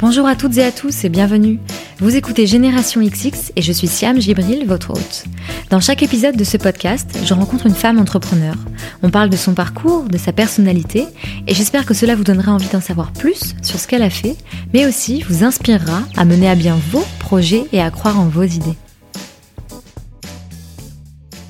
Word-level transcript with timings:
Bonjour 0.00 0.26
à 0.26 0.34
toutes 0.34 0.56
et 0.56 0.64
à 0.64 0.72
tous 0.72 1.04
et 1.04 1.10
bienvenue. 1.10 1.60
Vous 1.98 2.16
écoutez 2.16 2.46
Génération 2.46 3.02
XX 3.02 3.52
et 3.54 3.60
je 3.60 3.70
suis 3.70 3.86
Siam 3.86 4.18
Gibril, 4.18 4.64
votre 4.66 4.92
hôte. 4.92 5.24
Dans 5.68 5.78
chaque 5.78 6.02
épisode 6.02 6.38
de 6.38 6.44
ce 6.44 6.56
podcast, 6.56 7.18
je 7.22 7.34
rencontre 7.34 7.66
une 7.66 7.74
femme 7.74 7.98
entrepreneur. 7.98 8.54
On 9.02 9.10
parle 9.10 9.28
de 9.28 9.36
son 9.36 9.52
parcours, 9.52 10.04
de 10.04 10.16
sa 10.16 10.32
personnalité 10.32 11.04
et 11.46 11.52
j'espère 11.52 11.84
que 11.84 11.92
cela 11.92 12.16
vous 12.16 12.24
donnera 12.24 12.50
envie 12.50 12.70
d'en 12.70 12.80
savoir 12.80 13.12
plus 13.12 13.54
sur 13.60 13.78
ce 13.78 13.86
qu'elle 13.86 14.02
a 14.02 14.08
fait, 14.08 14.36
mais 14.72 14.86
aussi 14.86 15.20
vous 15.28 15.44
inspirera 15.44 16.00
à 16.16 16.24
mener 16.24 16.48
à 16.48 16.54
bien 16.54 16.78
vos 16.90 17.04
projets 17.18 17.66
et 17.74 17.82
à 17.82 17.90
croire 17.90 18.18
en 18.18 18.26
vos 18.26 18.44
idées. 18.44 18.78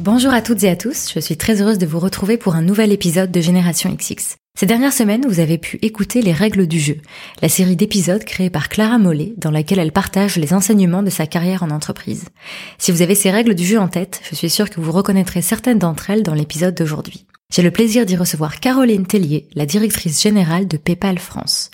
Bonjour 0.01 0.35
à 0.35 0.43
toutes 0.43 0.65
et 0.65 0.71
à 0.71 0.75
tous, 0.75 1.13
je 1.15 1.21
suis 1.21 1.37
très 1.37 1.63
heureuse 1.63 1.79
de 1.79 1.87
vous 1.87 2.01
retrouver 2.01 2.37
pour 2.37 2.57
un 2.57 2.63
nouvel 2.63 2.91
épisode 2.91 3.31
de 3.31 3.41
Génération 3.41 3.95
XX. 3.95 4.40
Ces 4.59 4.67
dernières 4.67 4.93
semaines, 4.93 5.25
vous 5.27 5.41
avez 5.41 5.57
pu 5.57 5.79
écouter 5.81 6.21
Les 6.21 6.33
règles 6.33 6.67
du 6.67 6.79
jeu, 6.79 6.99
la 7.41 7.49
série 7.49 7.77
d'épisodes 7.77 8.25
créée 8.25 8.51
par 8.51 8.69
Clara 8.69 8.99
Mollet 8.99 9.33
dans 9.39 9.51
laquelle 9.51 9.79
elle 9.79 9.93
partage 9.93 10.37
les 10.37 10.53
enseignements 10.53 11.03
de 11.03 11.09
sa 11.09 11.27
carrière 11.27 11.63
en 11.63 11.71
entreprise. 11.71 12.27
Si 12.77 12.93
vous 12.93 13.01
avez 13.01 13.15
ces 13.15 13.31
règles 13.31 13.55
du 13.55 13.65
jeu 13.65 13.79
en 13.79 13.89
tête, 13.89 14.21
je 14.29 14.35
suis 14.35 14.51
sûre 14.51 14.69
que 14.69 14.81
vous 14.81 14.93
reconnaîtrez 14.93 15.41
certaines 15.41 15.79
d'entre 15.79 16.11
elles 16.11 16.23
dans 16.23 16.35
l'épisode 16.35 16.75
d'aujourd'hui. 16.75 17.25
J'ai 17.51 17.63
le 17.63 17.71
plaisir 17.71 18.05
d'y 18.05 18.17
recevoir 18.17 18.61
Caroline 18.61 19.07
Tellier, 19.07 19.49
la 19.55 19.67
directrice 19.67 20.23
générale 20.23 20.69
de 20.69 20.77
PayPal 20.77 21.19
France. 21.19 21.71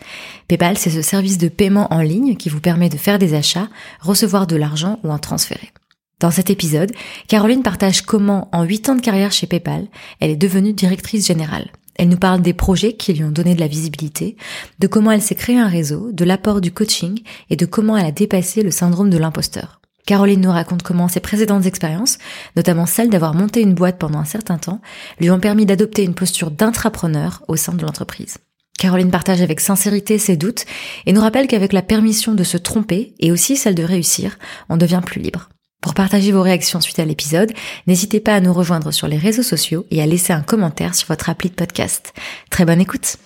PayPal, 0.46 0.78
c'est 0.78 0.90
ce 0.90 1.02
service 1.02 1.38
de 1.38 1.48
paiement 1.48 1.92
en 1.92 2.02
ligne 2.02 2.36
qui 2.36 2.48
vous 2.48 2.60
permet 2.60 2.88
de 2.88 2.96
faire 2.96 3.18
des 3.18 3.34
achats, 3.34 3.68
recevoir 4.00 4.46
de 4.46 4.56
l'argent 4.56 5.00
ou 5.02 5.10
en 5.10 5.18
transférer. 5.18 5.72
Dans 6.20 6.30
cet 6.30 6.50
épisode, 6.50 6.92
Caroline 7.26 7.62
partage 7.62 8.02
comment, 8.02 8.48
en 8.52 8.62
8 8.62 8.88
ans 8.90 8.94
de 8.94 9.02
carrière 9.02 9.32
chez 9.32 9.46
PayPal, 9.46 9.88
elle 10.20 10.30
est 10.30 10.36
devenue 10.36 10.72
directrice 10.72 11.26
générale. 11.26 11.68
Elle 11.96 12.08
nous 12.08 12.18
parle 12.18 12.42
des 12.42 12.52
projets 12.52 12.92
qui 12.92 13.12
lui 13.12 13.24
ont 13.24 13.30
donné 13.30 13.54
de 13.54 13.60
la 13.60 13.66
visibilité, 13.66 14.36
de 14.78 14.86
comment 14.86 15.10
elle 15.10 15.22
s'est 15.22 15.34
créé 15.34 15.58
un 15.58 15.68
réseau, 15.68 16.12
de 16.12 16.24
l'apport 16.24 16.60
du 16.60 16.72
coaching 16.72 17.20
et 17.50 17.56
de 17.56 17.66
comment 17.66 17.96
elle 17.96 18.06
a 18.06 18.12
dépassé 18.12 18.62
le 18.62 18.70
syndrome 18.70 19.10
de 19.10 19.18
l'imposteur. 19.18 19.80
Caroline 20.06 20.40
nous 20.40 20.52
raconte 20.52 20.84
comment 20.84 21.08
ses 21.08 21.20
précédentes 21.20 21.66
expériences, 21.66 22.18
notamment 22.54 22.86
celle 22.86 23.10
d'avoir 23.10 23.34
monté 23.34 23.60
une 23.60 23.74
boîte 23.74 23.98
pendant 23.98 24.20
un 24.20 24.24
certain 24.24 24.56
temps, 24.56 24.80
lui 25.18 25.30
ont 25.30 25.40
permis 25.40 25.66
d'adopter 25.66 26.04
une 26.04 26.14
posture 26.14 26.52
d'intrapreneur 26.52 27.42
au 27.48 27.56
sein 27.56 27.74
de 27.74 27.82
l'entreprise. 27.82 28.38
Caroline 28.78 29.10
partage 29.10 29.40
avec 29.40 29.58
sincérité 29.58 30.18
ses 30.18 30.36
doutes 30.36 30.64
et 31.06 31.12
nous 31.12 31.20
rappelle 31.20 31.48
qu'avec 31.48 31.72
la 31.72 31.82
permission 31.82 32.34
de 32.34 32.44
se 32.44 32.56
tromper 32.56 33.14
et 33.18 33.32
aussi 33.32 33.56
celle 33.56 33.74
de 33.74 33.82
réussir, 33.82 34.38
on 34.68 34.76
devient 34.76 35.00
plus 35.04 35.20
libre. 35.20 35.48
Pour 35.86 35.94
partager 35.94 36.32
vos 36.32 36.42
réactions 36.42 36.80
suite 36.80 36.98
à 36.98 37.04
l'épisode, 37.04 37.52
n'hésitez 37.86 38.18
pas 38.18 38.34
à 38.34 38.40
nous 38.40 38.52
rejoindre 38.52 38.90
sur 38.90 39.06
les 39.06 39.18
réseaux 39.18 39.44
sociaux 39.44 39.86
et 39.92 40.02
à 40.02 40.06
laisser 40.06 40.32
un 40.32 40.40
commentaire 40.40 40.96
sur 40.96 41.06
votre 41.06 41.30
appli 41.30 41.48
de 41.48 41.54
podcast. 41.54 42.12
Très 42.50 42.64
bonne 42.64 42.80
écoute 42.80 43.18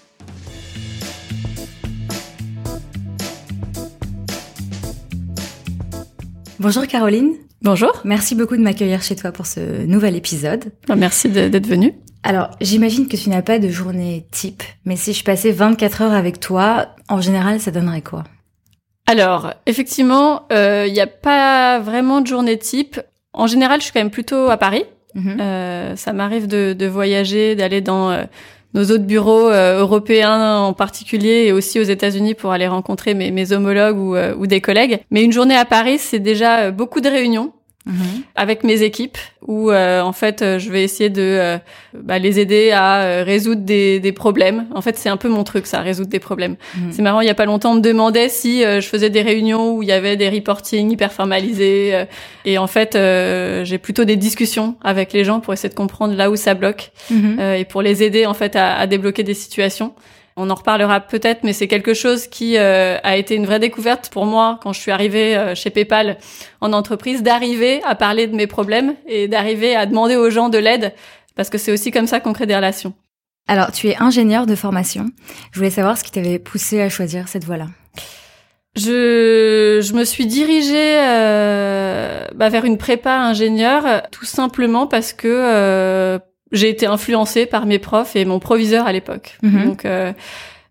Bonjour 6.58 6.86
Caroline. 6.86 7.32
Bonjour. 7.62 7.92
Merci 8.04 8.34
beaucoup 8.34 8.58
de 8.58 8.62
m'accueillir 8.62 9.02
chez 9.02 9.16
toi 9.16 9.32
pour 9.32 9.46
ce 9.46 9.86
nouvel 9.86 10.14
épisode. 10.14 10.70
Bah, 10.86 10.96
merci 10.96 11.30
d'être 11.30 11.66
venue. 11.66 11.94
Alors, 12.24 12.50
j'imagine 12.60 13.08
que 13.08 13.16
tu 13.16 13.30
n'as 13.30 13.40
pas 13.40 13.58
de 13.58 13.70
journée 13.70 14.26
type, 14.32 14.62
mais 14.84 14.96
si 14.96 15.14
je 15.14 15.24
passais 15.24 15.50
24 15.50 16.02
heures 16.02 16.12
avec 16.12 16.40
toi, 16.40 16.94
en 17.08 17.22
général, 17.22 17.58
ça 17.58 17.70
donnerait 17.70 18.02
quoi? 18.02 18.24
Alors, 19.10 19.52
effectivement, 19.66 20.46
il 20.50 20.56
euh, 20.56 20.88
n'y 20.88 21.00
a 21.00 21.08
pas 21.08 21.80
vraiment 21.80 22.20
de 22.20 22.28
journée 22.28 22.56
type. 22.56 23.00
En 23.32 23.48
général, 23.48 23.80
je 23.80 23.84
suis 23.84 23.92
quand 23.92 24.00
même 24.00 24.10
plutôt 24.10 24.48
à 24.48 24.56
Paris. 24.56 24.84
Mhm. 25.16 25.38
Euh, 25.40 25.96
ça 25.96 26.12
m'arrive 26.12 26.46
de, 26.46 26.72
de, 26.72 26.86
voyager, 26.86 27.56
d'aller 27.56 27.80
dans 27.80 28.12
euh, 28.12 28.22
nos 28.74 28.84
autres 28.84 29.04
bureaux 29.04 29.48
euh, 29.48 29.80
européens 29.80 30.58
en 30.58 30.72
particulier 30.72 31.46
et 31.46 31.52
aussi 31.52 31.80
aux 31.80 31.84
États-Unis 31.84 32.34
pour 32.34 32.52
aller 32.52 32.68
rencontrer 32.68 33.14
mes, 33.14 33.32
mes 33.32 33.52
homologues 33.52 33.98
ou, 33.98 34.16
ou, 34.16 34.46
des 34.46 34.60
collègues. 34.60 35.00
Mais 35.10 35.24
une 35.24 35.32
journée 35.32 35.56
à 35.56 35.64
Paris, 35.64 35.98
c'est 35.98 36.20
déjà 36.20 36.70
beaucoup 36.70 37.00
de 37.00 37.08
réunions. 37.08 37.52
Mhm. 37.86 38.24
avec 38.34 38.62
mes 38.62 38.82
équipes 38.82 39.16
où 39.46 39.70
euh, 39.70 40.02
en 40.02 40.12
fait 40.12 40.42
euh, 40.42 40.58
je 40.58 40.70
vais 40.70 40.84
essayer 40.84 41.08
de 41.08 41.22
euh, 41.22 41.58
bah, 41.94 42.18
les 42.18 42.38
aider 42.38 42.72
à 42.72 43.22
résoudre 43.24 43.62
des, 43.62 44.00
des, 44.00 44.12
problèmes. 44.12 44.66
En 44.74 44.82
fait 44.82 44.98
c'est 44.98 45.08
un 45.08 45.16
peu 45.16 45.30
mon 45.30 45.44
truc 45.44 45.66
ça, 45.66 45.80
résoudre 45.80 46.10
des 46.10 46.18
problèmes. 46.18 46.56
Mhm. 46.76 46.92
C'est 46.92 47.00
marrant, 47.00 47.22
il 47.22 47.26
y 47.26 47.30
a 47.30 47.34
pas 47.34 47.46
longtemps 47.46 47.72
on 47.72 47.76
me 47.76 47.80
demandait 47.80 48.28
si 48.28 48.60
je 48.62 48.86
faisais 48.86 49.08
des 49.08 49.22
réunions 49.22 49.72
où 49.72 49.82
il 49.82 49.88
y 49.88 49.92
avait 49.92 50.18
des 50.18 50.28
reporting 50.28 50.90
hyper 50.90 51.10
formalisés 51.10 52.04
et 52.44 52.58
en 52.58 52.66
fait 52.66 52.98
j'ai 53.64 53.78
plutôt 53.78 54.04
des 54.04 54.16
discussions 54.16 54.76
avec 54.82 55.14
les 55.14 55.24
gens 55.24 55.40
pour 55.40 55.54
essayer 55.54 55.70
de 55.70 55.74
comprendre 55.74 56.14
là 56.14 56.30
où 56.30 56.36
ça 56.36 56.52
bloque 56.52 56.90
mhm. 57.10 57.40
et 57.40 57.64
pour 57.64 57.80
les 57.80 58.02
aider 58.02 58.26
en 58.26 58.34
fait 58.34 58.56
à, 58.56 58.76
à 58.76 58.86
débloquer 58.86 59.22
des 59.22 59.34
situations. 59.34 59.94
On 60.42 60.48
en 60.48 60.54
reparlera 60.54 61.00
peut-être, 61.00 61.44
mais 61.44 61.52
c'est 61.52 61.68
quelque 61.68 61.92
chose 61.92 62.26
qui 62.26 62.56
euh, 62.56 62.96
a 63.02 63.18
été 63.18 63.34
une 63.34 63.44
vraie 63.44 63.58
découverte 63.58 64.08
pour 64.08 64.24
moi 64.24 64.58
quand 64.62 64.72
je 64.72 64.80
suis 64.80 64.90
arrivée 64.90 65.36
euh, 65.36 65.54
chez 65.54 65.68
PayPal 65.68 66.16
en 66.62 66.72
entreprise, 66.72 67.22
d'arriver 67.22 67.82
à 67.84 67.94
parler 67.94 68.26
de 68.26 68.34
mes 68.34 68.46
problèmes 68.46 68.94
et 69.06 69.28
d'arriver 69.28 69.76
à 69.76 69.84
demander 69.84 70.16
aux 70.16 70.30
gens 70.30 70.48
de 70.48 70.56
l'aide, 70.56 70.94
parce 71.36 71.50
que 71.50 71.58
c'est 71.58 71.72
aussi 71.72 71.90
comme 71.90 72.06
ça 72.06 72.20
qu'on 72.20 72.32
crée 72.32 72.46
des 72.46 72.56
relations. 72.56 72.94
Alors, 73.48 73.70
tu 73.70 73.88
es 73.88 73.96
ingénieur 73.98 74.46
de 74.46 74.54
formation. 74.54 75.10
Je 75.52 75.58
voulais 75.58 75.70
savoir 75.70 75.98
ce 75.98 76.04
qui 76.04 76.10
t'avait 76.10 76.38
poussé 76.38 76.80
à 76.80 76.88
choisir 76.88 77.28
cette 77.28 77.44
voie-là. 77.44 77.66
Je, 78.76 79.80
je 79.82 79.92
me 79.92 80.04
suis 80.04 80.26
dirigée 80.26 80.96
euh, 81.00 82.24
bah, 82.34 82.48
vers 82.48 82.64
une 82.64 82.78
prépa 82.78 83.14
ingénieur 83.18 84.02
tout 84.10 84.24
simplement 84.24 84.86
parce 84.86 85.12
que 85.12 86.18
j'ai 86.52 86.68
été 86.68 86.86
influencée 86.86 87.46
par 87.46 87.66
mes 87.66 87.78
profs 87.78 88.16
et 88.16 88.24
mon 88.24 88.38
proviseur 88.38 88.86
à 88.86 88.92
l'époque. 88.92 89.38
Mhm. 89.42 89.64
Donc 89.64 89.84
euh, 89.84 90.12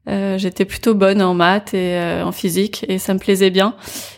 euh, 0.08 0.38
j'étais 0.38 0.66
plutôt 0.66 0.96
bonne 0.96 1.22
en 1.22 1.34
maths 1.34 1.74
et 1.74 1.96
euh, 1.96 2.26
en 2.26 2.32
physique 2.32 2.86
et 2.88 2.98
ça 2.98 3.14
me 3.14 3.20
plaisait 3.20 3.50
bien. 3.50 3.76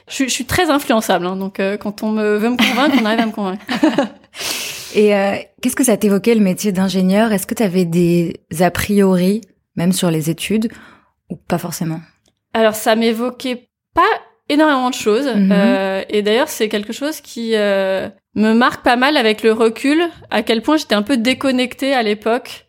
Je, 0.09 0.25
je 0.25 0.29
suis 0.29 0.45
très 0.45 0.69
influençable, 0.69 1.25
hein, 1.25 1.35
donc 1.35 1.59
euh, 1.59 1.77
quand 1.77 2.03
on 2.03 2.11
me 2.11 2.38
veut 2.38 2.49
me 2.49 2.57
convaincre, 2.57 2.97
on 3.01 3.05
arrive 3.05 3.19
à 3.19 3.25
me 3.25 3.31
convaincre. 3.31 3.66
et 4.95 5.11
qu'est-ce 5.61 5.75
que 5.75 5.83
ça 5.83 5.97
t'évoquait 5.97 6.35
le 6.35 6.41
métier 6.41 6.72
d'ingénieur? 6.72 7.31
Est-ce 7.31 7.47
que 7.47 7.55
tu 7.55 7.63
avais 7.63 7.85
des 7.85 8.41
a 8.59 8.72
priori, 8.72 9.41
même 9.75 9.91
sur 9.91 10.11
les 10.11 10.29
études, 10.29 10.72
ou 11.29 11.35
pas 11.35 11.57
forcément? 11.57 11.99
Alors 12.53 12.75
ça 12.75 12.95
m'évoquait 12.95 13.67
pas 13.93 14.01
énormément 14.51 14.89
de 14.89 14.95
choses. 14.95 15.28
Mhm. 15.28 15.51
Euh, 15.51 16.03
et 16.09 16.22
d'ailleurs, 16.22 16.49
c'est 16.49 16.69
quelque 16.69 16.93
chose 16.93 17.22
qui 17.22 17.51
euh, 17.55 18.09
me 18.35 18.53
marque 18.53 18.83
pas 18.83 18.95
mal 18.95 19.17
avec 19.17 19.43
le 19.43 19.51
recul, 19.51 20.03
à 20.29 20.41
quel 20.41 20.61
point 20.61 20.77
j'étais 20.77 20.95
un 20.95 21.01
peu 21.01 21.17
déconnectée 21.17 21.93
à 21.93 22.03
l'époque 22.03 22.65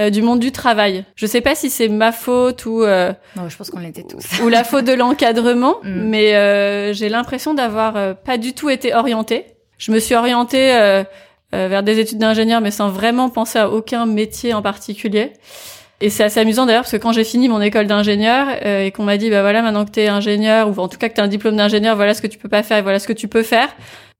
euh, 0.00 0.10
du 0.10 0.22
monde 0.22 0.40
du 0.40 0.52
travail. 0.52 1.04
Je 1.16 1.26
sais 1.26 1.40
pas 1.40 1.54
si 1.54 1.70
c'est 1.70 1.88
ma 1.88 2.12
faute 2.12 2.66
ou 2.66 2.80
non, 2.84 3.48
je 3.48 3.56
pense 3.56 3.70
qu'on 3.70 3.80
l'était 3.80 4.04
tous 4.04 4.40
ou 4.42 4.48
la 4.48 4.64
faute 4.64 4.84
de 4.84 4.92
l'encadrement, 4.92 5.76
mm. 5.82 5.90
mais 5.90 6.94
j'ai 6.94 7.08
l'impression 7.08 7.54
d'avoir 7.54 8.16
pas 8.16 8.38
du 8.38 8.54
tout 8.54 8.70
été 8.70 8.94
orientée. 8.94 9.46
Je 9.78 9.92
me 9.92 9.98
suis 9.98 10.14
orientée 10.14 11.02
vers 11.52 11.82
des 11.82 11.98
études 11.98 12.18
d'ingénieur, 12.18 12.60
mais 12.60 12.70
sans 12.70 12.88
vraiment 12.88 13.28
penser 13.28 13.58
à 13.58 13.70
aucun 13.70 14.06
métier 14.06 14.54
en 14.54 14.62
particulier. 14.62 15.32
Et 16.02 16.10
c'est 16.10 16.24
assez 16.24 16.40
amusant 16.40 16.66
d'ailleurs 16.66 16.82
parce 16.82 16.90
que 16.90 16.96
quand 16.96 17.12
j'ai 17.12 17.22
fini 17.22 17.48
mon 17.48 17.60
école 17.60 17.86
d'ingénieur 17.86 18.48
euh, 18.64 18.84
et 18.84 18.90
qu'on 18.90 19.04
m'a 19.04 19.16
dit 19.18 19.30
bah 19.30 19.42
voilà 19.42 19.62
maintenant 19.62 19.84
que 19.84 19.92
tu 19.92 20.00
es 20.00 20.08
ingénieur 20.08 20.68
ou 20.68 20.80
en 20.80 20.88
tout 20.88 20.98
cas 20.98 21.08
que 21.08 21.14
tu 21.14 21.20
as 21.20 21.24
un 21.24 21.28
diplôme 21.28 21.56
d'ingénieur, 21.56 21.94
voilà 21.94 22.12
ce 22.12 22.20
que 22.20 22.26
tu 22.26 22.38
peux 22.38 22.48
pas 22.48 22.64
faire 22.64 22.78
et 22.78 22.82
voilà 22.82 22.98
ce 22.98 23.06
que 23.06 23.12
tu 23.12 23.28
peux 23.28 23.44
faire. 23.44 23.68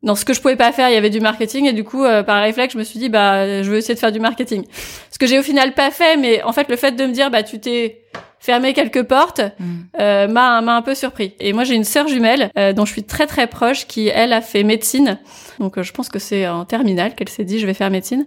Dans 0.03 0.17
ce 0.17 0.25
que 0.25 0.33
je 0.33 0.41
pouvais 0.41 0.57
pas 0.57 0.73
faire, 0.73 0.89
il 0.89 0.95
y 0.95 0.97
avait 0.97 1.11
du 1.11 1.21
marketing 1.21 1.67
et 1.67 1.73
du 1.73 1.85
coup 1.85 2.05
euh, 2.05 2.23
par 2.23 2.43
réflexe, 2.43 2.75
je 2.75 2.79
me 2.79 2.85
suis 2.85 2.99
dit 2.99 3.09
bah 3.09 3.63
je 3.63 3.71
veux 3.71 3.77
essayer 3.77 3.95
de 3.95 4.01
faire 4.01 4.13
du 4.13 4.21
marketing. 4.21 4.65
Ce 5.11 5.19
que 5.19 5.27
j'ai 5.27 5.39
au 5.39 5.43
final 5.43 5.75
pas 5.75 5.91
fait 5.91 6.17
mais 6.17 6.43
en 6.43 6.53
fait 6.53 6.69
le 6.69 6.77
fait 6.77 6.93
de 6.93 7.05
me 7.05 7.13
dire 7.13 7.31
bah 7.31 7.43
tu 7.43 7.61
t'es 7.61 8.03
fermé 8.41 8.75
quelques 8.75 9.05
portes 9.05 9.41
mm. 9.41 9.65
euh, 10.01 10.27
m'a 10.27 10.61
m'a 10.61 10.77
un 10.77 10.83
peu 10.83 10.97
surpris. 10.97 11.35
Et 11.39 11.53
moi 11.53 11.63
j'ai 11.65 11.75
une 11.75 11.85
sœur 11.85 12.09
jumelle 12.09 12.51
dont 12.75 12.85
je 12.85 12.93
suis 12.93 13.05
très 13.05 13.27
très 13.27 13.47
proche 13.47 13.87
qui 13.87 14.09
elle 14.09 14.33
a 14.33 14.41
fait 14.41 14.65
médecine. 14.65 15.19
Donc 15.61 15.81
je 15.81 15.93
pense 15.93 16.09
que 16.09 16.19
c'est 16.19 16.49
en 16.49 16.65
terminale 16.65 17.15
qu'elle 17.15 17.29
s'est 17.29 17.45
dit 17.45 17.61
je 17.61 17.67
vais 17.67 17.75
faire 17.75 17.91
médecine 17.91 18.27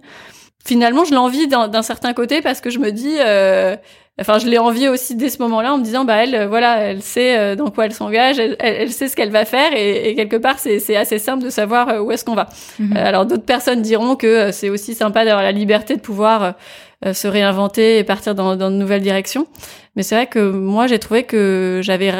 finalement, 0.66 1.04
je 1.04 1.14
l'envie 1.14 1.46
d'un 1.46 1.82
certain 1.82 2.12
côté 2.12 2.42
parce 2.42 2.60
que 2.60 2.70
je 2.70 2.78
me 2.78 2.90
dis, 2.90 3.14
euh, 3.18 3.76
enfin, 4.20 4.38
je 4.38 4.46
l'ai 4.46 4.58
envie 4.58 4.88
aussi 4.88 5.14
dès 5.14 5.28
ce 5.28 5.40
moment-là 5.42 5.74
en 5.74 5.78
me 5.78 5.84
disant, 5.84 6.04
bah 6.04 6.16
elle, 6.16 6.34
euh, 6.34 6.48
voilà, 6.48 6.78
elle 6.78 7.02
sait 7.02 7.38
euh, 7.38 7.54
dans 7.54 7.70
quoi 7.70 7.86
elle 7.86 7.94
s'engage, 7.94 8.38
elle, 8.38 8.56
elle, 8.58 8.92
sait 8.92 9.08
ce 9.08 9.16
qu'elle 9.16 9.30
va 9.30 9.44
faire 9.44 9.72
et, 9.74 10.14
quelque 10.14 10.36
part, 10.36 10.58
c'est 10.58 10.96
assez 10.96 11.18
simple 11.18 11.44
de 11.44 11.50
savoir 11.50 12.04
où 12.04 12.10
est-ce 12.10 12.24
qu'on 12.24 12.34
va. 12.34 12.48
Mhm. 12.78 12.96
alors 12.96 13.26
d'autres 13.26 13.44
personnes 13.44 13.82
diront 13.82 14.16
que 14.16 14.50
c'est 14.50 14.70
aussi 14.70 14.94
sympa 14.94 15.24
d'avoir 15.24 15.42
la 15.42 15.52
liberté 15.52 15.96
de 15.96 16.00
pouvoir 16.00 16.54
se 17.12 17.28
réinventer 17.28 17.98
et 17.98 18.04
partir 18.04 18.34
dans, 18.34 18.56
dans 18.56 18.70
de 18.70 18.76
nouvelles 18.76 19.02
directions. 19.02 19.46
Mais 19.94 20.02
c'est 20.02 20.14
vrai 20.14 20.26
que 20.26 20.50
moi, 20.50 20.86
j'ai 20.86 20.98
trouvé 20.98 21.22
que 21.24 21.80
j'avais 21.82 22.12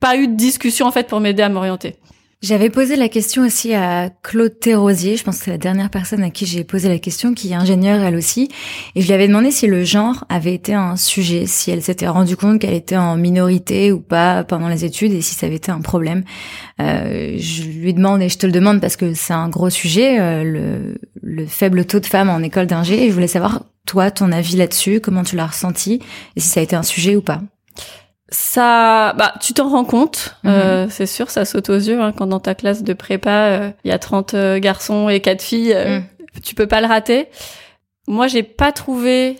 pas 0.00 0.16
eu 0.16 0.28
de 0.28 0.34
discussion 0.34 0.86
en 0.86 0.90
fait 0.90 1.06
pour 1.06 1.20
m'aider 1.20 1.42
à 1.42 1.48
m'orienter. 1.48 1.96
J'avais 2.42 2.68
posé 2.68 2.96
la 2.96 3.08
question 3.08 3.42
aussi 3.42 3.72
à 3.72 4.10
Claude 4.22 4.60
Thérosier, 4.60 5.16
je 5.16 5.24
pense 5.24 5.38
que 5.38 5.44
c'est 5.44 5.50
la 5.50 5.58
dernière 5.58 5.88
personne 5.88 6.22
à 6.22 6.28
qui 6.28 6.44
j'ai 6.44 6.62
posé 6.62 6.90
la 6.90 6.98
question, 6.98 7.32
qui 7.32 7.52
est 7.52 7.54
ingénieure 7.54 8.02
elle 8.02 8.16
aussi, 8.16 8.50
et 8.94 9.00
je 9.00 9.06
lui 9.06 9.14
avais 9.14 9.28
demandé 9.28 9.50
si 9.50 9.66
le 9.66 9.82
genre 9.84 10.24
avait 10.28 10.52
été 10.52 10.74
un 10.74 10.96
sujet, 10.96 11.46
si 11.46 11.70
elle 11.70 11.80
s'était 11.80 12.06
rendue 12.06 12.36
compte 12.36 12.60
qu'elle 12.60 12.74
était 12.74 12.98
en 12.98 13.16
minorité 13.16 13.92
ou 13.92 14.00
pas 14.00 14.44
pendant 14.44 14.68
les 14.68 14.84
études, 14.84 15.14
et 15.14 15.22
si 15.22 15.34
ça 15.34 15.46
avait 15.46 15.56
été 15.56 15.72
un 15.72 15.80
problème. 15.80 16.22
Euh, 16.80 17.36
je 17.38 17.62
lui 17.62 17.94
demande, 17.94 18.20
et 18.20 18.28
je 18.28 18.36
te 18.36 18.46
le 18.46 18.52
demande 18.52 18.80
parce 18.80 18.96
que 18.96 19.14
c'est 19.14 19.32
un 19.32 19.48
gros 19.48 19.70
sujet, 19.70 20.20
euh, 20.20 20.44
le, 20.44 20.98
le 21.22 21.46
faible 21.46 21.86
taux 21.86 22.00
de 22.00 22.06
femmes 22.06 22.28
en 22.28 22.40
école 22.40 22.66
d'ingé, 22.66 23.04
et 23.04 23.08
je 23.08 23.14
voulais 23.14 23.26
savoir, 23.26 23.64
toi, 23.86 24.10
ton 24.10 24.32
avis 24.32 24.56
là-dessus, 24.56 25.00
comment 25.00 25.22
tu 25.22 25.36
l'as 25.36 25.46
ressenti, 25.46 26.00
et 26.36 26.40
si 26.40 26.48
ça 26.48 26.60
a 26.60 26.62
été 26.62 26.76
un 26.76 26.82
sujet 26.82 27.16
ou 27.16 27.22
pas 27.22 27.40
ça, 28.34 29.12
bah, 29.14 29.34
tu 29.40 29.54
t'en 29.54 29.68
rends 29.68 29.84
compte, 29.84 30.36
mhm. 30.44 30.50
euh, 30.50 30.88
c'est 30.88 31.06
sûr, 31.06 31.30
ça 31.30 31.44
saute 31.44 31.70
aux 31.70 31.76
yeux 31.76 32.00
hein, 32.00 32.12
quand 32.12 32.26
dans 32.26 32.40
ta 32.40 32.54
classe 32.54 32.82
de 32.82 32.92
prépa, 32.92 33.72
il 33.84 33.90
y 33.90 33.92
a 33.92 33.98
30 33.98 34.34
garçons 34.56 35.08
et 35.08 35.20
4 35.20 35.42
filles, 35.42 35.74
mhm. 35.74 36.04
tu 36.42 36.54
peux 36.54 36.66
pas 36.66 36.80
le 36.80 36.86
rater. 36.86 37.28
Moi, 38.06 38.26
j'ai 38.26 38.42
pas 38.42 38.72
trouvé 38.72 39.38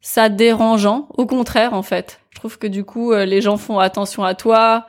ça 0.00 0.28
dérangeant, 0.28 1.08
au 1.16 1.26
contraire 1.26 1.74
en 1.74 1.82
fait. 1.82 2.20
Je 2.30 2.38
trouve 2.38 2.58
que 2.58 2.66
du 2.66 2.84
coup, 2.84 3.12
les 3.12 3.40
gens 3.40 3.56
font 3.56 3.78
attention 3.78 4.22
à 4.24 4.34
toi, 4.34 4.86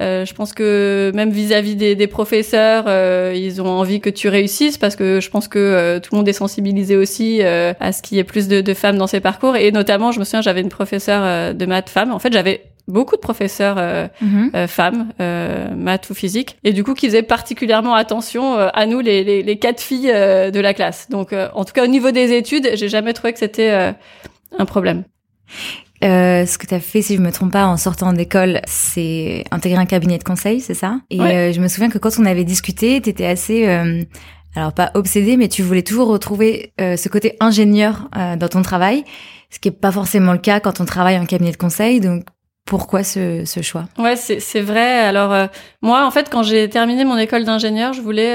euh, 0.00 0.24
je 0.24 0.34
pense 0.34 0.52
que 0.52 1.12
même 1.14 1.30
vis-à-vis 1.30 1.76
des, 1.76 1.94
des, 1.94 2.08
professeurs, 2.08 2.84
euh, 2.88 3.32
ils 3.34 3.62
ont 3.62 3.68
envie 3.68 4.00
que 4.00 4.10
tu 4.10 4.28
réussisses 4.28 4.76
parce 4.76 4.96
que 4.96 5.20
je 5.20 5.30
pense 5.30 5.46
que 5.46 5.58
euh, 5.58 6.00
tout 6.00 6.10
le 6.12 6.18
monde 6.18 6.28
est 6.28 6.32
sensibilisé 6.32 6.96
aussi 6.96 7.42
à 7.42 7.92
ce 7.92 8.02
qu'il 8.02 8.16
y 8.16 8.20
ait 8.20 8.24
plus 8.24 8.48
de, 8.48 8.60
de, 8.60 8.74
femmes 8.74 8.98
dans 8.98 9.06
ces 9.06 9.20
parcours. 9.20 9.56
Et 9.56 9.70
notamment, 9.70 10.10
je 10.10 10.18
me 10.18 10.24
souviens, 10.24 10.42
j'avais 10.42 10.62
une 10.62 10.68
professeure 10.68 11.54
de 11.54 11.66
maths 11.66 11.90
femme. 11.90 12.10
En 12.10 12.18
fait, 12.18 12.32
j'avais 12.32 12.62
beaucoup 12.88 13.16
de 13.16 13.20
professeurs 13.20 13.76
mhm. 14.20 14.66
femmes, 14.68 15.08
maths 15.76 16.10
ou 16.10 16.14
physique, 16.14 16.58
et 16.64 16.72
du 16.72 16.84
coup 16.84 16.94
qui 16.94 17.06
faisaient 17.06 17.22
particulièrement 17.22 17.94
attention 17.94 18.56
à 18.56 18.86
nous, 18.86 19.00
les, 19.00 19.24
les, 19.24 19.42
les 19.42 19.58
quatre 19.58 19.80
filles 19.80 20.12
de 20.12 20.60
la 20.60 20.74
classe. 20.74 21.08
Donc, 21.08 21.32
en 21.32 21.64
tout 21.64 21.72
cas, 21.72 21.84
au 21.84 21.88
niveau 21.88 22.10
des 22.10 22.32
études, 22.32 22.70
j'ai 22.74 22.88
jamais 22.88 23.12
trouvé 23.12 23.32
que 23.32 23.38
c'était 23.38 23.94
un 24.58 24.64
problème. 24.64 25.04
Euh, 26.02 26.44
ce 26.44 26.58
que 26.58 26.66
tu 26.66 26.74
as 26.74 26.80
fait, 26.80 27.00
si 27.00 27.16
je 27.16 27.22
me 27.22 27.32
trompe 27.32 27.52
pas, 27.52 27.66
en 27.66 27.76
sortant 27.76 28.12
d'école, 28.12 28.60
c'est 28.66 29.44
intégrer 29.50 29.80
un 29.80 29.86
cabinet 29.86 30.18
de 30.18 30.24
conseil, 30.24 30.60
c'est 30.60 30.74
ça? 30.74 31.00
Et 31.08 31.20
euh, 31.20 31.52
je 31.52 31.60
me 31.60 31.68
souviens 31.68 31.88
que 31.88 31.98
quand 31.98 32.18
on 32.18 32.26
avait 32.26 32.44
discuté, 32.44 33.00
tu 33.00 33.08
étais 33.08 33.24
assez, 33.24 33.66
euh, 33.68 34.02
alors 34.54 34.74
pas 34.74 34.90
obsédé, 34.94 35.38
mais 35.38 35.48
tu 35.48 35.62
voulais 35.62 35.82
toujours 35.82 36.08
retrouver 36.08 36.74
euh, 36.80 36.96
ce 36.96 37.08
côté 37.08 37.36
ingénieur 37.40 38.10
dans 38.38 38.48
ton 38.48 38.60
travail, 38.60 39.04
ce 39.50 39.58
qui 39.58 39.68
est 39.68 39.72
pas 39.72 39.92
forcément 39.92 40.32
le 40.32 40.38
cas 40.38 40.60
quand 40.60 40.80
on 40.80 40.84
travaille 40.84 41.18
en 41.18 41.24
cabinet 41.24 41.52
de 41.52 41.56
conseil. 41.56 42.00
Donc 42.00 42.24
pourquoi 42.64 43.04
ce, 43.04 43.44
ce 43.44 43.62
choix? 43.62 43.84
Ouais, 43.98 44.16
c'est 44.16 44.60
vrai. 44.60 45.00
Alors 45.00 45.48
moi, 45.82 46.06
en 46.06 46.10
fait, 46.10 46.30
quand 46.30 46.42
j'ai 46.42 46.68
terminé 46.68 47.04
mon 47.04 47.18
école 47.18 47.44
d'ingénieur, 47.44 47.92
je 47.92 48.00
voulais 48.00 48.34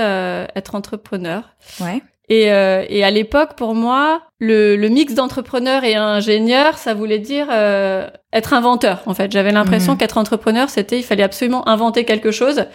être 0.56 0.76
entrepreneur. 0.76 1.44
Ouais. 1.82 2.02
Et, 2.30 2.52
euh, 2.52 2.86
et 2.88 3.04
à 3.04 3.10
l'époque, 3.10 3.56
pour 3.56 3.74
moi, 3.74 4.22
le, 4.38 4.76
le 4.76 4.88
mix 4.88 5.16
d'entrepreneur 5.16 5.84
et 5.84 5.96
ingénieur, 5.96 6.78
ça 6.78 6.94
voulait 6.94 7.18
dire 7.18 7.48
euh, 7.52 8.08
être 8.32 8.54
inventeur. 8.54 9.02
En 9.08 9.16
fait, 9.16 9.32
j'avais 9.32 9.52
l'impression 9.52 9.94
mhm. 9.94 9.98
qu'être 9.98 10.18
entrepreneur, 10.20 10.70
c'était 10.70 11.00
il 11.00 11.04
fallait 11.04 11.24
absolument 11.24 11.68
inventer 11.68 12.06
quelque 12.06 12.30
chose. 12.30 12.66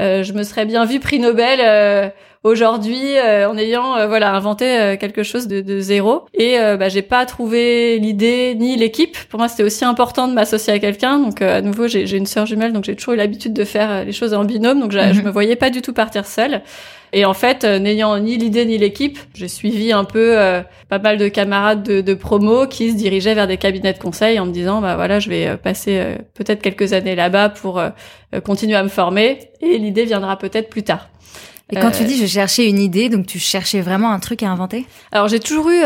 Euh, 0.00 0.22
je 0.22 0.32
me 0.32 0.44
serais 0.44 0.66
bien 0.66 0.84
vu 0.84 1.00
prix 1.00 1.18
Nobel 1.18 1.58
euh, 1.60 2.08
aujourd'hui 2.44 3.16
euh, 3.16 3.48
en 3.48 3.56
ayant 3.56 4.06
voilà 4.08 4.34
inventé 4.34 4.96
quelque 4.98 5.22
chose 5.22 5.46
de, 5.48 5.60
de 5.60 5.80
zéro. 5.80 6.26
Et 6.34 6.56
bah, 6.78 6.88
j'ai 6.88 7.02
pas 7.02 7.26
trouvé 7.26 7.98
l'idée 7.98 8.54
ni 8.56 8.76
l'équipe. 8.76 9.16
Pour 9.28 9.38
moi, 9.38 9.48
c'était 9.48 9.64
aussi 9.64 9.84
important 9.84 10.28
de 10.28 10.34
m'associer 10.34 10.72
à 10.72 10.78
quelqu'un. 10.78 11.18
Donc 11.18 11.42
à 11.42 11.60
nouveau, 11.60 11.88
j'ai 11.88 12.16
une 12.16 12.26
sœur 12.26 12.46
jumelle, 12.46 12.72
donc 12.72 12.84
j'ai 12.84 12.96
toujours 12.96 13.14
eu 13.14 13.16
l'habitude 13.16 13.52
de 13.52 13.64
faire 13.64 14.04
les 14.04 14.12
choses 14.12 14.34
en 14.34 14.44
binôme. 14.44 14.80
Donc 14.80 14.92
je, 14.92 14.98
mhm. 14.98 15.12
je 15.12 15.22
me 15.22 15.30
voyais 15.30 15.56
pas 15.56 15.70
du 15.70 15.82
tout 15.82 15.92
partir 15.92 16.26
seule. 16.26 16.62
Et 17.12 17.24
en 17.26 17.34
fait, 17.34 17.64
euh, 17.64 17.78
n'ayant 17.78 18.18
ni 18.18 18.38
l'idée 18.38 18.64
ni 18.64 18.78
l'équipe, 18.78 19.18
j'ai 19.34 19.48
suivi 19.48 19.92
un 19.92 20.04
peu 20.04 20.38
euh, 20.38 20.62
pas 20.88 20.98
mal 20.98 21.18
de 21.18 21.28
camarades 21.28 21.82
de, 21.82 22.00
de, 22.00 22.14
promo 22.14 22.66
qui 22.66 22.90
se 22.90 22.96
dirigeaient 22.96 23.34
vers 23.34 23.46
des 23.46 23.58
cabinets 23.58 23.92
de 23.92 23.98
conseil 23.98 24.40
en 24.40 24.46
me 24.46 24.52
disant 24.52 24.80
bah 24.80 24.96
voilà, 24.96 25.18
je 25.18 25.28
vais 25.28 25.46
euh, 25.46 25.56
passer 25.56 26.02
peut-être 26.34 26.62
quelques 26.62 26.94
années 26.94 27.14
là-bas 27.14 27.50
pour 27.50 27.82
continuer 28.44 28.76
à 28.76 28.82
me 28.82 28.88
former 28.88 29.50
et 29.60 29.76
l'idée 29.76 30.04
viendra 30.04 30.38
peut-être 30.38 30.70
plus 30.70 30.82
tard. 30.82 31.11
Et 31.72 31.80
quand 31.80 31.90
tu 31.90 32.04
dis 32.04 32.16
je 32.16 32.26
cherchais 32.26 32.68
une 32.68 32.78
idée, 32.78 33.08
donc 33.08 33.26
tu 33.26 33.38
cherchais 33.38 33.80
vraiment 33.80 34.10
un 34.12 34.20
truc 34.20 34.42
à 34.42 34.50
inventer? 34.50 34.86
Alors 35.10 35.28
j'ai 35.28 35.40
toujours 35.40 35.70
eu 35.70 35.80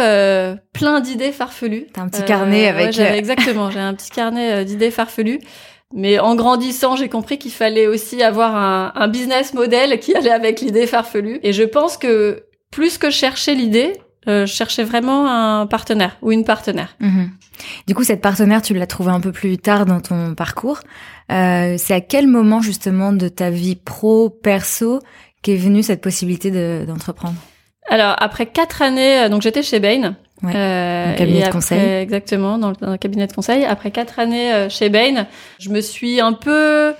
plein 0.72 1.00
d'idées 1.00 1.32
farfelues. 1.32 1.86
T'as 1.92 2.02
un 2.02 2.08
petit 2.08 2.24
carnet 2.24 2.68
avec. 2.68 2.96
Ouais, 2.96 3.16
exactement, 3.18 3.70
j'ai 3.70 3.80
un 3.80 3.94
petit 3.94 4.10
carnet 4.10 4.64
d'idées 4.64 4.90
farfelues. 4.90 5.40
Mais 5.94 6.18
en 6.18 6.34
grandissant, 6.34 6.96
j'ai 6.96 7.08
compris 7.08 7.38
qu'il 7.38 7.52
fallait 7.52 7.86
aussi 7.86 8.20
avoir 8.20 8.56
un, 8.56 8.92
un, 8.96 9.06
business 9.06 9.54
model 9.54 10.00
qui 10.00 10.16
allait 10.16 10.32
avec 10.32 10.60
l'idée 10.60 10.84
farfelue. 10.86 11.38
Et 11.44 11.52
je 11.52 11.62
pense 11.62 11.96
que 11.96 12.42
plus 12.72 12.98
que 12.98 13.08
chercher 13.08 13.54
l'idée, 13.54 13.92
euh, 14.28 14.44
je 14.44 14.52
cherchais 14.52 14.82
vraiment 14.82 15.26
un 15.30 15.66
partenaire 15.66 16.16
ou 16.20 16.32
une 16.32 16.44
partenaire. 16.44 16.96
Mhm. 17.00 17.30
Du 17.86 17.94
coup, 17.94 18.02
cette 18.02 18.20
partenaire, 18.20 18.60
tu 18.60 18.74
l'as 18.74 18.86
trouvée 18.86 19.12
un 19.12 19.20
peu 19.20 19.32
plus 19.32 19.56
tard 19.56 19.86
dans 19.86 20.00
ton 20.00 20.34
parcours. 20.34 20.80
Euh, 21.30 21.76
c'est 21.78 21.94
à 21.94 22.00
quel 22.00 22.26
moment 22.26 22.60
justement 22.60 23.12
de 23.12 23.28
ta 23.28 23.50
vie 23.50 23.76
pro, 23.76 24.28
perso, 24.28 25.00
qu'est 25.46 25.56
venue 25.56 25.84
cette 25.84 26.00
possibilité 26.00 26.50
d'entreprendre? 26.84 27.36
Alors, 27.88 28.16
après 28.18 28.46
quatre 28.46 28.82
années, 28.82 29.20
euh, 29.20 29.28
donc 29.28 29.42
j'étais 29.42 29.62
chez 29.62 29.78
Bain. 29.78 30.16
Ouais, 30.42 30.52
euh, 30.56 31.14
cabinet 31.14 31.46
de 31.46 31.52
conseil. 31.52 32.02
Exactement, 32.02 32.58
dans, 32.58 32.72
dans, 32.72 32.98
cabinet 32.98 33.28
de 33.28 33.32
conseil. 33.32 33.64
Après 33.64 33.92
quatre 33.92 34.18
années 34.18 34.52
euh, 34.52 34.68
chez 34.68 34.88
Bain, 34.88 35.26
je 35.60 35.70
me 35.70 35.80
suis 35.80 36.20
un 36.20 36.32
peu 36.32 36.94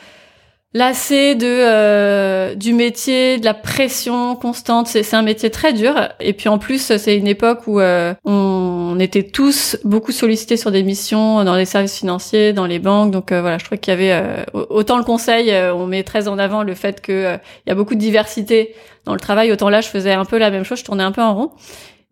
lassée 0.77 1.35
de 1.35 1.47
euh, 1.47 2.55
du 2.55 2.75
métier, 2.75 3.39
de 3.39 3.47
la 3.47 3.55
pression 3.55 4.37
constante. 4.37 4.89
C'est 4.89 5.15
un 5.15 5.23
métier 5.23 5.51
très 5.51 5.73
dur. 5.73 5.95
Et 6.21 6.35
puis 6.35 6.51
en 6.51 6.59
plus, 6.59 6.93
c'est 6.99 7.17
une 7.17 7.27
époque 7.27 7.67
où 7.67 7.81
euh, 7.81 8.13
on 8.25 8.99
était 9.01 9.23
tous 9.23 9.79
beaucoup 9.85 10.13
sollicités 10.13 10.59
sur 10.59 10.71
des 10.71 10.83
missions 10.83 11.45
dans 11.45 11.57
les 11.57 11.65
services 11.65 11.99
financiers, 11.99 12.53
dans 12.53 12.67
les 12.67 12.79
banques. 12.79 13.11
Donc 13.11 13.33
euh, 13.33 13.41
voilà, 13.41 13.57
je 13.57 13.65
trouvais 13.65 13.79
qu'il 13.79 13.93
y 13.93 13.97
avait 13.97 14.45
autant 14.53 14.99
le 14.99 15.05
conseil, 15.05 15.51
on 15.73 15.87
met 15.87 16.03
très 16.03 16.29
en 16.29 16.39
avant 16.39 16.63
le 16.63 16.75
fait 16.75 17.01
que 17.01 17.37
il 17.67 17.69
y 17.69 17.73
a 17.73 17.75
beaucoup 17.75 17.95
de 17.95 18.01
diversité 18.01 18.75
dans 19.07 19.15
le 19.15 19.21
travail. 19.21 19.51
Autant 19.53 19.71
là, 19.71 19.81
je 19.81 19.89
faisais 19.89 20.13
un 20.13 20.27
peu 20.27 20.37
la 20.37 20.51
même 20.51 20.65
chose, 20.65 20.81
je 20.81 20.85
tournais 20.85 21.05
un 21.05 21.13
peu 21.13 21.23
en 21.23 21.35
rond. 21.35 21.51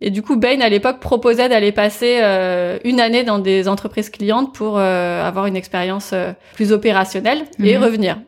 Et 0.07 0.11
du 0.11 0.21
coup, 0.21 0.37
Bain 0.37 0.61
à 0.61 0.69
l'époque 0.69 1.01
proposait 1.01 1.49
d'aller 1.49 1.73
passer 1.73 2.19
euh, 2.21 2.79
une 2.85 3.01
année 3.01 3.25
dans 3.25 3.39
des 3.39 3.69
entreprises 3.69 4.11
clientes 4.11 4.55
pour 4.55 4.77
euh, 4.77 5.27
avoir 5.27 5.47
une 5.47 5.57
expérience 5.57 6.11
euh, 6.13 6.33
plus 6.53 6.73
opérationnelle 6.73 7.47
et 7.59 7.79
mhm. 7.79 7.83
revenir. 7.83 8.19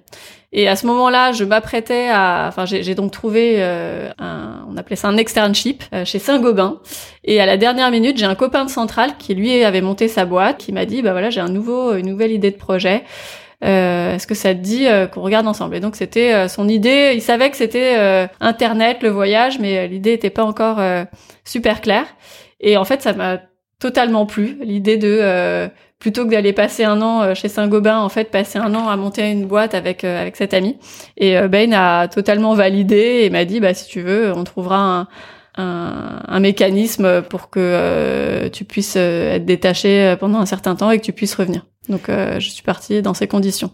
Et 0.54 0.68
à 0.68 0.76
ce 0.76 0.86
moment-là, 0.86 1.32
je 1.32 1.44
m'apprêtais 1.44 2.08
à, 2.08 2.46
enfin, 2.48 2.64
j'ai 2.64 2.94
donc 2.94 3.12
trouvé 3.12 3.62
un, 3.62 4.64
on 4.70 4.76
appelait 4.78 4.96
ça 4.96 5.08
un 5.08 5.18
externship 5.18 5.82
chez 6.04 6.18
Saint-Gobain. 6.18 6.80
Et 7.24 7.42
à 7.42 7.46
la 7.46 7.58
dernière 7.58 7.90
minute, 7.90 8.16
j'ai 8.16 8.24
un 8.24 8.36
copain 8.36 8.64
de 8.64 8.70
Centrale 8.70 9.18
qui 9.18 9.34
lui 9.34 9.62
avait 9.62 9.82
monté 9.82 10.08
sa 10.08 10.24
boîte, 10.24 10.56
qui 10.56 10.72
m'a 10.72 10.86
dit, 10.86 11.02
bah 11.02 11.12
voilà, 11.12 11.28
j'ai 11.28 11.40
un 11.40 11.50
nouveau, 11.50 11.94
une 11.94 12.06
nouvelle 12.06 12.32
idée 12.32 12.52
de 12.52 12.56
projet. 12.56 13.02
Euh, 13.64 14.14
est-ce 14.14 14.26
que 14.26 14.34
ça 14.34 14.54
te 14.54 14.60
dit 14.60 14.86
euh, 14.86 15.06
qu'on 15.06 15.22
regarde 15.22 15.46
ensemble? 15.46 15.76
Et 15.76 15.80
donc 15.80 15.96
c'était 15.96 16.34
euh, 16.34 16.48
son 16.48 16.68
idée. 16.68 17.12
Il 17.14 17.22
savait 17.22 17.50
que 17.50 17.56
c'était 17.56 18.28
Internet, 18.40 18.98
le 19.02 19.08
voyage, 19.08 19.58
mais 19.58 19.88
l'idée 19.88 20.12
n'était 20.12 20.30
pas 20.30 20.44
encore 20.44 20.80
super 21.44 21.80
claire. 21.80 22.06
Et 22.60 22.76
en 22.76 22.84
fait, 22.84 23.02
ça 23.02 23.12
m'a 23.12 23.40
totalement 23.78 24.26
plu 24.26 24.58
l'idée 24.62 24.96
de 24.96 25.68
plutôt 25.98 26.24
que 26.26 26.30
d'aller 26.30 26.52
passer 26.52 26.84
un 26.84 27.00
an 27.00 27.34
chez 27.34 27.48
Saint-Gobain, 27.48 27.98
en 27.98 28.08
fait, 28.08 28.30
passer 28.30 28.58
un 28.58 28.74
an 28.74 28.88
à 28.88 28.96
monter 28.96 29.30
une 29.30 29.46
boîte 29.46 29.74
avec 29.74 30.04
avec 30.04 30.36
cet 30.36 30.54
ami. 30.54 30.78
Et 31.16 31.38
Ben 31.48 31.72
a 31.72 32.08
totalement 32.08 32.54
validé 32.54 33.22
et 33.24 33.30
m'a 33.30 33.44
dit, 33.44 33.60
bah 33.60 33.74
si 33.74 33.88
tu 33.88 34.00
veux, 34.00 34.32
on 34.34 34.44
trouvera 34.44 34.78
un, 34.78 35.08
un, 35.56 36.22
un, 36.28 36.40
mécanisme 36.40 37.22
pour 37.22 37.50
que 37.50 38.48
tu 38.48 38.64
puisses 38.64 38.96
être 38.96 39.44
détaché 39.44 40.16
pendant 40.20 40.38
un 40.38 40.46
certain 40.46 40.76
temps 40.76 40.90
et 40.90 40.98
que 40.98 41.04
tu 41.04 41.12
puisses 41.12 41.34
revenir. 41.34 41.64
Donc 41.88 42.08
euh, 42.08 42.40
je 42.40 42.48
suis 42.50 42.62
partie 42.62 43.02
dans 43.02 43.14
ces 43.14 43.26
conditions. 43.26 43.70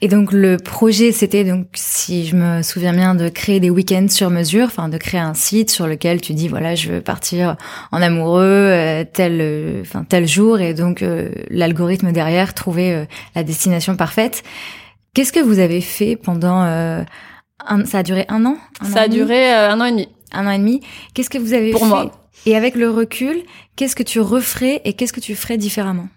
Et 0.00 0.08
donc 0.08 0.32
le 0.32 0.56
projet, 0.56 1.12
c'était 1.12 1.44
donc, 1.44 1.66
si 1.74 2.26
je 2.26 2.34
me 2.34 2.62
souviens 2.62 2.92
bien, 2.92 3.14
de 3.14 3.28
créer 3.28 3.60
des 3.60 3.70
week-ends 3.70 4.08
sur 4.08 4.30
mesure, 4.30 4.66
enfin 4.66 4.88
de 4.88 4.98
créer 4.98 5.20
un 5.20 5.34
site 5.34 5.70
sur 5.70 5.86
lequel 5.86 6.20
tu 6.20 6.34
dis 6.34 6.48
voilà, 6.48 6.74
je 6.74 6.90
veux 6.90 7.00
partir 7.00 7.56
en 7.92 8.02
amoureux 8.02 8.42
euh, 8.42 9.04
tel, 9.10 9.38
euh, 9.40 9.80
enfin 9.82 10.04
tel 10.08 10.26
jour, 10.26 10.58
et 10.58 10.74
donc 10.74 11.04
l'algorithme 11.50 12.10
derrière 12.10 12.52
trouver 12.54 13.06
la 13.36 13.44
destination 13.44 13.94
parfaite. 13.94 14.42
Qu'est-ce 15.14 15.32
que 15.32 15.40
vous 15.40 15.60
avez 15.60 15.80
fait 15.80 16.16
pendant 16.16 16.56
un, 16.56 17.04
Ça 17.84 17.98
a 17.98 18.02
duré 18.02 18.24
un 18.28 18.44
an? 18.44 18.56
ça 18.82 19.02
a 19.02 19.08
duré 19.08 19.52
un 19.52 19.80
an 19.80 19.84
et 19.84 19.92
demi. 19.92 20.08
Un 20.32 20.46
an 20.46 20.50
et 20.50 20.58
demi. 20.58 20.80
Qu'est-ce 21.14 21.30
que 21.30 21.38
vous 21.38 21.52
avez 21.52 21.70
fait? 21.70 21.78
Pour 21.78 21.86
moi. 21.86 22.10
Et 22.46 22.56
avec 22.56 22.74
le 22.74 22.90
recul, 22.90 23.36
qu'est-ce 23.76 23.94
que 23.94 24.02
tu 24.02 24.18
referais 24.20 24.80
et 24.84 24.94
qu'est-ce 24.94 25.12
que 25.12 25.20
tu 25.20 25.36
ferais 25.36 25.58
différemment? 25.58 26.08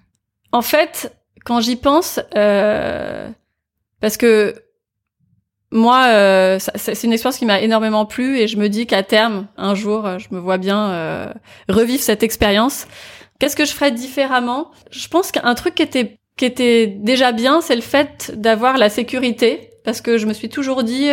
En 0.56 0.62
fait, 0.62 1.14
quand 1.44 1.60
j'y 1.60 1.76
pense, 1.76 2.22
euh, 2.38 3.28
parce 4.00 4.16
que 4.16 4.56
moi, 5.70 6.06
euh, 6.06 6.60
c'est 6.76 7.04
une 7.04 7.12
expérience 7.12 7.40
qui 7.40 7.46
m'a 7.46 7.60
énormément 7.60 8.06
plu 8.06 8.40
et 8.40 8.48
je 8.48 8.56
me 8.56 8.70
dis 8.70 8.88
qu'à 8.88 9.04
terme, 9.04 9.48
un 9.58 9.76
jour, 9.76 10.08
je 10.18 10.28
me 10.32 10.40
vois 10.40 10.58
bien 10.58 10.92
euh, 10.92 11.34
revivre 11.68 12.02
cette 12.02 12.24
expérience. 12.24 12.88
Qu'est-ce 13.38 13.58
que 13.58 13.66
je 13.66 13.74
ferais 13.74 13.92
différemment? 13.92 14.72
Je 14.92 15.10
pense 15.10 15.34
qu'un 15.34 15.56
truc 15.56 15.76
qui 15.76 15.84
était 15.84 16.20
qui 16.38 16.46
était 16.46 16.88
déjà 16.88 17.34
bien, 17.34 17.60
c'est 17.60 17.76
le 17.76 17.82
fait 17.82 18.34
d'avoir 18.36 18.78
la 18.78 18.90
sécurité, 18.90 19.72
parce 19.84 20.00
que 20.00 20.18
je 20.18 20.26
me 20.26 20.34
suis 20.34 20.50
toujours 20.50 20.84
dit. 20.84 21.10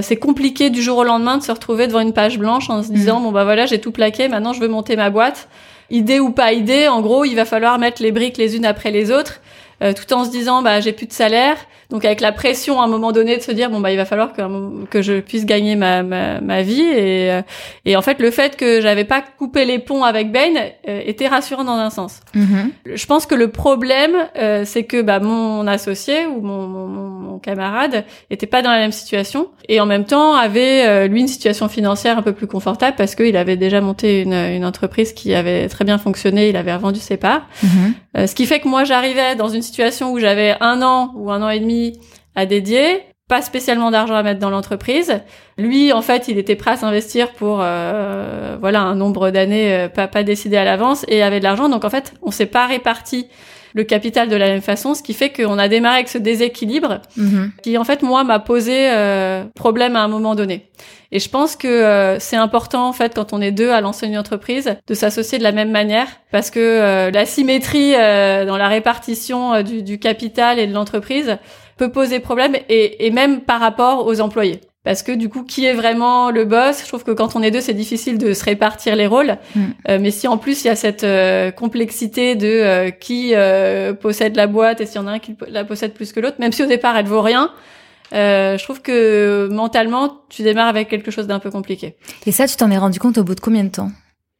c'est 0.00 0.16
compliqué 0.16 0.70
du 0.70 0.82
jour 0.82 0.98
au 0.98 1.04
lendemain 1.04 1.36
de 1.36 1.42
se 1.42 1.52
retrouver 1.52 1.88
devant 1.88 2.00
une 2.00 2.12
page 2.12 2.38
blanche 2.38 2.70
en 2.70 2.82
se 2.82 2.92
disant 2.92 3.20
mmh. 3.20 3.24
bon 3.24 3.32
bah 3.32 3.44
voilà 3.44 3.66
j'ai 3.66 3.78
tout 3.78 3.92
plaqué 3.92 4.28
maintenant 4.28 4.54
je 4.54 4.60
veux 4.60 4.68
monter 4.68 4.96
ma 4.96 5.10
boîte 5.10 5.48
idée 5.92 6.18
ou 6.18 6.30
pas 6.30 6.52
idée, 6.52 6.88
en 6.88 7.00
gros, 7.00 7.24
il 7.24 7.36
va 7.36 7.44
falloir 7.44 7.78
mettre 7.78 8.02
les 8.02 8.10
briques 8.10 8.36
les 8.36 8.56
unes 8.56 8.66
après 8.66 8.90
les 8.90 9.12
autres. 9.12 9.40
tout 9.80 10.12
en 10.12 10.24
se 10.24 10.30
disant 10.30 10.62
bah 10.62 10.80
j'ai 10.80 10.92
plus 10.92 11.06
de 11.06 11.12
salaire 11.12 11.56
donc 11.92 12.06
avec 12.06 12.22
la 12.22 12.32
pression 12.32 12.80
à 12.80 12.84
un 12.84 12.88
moment 12.88 13.12
donné 13.12 13.36
de 13.36 13.42
se 13.42 13.52
dire 13.52 13.68
bon 13.68 13.78
bah 13.78 13.92
il 13.92 13.98
va 13.98 14.06
falloir 14.06 14.32
que, 14.32 14.42
que 14.86 15.02
je 15.02 15.20
puisse 15.20 15.44
gagner 15.44 15.76
ma, 15.76 16.02
ma, 16.02 16.40
ma 16.40 16.62
vie 16.62 16.80
et, 16.80 17.30
euh, 17.30 17.42
et 17.84 17.96
en 17.96 18.02
fait 18.02 18.18
le 18.18 18.30
fait 18.30 18.56
que 18.56 18.80
j'avais 18.80 19.04
pas 19.04 19.22
coupé 19.38 19.66
les 19.66 19.78
ponts 19.78 20.02
avec 20.02 20.32
Bain 20.32 20.54
euh, 20.88 21.02
était 21.04 21.28
rassurant 21.28 21.64
dans 21.64 21.74
un 21.74 21.90
sens. 21.90 22.20
Mm-hmm. 22.34 22.94
Je 22.94 23.06
pense 23.06 23.26
que 23.26 23.34
le 23.34 23.48
problème 23.48 24.16
euh, 24.38 24.62
c'est 24.64 24.84
que 24.84 25.02
bah 25.02 25.20
mon 25.20 25.66
associé 25.66 26.24
ou 26.24 26.40
mon, 26.40 26.66
mon, 26.66 26.88
mon, 26.88 27.38
camarade 27.42 28.04
était 28.30 28.46
pas 28.46 28.62
dans 28.62 28.70
la 28.70 28.78
même 28.78 28.92
situation 28.92 29.48
et 29.68 29.80
en 29.80 29.86
même 29.86 30.04
temps 30.04 30.34
avait 30.34 31.08
lui 31.08 31.20
une 31.20 31.28
situation 31.28 31.68
financière 31.68 32.16
un 32.16 32.22
peu 32.22 32.32
plus 32.32 32.46
confortable 32.46 32.94
parce 32.96 33.16
qu'il 33.16 33.36
avait 33.36 33.56
déjà 33.56 33.80
monté 33.80 34.22
une, 34.22 34.32
une 34.32 34.64
entreprise 34.64 35.12
qui 35.12 35.34
avait 35.34 35.68
très 35.68 35.84
bien 35.84 35.98
fonctionné, 35.98 36.50
il 36.50 36.56
avait 36.56 36.72
revendu 36.72 37.00
ses 37.00 37.16
parts. 37.16 37.48
Mm-hmm. 37.64 38.26
ce 38.28 38.34
qui 38.36 38.46
fait 38.46 38.60
que 38.60 38.68
moi 38.68 38.84
j'arrivais 38.84 39.34
dans 39.34 39.48
une 39.48 39.62
situation 39.62 40.12
où 40.12 40.20
j'avais 40.20 40.54
un 40.60 40.82
an 40.82 41.12
ou 41.16 41.32
un 41.32 41.42
an 41.42 41.48
et 41.48 41.58
demi 41.58 41.81
à 42.34 42.46
dédier, 42.46 43.02
pas 43.28 43.42
spécialement 43.42 43.90
d'argent 43.90 44.14
à 44.14 44.22
mettre 44.22 44.40
dans 44.40 44.50
l'entreprise. 44.50 45.20
Lui, 45.56 45.92
en 45.92 46.02
fait, 46.02 46.28
il 46.28 46.38
était 46.38 46.56
prêt 46.56 46.72
à 46.72 46.76
s'investir 46.76 47.32
pour 47.32 47.60
euh, 47.62 48.56
voilà 48.60 48.80
un 48.80 48.94
nombre 48.94 49.30
d'années 49.30 49.74
euh, 49.74 49.88
pas 49.88 50.06
pas 50.06 50.22
décidé 50.22 50.56
à 50.56 50.64
l'avance 50.64 51.04
et 51.08 51.22
avait 51.22 51.38
de 51.38 51.44
l'argent. 51.44 51.68
Donc 51.68 51.84
en 51.84 51.90
fait, 51.90 52.14
on 52.22 52.30
s'est 52.30 52.46
pas 52.46 52.66
réparti 52.66 53.28
le 53.74 53.84
capital 53.84 54.28
de 54.28 54.36
la 54.36 54.46
même 54.46 54.60
façon, 54.60 54.94
ce 54.94 55.02
qui 55.02 55.14
fait 55.14 55.30
qu'on 55.30 55.58
a 55.58 55.68
démarré 55.68 55.96
avec 55.96 56.08
ce 56.08 56.18
déséquilibre 56.18 57.00
mhm. 57.16 57.52
qui 57.62 57.78
en 57.78 57.84
fait 57.84 58.02
moi 58.02 58.24
m'a 58.24 58.38
posé 58.38 58.90
euh, 58.90 59.44
problème 59.54 59.96
à 59.96 60.02
un 60.02 60.08
moment 60.08 60.34
donné. 60.34 60.68
Et 61.10 61.18
je 61.18 61.28
pense 61.28 61.56
que 61.56 61.68
euh, 61.68 62.18
c'est 62.18 62.36
important 62.36 62.88
en 62.88 62.92
fait 62.92 63.14
quand 63.14 63.32
on 63.32 63.40
est 63.40 63.52
deux 63.52 63.70
à 63.70 63.80
lancer 63.80 64.06
une 64.06 64.16
entreprise 64.16 64.76
de 64.86 64.94
s'associer 64.94 65.38
de 65.38 65.42
la 65.42 65.52
même 65.52 65.70
manière 65.70 66.06
parce 66.30 66.50
que 66.50 66.60
euh, 66.60 67.10
la 67.10 67.26
symétrie 67.26 67.92
dans 67.92 68.56
la 68.56 68.68
répartition 68.68 69.62
du, 69.62 69.82
du, 69.82 69.98
capital 69.98 70.58
et 70.58 70.66
de 70.66 70.72
l'entreprise 70.72 71.38
peut 71.76 71.90
poser 71.90 72.20
problème 72.20 72.56
et, 72.68 73.06
et 73.06 73.10
même 73.10 73.40
par 73.40 73.60
rapport 73.60 74.06
aux 74.06 74.20
employés. 74.20 74.60
Parce 74.84 75.04
que 75.04 75.12
du 75.12 75.28
coup 75.28 75.44
qui 75.44 75.64
est 75.64 75.74
vraiment 75.74 76.30
le 76.30 76.44
boss? 76.44 76.82
Je 76.82 76.88
trouve 76.88 77.04
que 77.04 77.12
quand 77.12 77.36
on 77.36 77.42
est 77.42 77.52
deux 77.52 77.60
c'est 77.60 77.74
difficile 77.74 78.18
de 78.18 78.32
se 78.32 78.44
répartir 78.44 78.96
les 78.96 79.06
rôles. 79.06 79.38
Mm. 79.54 79.60
euh, 79.88 79.98
mais 80.00 80.10
si 80.10 80.26
en 80.26 80.38
plus 80.38 80.64
il 80.64 80.66
y 80.66 80.70
a 80.70 80.76
cette 80.76 81.04
euh, 81.04 81.50
complexité 81.52 82.34
de 82.34 82.48
euh, 82.48 82.90
qui 82.90 83.32
possède 84.00 84.34
la 84.36 84.46
boîte 84.46 84.80
et 84.80 84.86
s'il 84.86 84.96
y 84.96 85.04
en 85.04 85.06
a 85.06 85.12
un 85.12 85.18
qui 85.18 85.36
la 85.48 85.64
possède 85.64 85.94
plus 85.94 86.12
que 86.12 86.20
l'autre 86.20 86.36
même 86.40 86.52
si 86.52 86.62
au 86.62 86.66
départ 86.66 86.96
elle 86.96 87.06
vaut 87.06 87.22
rien 87.22 87.50
je 88.12 88.62
trouve 88.62 88.82
que 88.82 89.48
mentalement 89.50 90.20
tu 90.28 90.42
démarres 90.42 90.68
avec 90.68 90.88
quelque 90.88 91.10
chose 91.10 91.26
d'un 91.26 91.38
peu 91.38 91.50
compliqué. 91.50 91.96
Et 92.26 92.32
ça 92.32 92.46
tu 92.46 92.56
t'en 92.56 92.70
es 92.70 92.76
rendu 92.76 92.98
compte 92.98 93.18
au 93.18 93.24
bout 93.24 93.34
de 93.34 93.40
combien 93.40 93.64
de 93.64 93.70
temps? 93.70 93.90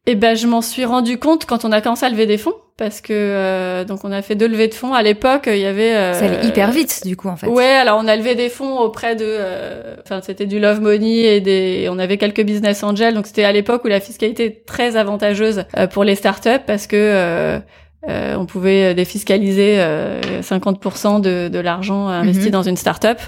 Eh 0.06 0.16
ben, 0.16 0.36
je 0.36 0.48
m'en 0.48 0.62
suis 0.62 0.84
rendu 0.84 1.18
compte 1.18 1.46
quand 1.46 1.64
on 1.64 1.70
a 1.70 1.80
commencé 1.80 2.04
à 2.04 2.08
lever 2.08 2.26
des 2.26 2.38
fonds, 2.38 2.56
parce 2.76 3.00
que 3.00 3.12
euh, 3.12 3.84
donc 3.84 4.04
on 4.04 4.12
a 4.12 4.22
fait 4.22 4.34
deux 4.34 4.48
levées 4.48 4.68
de 4.68 4.74
fonds. 4.74 4.94
À 4.94 5.02
l'époque, 5.02 5.44
il 5.46 5.58
y 5.58 5.66
avait. 5.66 5.94
Euh, 5.94 6.14
ça 6.14 6.26
allait 6.26 6.46
hyper 6.46 6.70
vite, 6.70 7.02
du 7.04 7.16
coup, 7.16 7.28
en 7.28 7.36
fait. 7.36 7.46
Ouais, 7.46 7.64
alors 7.64 8.00
on 8.02 8.08
a 8.08 8.16
levé 8.16 8.34
des 8.34 8.48
fonds 8.48 8.78
auprès 8.78 9.16
de. 9.16 9.24
Euh, 9.26 9.96
enfin, 10.04 10.20
c'était 10.22 10.46
du 10.46 10.58
love 10.58 10.80
money 10.80 11.36
et 11.36 11.40
des. 11.40 11.88
On 11.90 11.98
avait 11.98 12.16
quelques 12.16 12.42
business 12.42 12.82
angels, 12.82 13.14
donc 13.14 13.26
c'était 13.26 13.44
à 13.44 13.52
l'époque 13.52 13.84
où 13.84 13.88
la 13.88 14.00
fiscalité 14.00 14.44
était 14.44 14.62
très 14.66 14.96
avantageuse 14.96 15.64
pour 15.92 16.04
les 16.04 16.14
startups 16.14 16.64
parce 16.66 16.86
que 16.86 17.60
euh, 18.08 18.34
on 18.36 18.46
pouvait 18.46 18.94
défiscaliser 18.94 19.74
euh, 19.76 20.20
50% 20.40 21.20
de, 21.20 21.48
de 21.48 21.58
l'argent 21.60 22.08
investi 22.08 22.46
mhm. 22.46 22.50
dans 22.50 22.62
une 22.62 22.76
start-up. 22.76 23.20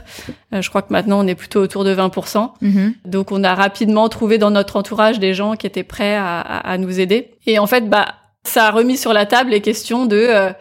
Euh, 0.52 0.62
je 0.62 0.68
crois 0.68 0.82
que 0.82 0.92
maintenant 0.92 1.24
on 1.24 1.26
est 1.28 1.36
plutôt 1.36 1.60
autour 1.60 1.84
de 1.84 1.94
20%. 1.94 2.50
Mhm. 2.60 2.94
Donc 3.04 3.30
on 3.30 3.44
a 3.44 3.54
rapidement 3.54 4.08
trouvé 4.08 4.36
dans 4.38 4.50
notre 4.50 4.76
entourage 4.76 5.20
des 5.20 5.32
gens 5.32 5.54
qui 5.54 5.68
étaient 5.68 5.84
prêts 5.84 6.16
à, 6.16 6.40
à, 6.40 6.76
nous 6.78 6.98
aider. 6.98 7.30
Et 7.46 7.60
en 7.60 7.68
fait, 7.68 7.88
bah 7.88 8.06
ça 8.44 8.66
a 8.66 8.70
remis 8.70 8.96
sur 8.96 9.12
la 9.12 9.26
table 9.26 9.50
les 9.50 9.60
questions 9.60 10.06
de 10.06 10.26
euh, 10.28 10.52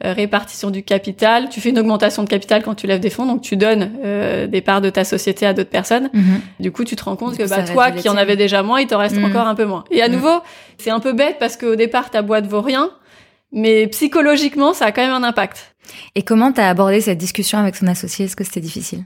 répartition 0.00 0.70
du 0.70 0.82
capital. 0.82 1.48
Tu 1.48 1.60
fais 1.60 1.70
une 1.70 1.78
augmentation 1.78 2.24
de 2.24 2.28
capital 2.28 2.62
quand 2.62 2.74
tu 2.74 2.86
lèves 2.86 3.00
des 3.00 3.10
fonds, 3.10 3.26
donc 3.26 3.42
tu 3.42 3.56
donnes 3.56 3.92
des 4.48 4.60
parts 4.60 4.80
de 4.80 4.90
ta 4.90 5.04
société 5.04 5.46
à 5.46 5.54
d'autres 5.54 5.70
personnes. 5.70 6.10
Mhm. 6.12 6.40
Du 6.58 6.72
coup, 6.72 6.84
tu 6.84 6.96
te 6.96 7.04
rends 7.04 7.14
compte 7.14 7.36
que 7.36 7.48
bah, 7.48 7.62
toi 7.62 7.92
qui 7.92 8.08
en 8.08 8.16
avais 8.16 8.36
déjà 8.36 8.62
moins, 8.62 8.80
il 8.80 8.88
t'en 8.88 8.98
reste 8.98 9.18
encore 9.18 9.46
un 9.46 9.54
peu 9.54 9.64
moins. 9.64 9.84
Et 9.92 10.02
à 10.02 10.08
nouveau, 10.08 10.40
c'est 10.78 10.90
un 10.90 10.98
peu 10.98 11.12
bête 11.12 11.36
parce 11.38 11.56
qu'au 11.56 11.76
départ, 11.76 12.10
ta 12.10 12.22
boîte 12.22 12.46
vaut 12.46 12.62
rien 12.62 12.90
mais 13.52 13.86
psychologiquement, 13.88 14.72
ça 14.72 14.86
a 14.86 14.92
quand 14.92 15.02
même 15.02 15.12
un 15.12 15.22
impact. 15.22 15.74
Et 16.14 16.22
comment 16.22 16.52
t'as 16.52 16.68
abordé 16.68 17.00
cette 17.00 17.18
discussion 17.18 17.58
avec 17.58 17.76
son 17.76 17.86
associé? 17.86 18.24
Est-ce 18.24 18.36
que 18.36 18.44
c'était 18.44 18.60
difficile? 18.60 19.04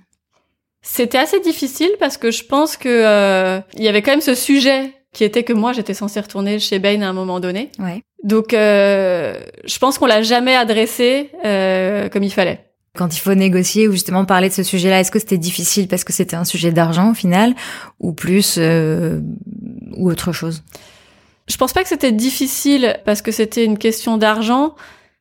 C'était 0.82 1.18
assez 1.18 1.40
difficile 1.40 1.90
parce 1.98 2.16
que 2.16 2.30
je 2.30 2.44
pense 2.44 2.76
que 2.76 2.88
euh, 2.88 3.60
il 3.74 3.82
y 3.82 3.88
avait 3.88 4.02
quand 4.02 4.12
même 4.12 4.20
ce 4.20 4.36
sujet 4.36 4.92
qui 5.16 5.24
était 5.24 5.44
que 5.44 5.54
moi 5.54 5.72
j'étais 5.72 5.94
censée 5.94 6.20
retourner 6.20 6.58
chez 6.58 6.78
Bain 6.78 7.00
à 7.00 7.08
un 7.08 7.14
moment 7.14 7.40
donné. 7.40 7.70
Ouais. 7.78 8.02
Donc 8.22 8.52
euh, 8.52 9.34
je 9.64 9.78
pense 9.78 9.96
qu'on 9.96 10.04
l'a 10.04 10.20
jamais 10.20 10.54
adressé 10.54 11.30
euh, 11.42 12.10
comme 12.10 12.22
il 12.22 12.30
fallait. 12.30 12.66
Quand 12.94 13.16
il 13.16 13.20
faut 13.20 13.34
négocier 13.34 13.88
ou 13.88 13.92
justement 13.92 14.26
parler 14.26 14.50
de 14.50 14.52
ce 14.52 14.62
sujet-là, 14.62 15.00
est-ce 15.00 15.10
que 15.10 15.18
c'était 15.18 15.38
difficile 15.38 15.88
parce 15.88 16.04
que 16.04 16.12
c'était 16.12 16.36
un 16.36 16.44
sujet 16.44 16.70
d'argent 16.70 17.12
au 17.12 17.14
final 17.14 17.54
ou 17.98 18.12
plus 18.12 18.56
euh, 18.58 19.22
ou 19.96 20.10
autre 20.10 20.32
chose? 20.32 20.62
Je 21.48 21.56
pense 21.56 21.72
pas 21.72 21.82
que 21.82 21.88
c'était 21.88 22.12
difficile 22.12 23.00
parce 23.06 23.22
que 23.22 23.32
c'était 23.32 23.64
une 23.64 23.78
question 23.78 24.18
d'argent. 24.18 24.74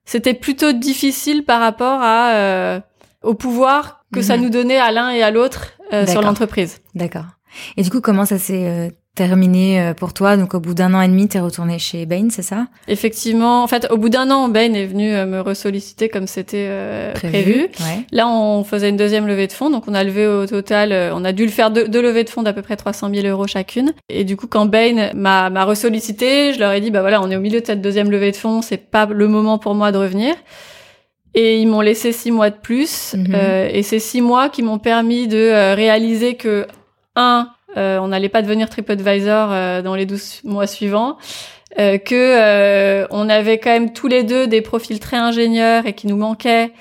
C'était 0.04 0.34
plutôt 0.34 0.74
difficile 0.74 1.46
par 1.46 1.62
rapport 1.62 2.02
à 2.02 2.34
euh, 2.34 2.80
au 3.24 3.34
pouvoir 3.34 4.04
que 4.14 4.22
ça 4.22 4.36
mhm. 4.36 4.44
nous 4.44 4.50
donnait 4.50 4.78
à 4.78 4.92
l'un 4.92 5.10
et 5.12 5.24
à 5.24 5.32
l'autre 5.32 5.68
euh, 5.94 6.06
sur 6.06 6.22
l'entreprise. 6.22 6.82
D'accord. 6.96 7.35
Et 7.78 7.84
du 7.84 7.90
coup, 7.90 8.02
comment 8.02 8.26
ça 8.26 8.38
s'est 8.38 8.68
euh, 8.68 8.90
terminé 9.16 9.82
euh, 9.82 9.94
pour 9.94 10.14
toi? 10.14 10.38
Donc 10.38 10.54
au 10.54 10.60
bout 10.60 10.74
d'un 10.74 10.94
an 10.94 11.02
et 11.02 11.08
demi, 11.08 11.28
t'es 11.28 11.40
retourné 11.40 11.80
chez 11.80 12.06
Bain, 12.06 12.28
c'est 12.30 12.44
ça? 12.44 12.68
Effectivement. 12.88 13.64
En 13.64 13.68
fait, 13.68 13.88
au 13.90 13.98
bout 13.98 14.10
d'un 14.10 14.30
an, 14.30 14.50
Bain 14.50 14.74
est 14.74 14.86
venu 14.86 15.14
euh, 15.14 15.26
me 15.26 15.40
ressolliciter 15.40 16.10
comme 16.10 16.28
c'était 16.28 16.68
euh, 16.70 17.14
prévu. 17.14 17.70
Là, 18.12 18.28
on 18.28 18.64
faisait 18.64 18.90
une 18.90 18.98
deuxième 18.98 19.26
levée 19.26 19.48
de 19.48 19.54
fonds. 19.54 19.70
Donc 19.70 19.86
on 19.88 19.94
a 19.94 20.04
levé 20.04 20.28
au 20.28 20.46
total, 20.46 20.94
on 21.14 21.26
a 21.26 21.32
dû 21.32 21.46
le 21.46 21.52
faire 21.52 21.72
deux, 21.72 21.88
deux 21.88 22.02
levées 22.02 22.26
de 22.26 22.30
fonds 22.30 22.44
d'à 22.44 22.54
peu 22.54 22.62
près 22.62 22.76
300 22.76 23.10
000 23.14 23.26
euros 23.28 23.48
chacune. 23.48 23.94
Et 24.10 24.24
du 24.24 24.38
coup, 24.38 24.48
quand 24.48 24.66
Bain 24.66 25.12
m'a, 25.16 25.50
m'a 25.50 25.66
ressollicité, 25.66 26.54
je 26.54 26.60
leur 26.60 26.72
ai 26.74 26.82
dit, 26.82 26.92
bah 26.92 27.02
voilà, 27.02 27.22
on 27.22 27.32
est 27.32 27.36
au 27.38 27.42
milieu 27.42 27.62
de 27.62 27.66
cette 27.66 27.82
deuxième 27.82 28.12
levée 28.12 28.32
de 28.32 28.38
fonds, 28.38 28.62
c'est 28.62 28.78
pas 28.78 29.06
le 29.06 29.28
moment 29.28 29.58
pour 29.58 29.74
moi 29.74 29.92
de 29.92 29.98
revenir. 29.98 30.36
Et 31.38 31.60
ils 31.60 31.68
m'ont 31.68 31.82
laissé 31.82 32.14
six 32.14 32.32
mois 32.32 32.50
de 32.50 32.56
plus. 32.56 33.14
Mhm. 33.14 33.36
et 33.72 33.84
c'est 33.84 34.00
six 34.00 34.22
mois 34.22 34.50
qui 34.50 34.62
m'ont 34.64 34.80
permis 34.80 35.28
de 35.28 35.74
réaliser 35.76 36.36
que 36.36 36.66
un, 37.16 37.50
euh, 37.78 38.00
on 38.00 38.08
n'allait 38.08 38.30
pas 38.30 38.42
devenir 38.42 38.70
TripAdvisor 38.70 39.50
euh, 39.52 39.82
dans 39.82 39.96
les 39.96 40.06
12 40.06 40.42
mois 40.44 40.68
suivants. 40.68 41.18
Euh, 41.78 41.98
que 41.98 43.06
on 43.12 43.28
avait 43.28 43.58
quand 43.58 43.72
même 43.72 43.92
tous 43.92 44.08
les 44.08 44.24
deux 44.24 44.48
des 44.48 44.62
profils 44.62 45.00
très 45.00 45.18
ingénieurs 45.18 45.86
et 45.86 45.94
qui 45.94 46.08
nous 46.08 46.16
manquait 46.16 46.72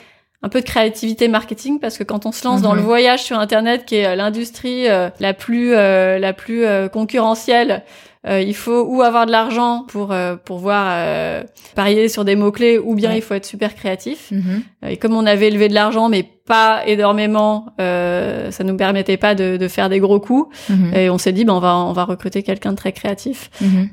un 0.43 0.49
peu 0.49 0.61
de 0.61 0.67
créativité 0.67 1.26
marketing 1.26 1.81
parce 1.81 1.99
que 1.99 2.05
quand 2.05 2.26
on 2.26 2.33
se 2.33 2.45
lance 2.45 2.62
dans 2.62 2.75
le 2.75 2.81
mhm. 2.81 2.87
voyage 2.87 3.25
sur 3.25 3.38
internet 3.38 3.87
qui 3.87 3.97
est 3.97 4.14
l'industrie 4.14 4.85
la 4.85 5.35
plus 5.35 5.73
la 5.73 6.33
plus 6.33 6.64
concurrentielle 6.93 7.83
euh, 8.26 8.40
il 8.40 8.54
faut 8.54 8.85
ou 8.85 9.02
avoir 9.02 9.26
de 9.26 9.31
l'argent 9.31 9.85
pour 9.87 10.12
euh, 10.12 10.37
pouvoir 10.37 10.87
euh, 10.90 11.43
parier 11.75 12.09
sur 12.09 12.25
des 12.25 12.37
mots 12.37 12.52
clés, 12.52 12.78
ou 12.78 12.95
bien 12.95 13.12
il 13.14 13.21
faut 13.21 13.35
être 13.35 13.45
super 13.45 13.75
créatif. 13.75 14.31
Mhm. 14.31 14.62
et 14.88 14.97
comme 14.97 15.14
on 15.14 15.26
avait 15.26 15.49
élevé 15.49 15.69
de 15.69 15.75
l'argent, 15.75 16.09
mais 16.09 16.25
pas 16.47 16.83
énormément, 16.87 17.66
ça 17.78 18.64
nous 18.64 18.76
permettait 18.76 19.16
pas 19.16 19.35
de, 19.35 19.57
de 19.57 19.69
faire 19.69 19.88
des 19.88 19.99
gros 19.99 20.21
coups. 20.21 20.54
Mhm. 20.69 20.95
Et 20.95 21.11
on 21.11 21.19
s'est 21.19 21.33
dit, 21.33 21.45
ben 21.45 21.54
on 21.54 21.61
va 21.61 21.76
on 21.76 21.93
va 21.93 22.04
recruter 22.04 22.43
quelqu'un 22.43 22.73
de 22.73 22.76
très 22.76 22.93
créatif. 22.93 23.50
Mhm. 23.61 23.90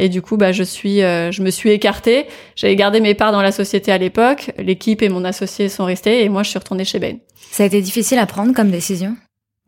et 0.00 0.08
du 0.08 0.22
coup, 0.22 0.36
bah 0.36 0.52
je 0.52 0.62
suis 0.62 0.98
je 1.00 1.42
me 1.42 1.50
suis 1.50 1.70
écartée. 1.70 2.26
J'avais 2.56 2.76
gardé 2.76 3.00
mes 3.00 3.14
parts 3.14 3.32
dans 3.32 3.42
la 3.42 3.52
société 3.52 3.92
à 3.92 3.98
l'époque. 3.98 4.52
L'équipe 4.58 5.02
et 5.02 5.08
mon 5.08 5.24
associé 5.24 5.68
sont 5.68 5.84
restés, 5.84 6.24
et 6.24 6.28
moi 6.28 6.42
je 6.42 6.50
suis 6.50 6.58
retournée 6.58 6.84
chez 6.84 6.98
Bain. 6.98 7.16
Ça 7.50 7.62
a 7.62 7.66
été 7.66 7.80
difficile 7.80 8.18
à 8.18 8.26
prendre 8.26 8.52
comme 8.54 8.70
décision? 8.70 9.16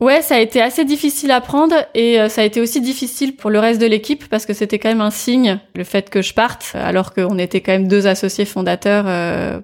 Ouais, 0.00 0.22
ça 0.22 0.36
a 0.36 0.38
été 0.38 0.62
assez 0.62 0.86
difficile 0.86 1.30
à 1.30 1.42
prendre 1.42 1.74
et 1.94 2.18
euh, 2.18 2.30
ça 2.30 2.40
a 2.40 2.44
été 2.44 2.62
aussi 2.62 2.80
difficile 2.80 3.36
pour 3.36 3.50
le 3.50 3.58
reste 3.58 3.78
de 3.78 3.86
l'équipe 3.86 4.26
parce 4.30 4.46
que 4.46 4.54
c'était 4.54 4.78
quand 4.78 4.88
même 4.88 5.02
un 5.02 5.10
signe, 5.10 5.60
le 5.74 5.84
fait 5.84 6.08
que 6.08 6.22
je 6.22 6.32
parte, 6.32 6.72
alors 6.74 7.12
qu'on 7.12 7.36
était 7.36 7.60
quand 7.60 7.72
même 7.72 7.86
deux 7.86 8.06
associés 8.06 8.46
fondateurs 8.46 9.04
euh, 9.06 9.60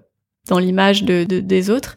dans 0.48 0.58
l'image 0.58 1.04
de, 1.04 1.24
des 1.24 1.70
autres. 1.70 1.96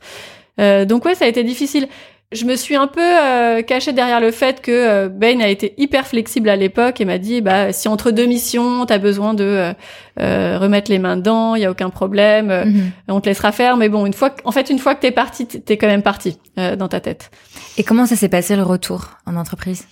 Euh, 0.62 0.86
donc 0.86 1.04
ouais, 1.04 1.16
ça 1.16 1.26
a 1.26 1.28
été 1.28 1.44
difficile. 1.44 1.90
Je 2.32 2.46
me 2.46 2.56
suis 2.56 2.76
un 2.76 2.86
peu 2.86 3.02
euh, 3.02 3.64
cachée 3.64 3.92
derrière 3.92 4.22
le 4.22 4.30
fait 4.30 4.62
que 4.62 4.72
euh, 4.72 5.10
Bain 5.10 5.40
a 5.40 5.48
été 5.48 5.74
hyper 5.80 6.06
flexible 6.06 6.48
à 6.50 6.56
l'époque 6.56 7.02
et 7.02 7.06
m'a 7.06 7.18
dit 7.18 7.42
bah 7.42 7.74
si 7.74 7.88
entre 7.88 8.12
deux 8.12 8.28
missions 8.28 8.86
t'as 8.86 9.00
besoin 9.00 9.34
de 9.34 9.74
euh, 10.20 10.58
remettre 10.60 10.92
les 10.92 11.00
mains 11.00 11.18
dedans, 11.18 11.56
il 11.56 11.64
y 11.64 11.66
a 11.66 11.72
aucun 11.72 11.90
problème, 11.90 12.48
mhm. 12.48 12.92
on 13.08 13.20
te 13.20 13.28
laissera 13.28 13.52
faire. 13.52 13.78
Mais 13.78 13.90
bon, 13.90 14.06
une 14.06 14.14
fois, 14.14 14.36
en 14.44 14.52
fait, 14.52 14.70
une 14.70 14.78
fois 14.78 14.94
que 14.94 15.02
t'es 15.02 15.12
parti, 15.12 15.48
t'es 15.48 15.78
quand 15.78 15.88
même 15.88 16.04
parti 16.04 16.38
dans 16.56 16.88
ta 16.88 17.00
tête. 17.00 17.32
Et 17.78 17.84
comment 17.84 18.06
ça 18.06 18.16
s'est 18.16 18.30
passé 18.30 18.56
le 18.56 18.64
retour 18.64 19.18
en 19.26 19.36
entreprise? 19.36 19.88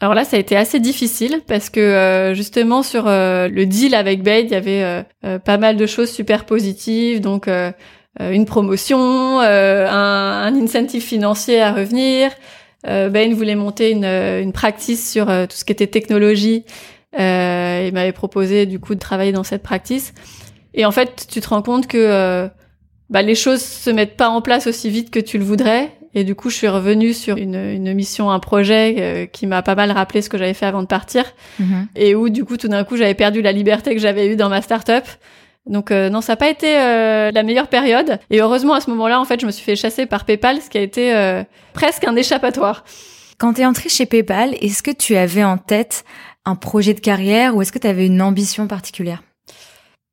Alors 0.00 0.14
là, 0.14 0.24
ça 0.24 0.36
a 0.36 0.40
été 0.40 0.56
assez 0.56 0.78
difficile 0.78 1.40
parce 1.46 1.70
que 1.70 2.32
justement 2.36 2.84
sur 2.84 3.06
le 3.06 3.64
deal 3.64 3.96
avec 3.96 4.22
Bain, 4.22 4.44
il 4.44 4.50
y 4.50 4.54
avait 4.54 5.04
pas 5.44 5.58
mal 5.58 5.76
de 5.76 5.86
choses 5.86 6.10
super 6.10 6.44
positives. 6.44 7.20
Donc 7.20 7.48
euh, 7.48 7.72
une 8.20 8.44
promotion, 8.44 9.40
euh, 9.40 9.88
un, 9.88 10.44
un, 10.46 10.62
incentive 10.62 11.02
financier 11.02 11.60
à 11.60 11.72
revenir. 11.72 12.30
Euh, 12.86 13.08
ben 13.08 13.32
voulait 13.32 13.54
monter 13.54 13.90
une, 13.92 14.04
une 14.04 14.52
practice 14.52 15.10
sur 15.10 15.26
tout 15.26 15.56
ce 15.56 15.64
qui 15.64 15.72
était 15.72 15.86
technologie. 15.86 16.64
il 17.14 17.90
m'avait 17.92 18.12
proposé 18.12 18.66
du 18.66 18.78
coup 18.78 18.94
de 18.94 19.00
travailler 19.00 19.32
dans 19.32 19.44
cette 19.44 19.62
practice. 19.62 20.12
Et 20.74 20.84
en 20.84 20.90
fait, 20.90 21.26
tu 21.30 21.40
te 21.40 21.48
rends 21.48 21.62
compte 21.62 21.86
que 21.86 22.48
bah, 23.10 23.22
les 23.22 23.34
choses 23.34 23.62
se 23.62 23.90
mettent 23.90 24.16
pas 24.16 24.28
en 24.28 24.42
place 24.42 24.66
aussi 24.66 24.90
vite 24.90 25.10
que 25.10 25.20
tu 25.20 25.38
le 25.38 25.44
voudrais. 25.44 25.90
Et 26.14 26.22
du 26.22 26.34
coup, 26.34 26.48
je 26.48 26.54
suis 26.54 26.68
revenue 26.68 27.12
sur 27.12 27.36
une, 27.36 27.56
une 27.56 27.92
mission, 27.92 28.30
un 28.30 28.38
projet 28.38 28.94
euh, 28.98 29.26
qui 29.26 29.46
m'a 29.46 29.62
pas 29.62 29.74
mal 29.74 29.90
rappelé 29.90 30.22
ce 30.22 30.28
que 30.28 30.38
j'avais 30.38 30.54
fait 30.54 30.66
avant 30.66 30.82
de 30.82 30.86
partir. 30.86 31.24
Mhm. 31.58 31.88
Et 31.96 32.14
où, 32.14 32.28
du 32.28 32.44
coup, 32.44 32.56
tout 32.56 32.68
d'un 32.68 32.84
coup, 32.84 32.96
j'avais 32.96 33.14
perdu 33.14 33.42
la 33.42 33.50
liberté 33.50 33.94
que 33.94 34.00
j'avais 34.00 34.28
eue 34.28 34.36
dans 34.36 34.48
ma 34.48 34.62
start-up. 34.62 35.04
Donc 35.66 35.90
euh, 35.90 36.10
non, 36.10 36.20
ça 36.20 36.32
n'a 36.32 36.36
pas 36.36 36.48
été 36.48 36.78
euh, 36.78 37.30
la 37.32 37.42
meilleure 37.42 37.68
période. 37.68 38.18
Et 38.30 38.40
heureusement, 38.40 38.74
à 38.74 38.80
ce 38.80 38.90
moment-là, 38.90 39.20
en 39.20 39.24
fait, 39.24 39.40
je 39.40 39.46
me 39.46 39.50
suis 39.50 39.64
fait 39.64 39.76
chasser 39.76 40.06
par 40.06 40.24
PayPal, 40.24 40.60
ce 40.60 40.68
qui 40.68 40.78
a 40.78 40.82
été 40.82 41.14
euh, 41.14 41.42
presque 41.72 42.04
un 42.04 42.16
échappatoire. 42.16 42.84
Quand 43.38 43.54
tu 43.54 43.62
es 43.62 43.66
entré 43.66 43.88
chez 43.88 44.06
PayPal, 44.06 44.54
est-ce 44.60 44.82
que 44.82 44.90
tu 44.90 45.16
avais 45.16 45.44
en 45.44 45.56
tête 45.56 46.04
un 46.44 46.54
projet 46.54 46.94
de 46.94 47.00
carrière 47.00 47.56
ou 47.56 47.62
est-ce 47.62 47.72
que 47.72 47.78
tu 47.78 47.86
avais 47.86 48.06
une 48.06 48.20
ambition 48.20 48.66
particulière? 48.66 49.22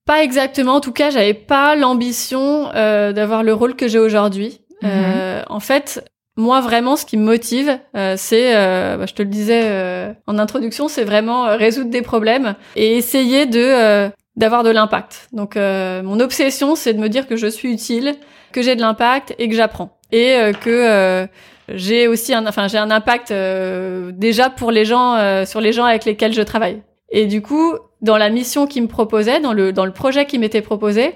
Pas 0.05 0.23
exactement. 0.23 0.75
En 0.75 0.79
tout 0.79 0.93
cas, 0.93 1.09
j'avais 1.09 1.33
pas 1.33 1.75
l'ambition 1.75 2.69
euh, 2.73 3.11
d'avoir 3.13 3.43
le 3.43 3.53
rôle 3.53 3.75
que 3.75 3.87
j'ai 3.87 3.99
aujourd'hui. 3.99 4.61
Mhm. 4.81 4.89
Euh, 4.89 5.43
en 5.49 5.59
fait, 5.59 6.03
moi 6.37 6.61
vraiment, 6.61 6.95
ce 6.95 7.05
qui 7.05 7.17
me 7.17 7.23
motive, 7.23 7.77
euh, 7.95 8.15
c'est, 8.17 8.55
euh, 8.55 8.97
bah, 8.97 9.05
je 9.05 9.13
te 9.13 9.21
le 9.21 9.29
disais 9.29 9.61
euh, 9.65 10.13
en 10.27 10.39
introduction, 10.39 10.87
c'est 10.87 11.03
vraiment 11.03 11.45
euh, 11.45 11.55
résoudre 11.55 11.91
des 11.91 12.01
problèmes 12.01 12.55
et 12.75 12.97
essayer 12.97 13.45
de 13.45 13.59
euh, 13.59 14.09
d'avoir 14.41 14.63
de 14.63 14.69
l'impact. 14.71 15.29
Donc, 15.31 15.55
euh, 15.55 16.01
mon 16.03 16.19
obsession, 16.19 16.75
c'est 16.75 16.93
de 16.93 16.99
me 16.99 17.07
dire 17.07 17.27
que 17.27 17.37
je 17.37 17.47
suis 17.47 17.71
utile, 17.71 18.15
que 18.51 18.61
j'ai 18.61 18.75
de 18.75 18.81
l'impact 18.81 19.33
et 19.39 19.47
que 19.47 19.55
j'apprends 19.55 19.97
et 20.11 20.33
euh, 20.35 20.51
que 20.51 20.69
euh, 20.69 21.25
j'ai 21.69 22.07
aussi 22.07 22.33
un, 22.33 22.45
enfin, 22.45 22.67
j'ai 22.67 22.77
un 22.77 22.91
impact 22.91 23.31
euh, 23.31 24.11
déjà 24.13 24.49
pour 24.49 24.71
les 24.71 24.83
gens, 24.83 25.15
euh, 25.15 25.45
sur 25.45 25.61
les 25.61 25.71
gens 25.71 25.85
avec 25.85 26.03
lesquels 26.05 26.33
je 26.33 26.41
travaille. 26.41 26.81
Et 27.11 27.27
du 27.27 27.41
coup, 27.41 27.75
dans 28.01 28.17
la 28.17 28.29
mission 28.29 28.67
qui 28.67 28.81
me 28.81 28.87
proposait, 28.87 29.39
dans 29.39 29.53
le 29.53 29.71
dans 29.71 29.85
le 29.85 29.93
projet 29.93 30.25
qui 30.25 30.37
m'était 30.39 30.61
proposé, 30.61 31.15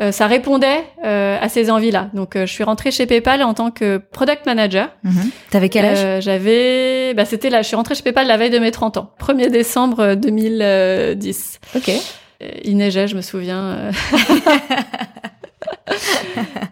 euh, 0.00 0.10
ça 0.10 0.26
répondait 0.26 0.84
euh, 1.04 1.36
à 1.40 1.48
ces 1.50 1.70
envies-là. 1.70 2.08
Donc, 2.14 2.34
euh, 2.36 2.46
je 2.46 2.52
suis 2.52 2.64
rentrée 2.64 2.90
chez 2.90 3.04
PayPal 3.06 3.42
en 3.42 3.52
tant 3.52 3.70
que 3.70 3.98
product 3.98 4.46
manager. 4.46 4.88
Mhm. 5.02 5.30
T'avais 5.50 5.68
quel 5.68 5.84
âge? 5.84 5.98
Euh, 6.02 6.20
J'avais, 6.22 7.12
bah, 7.14 7.26
c'était 7.26 7.50
là. 7.50 7.60
Je 7.60 7.66
suis 7.66 7.76
rentrée 7.76 7.94
chez 7.94 8.02
PayPal 8.02 8.26
la 8.26 8.38
veille 8.38 8.50
de 8.50 8.58
mes 8.58 8.70
30 8.70 8.96
ans, 8.96 9.10
1er 9.20 9.50
décembre 9.50 10.00
euh, 10.00 10.14
2010. 10.14 11.60
Ok. 11.76 11.90
Euh, 12.42 12.50
Il 12.64 12.76
neigeait, 12.76 13.08
je 13.08 13.16
me 13.16 13.22
souviens. 13.22 13.62
euh. 13.62 13.92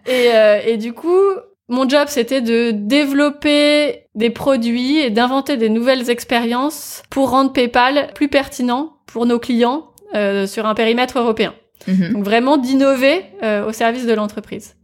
et, 0.06 0.30
euh, 0.34 0.60
et 0.66 0.76
du 0.76 0.92
coup, 0.92 1.22
mon 1.68 1.88
job, 1.88 2.06
c'était 2.08 2.40
de 2.40 2.72
développer 2.72 4.06
des 4.14 4.30
produits 4.30 4.98
et 4.98 5.10
d'inventer 5.10 5.56
des 5.56 5.68
nouvelles 5.68 6.10
expériences 6.10 7.02
pour 7.10 7.30
rendre 7.30 7.52
PayPal 7.52 8.10
plus 8.14 8.28
pertinent 8.28 8.94
pour 9.06 9.24
nos 9.26 9.38
clients 9.38 9.86
euh, 10.14 10.46
sur 10.46 10.66
un 10.66 10.74
périmètre 10.74 11.18
européen. 11.18 11.54
Mhm. 11.86 12.12
Donc 12.12 12.24
vraiment 12.24 12.56
d'innover 12.56 13.22
euh, 13.42 13.66
au 13.66 13.72
service 13.72 14.04
de 14.06 14.12
l'entreprise. 14.12 14.74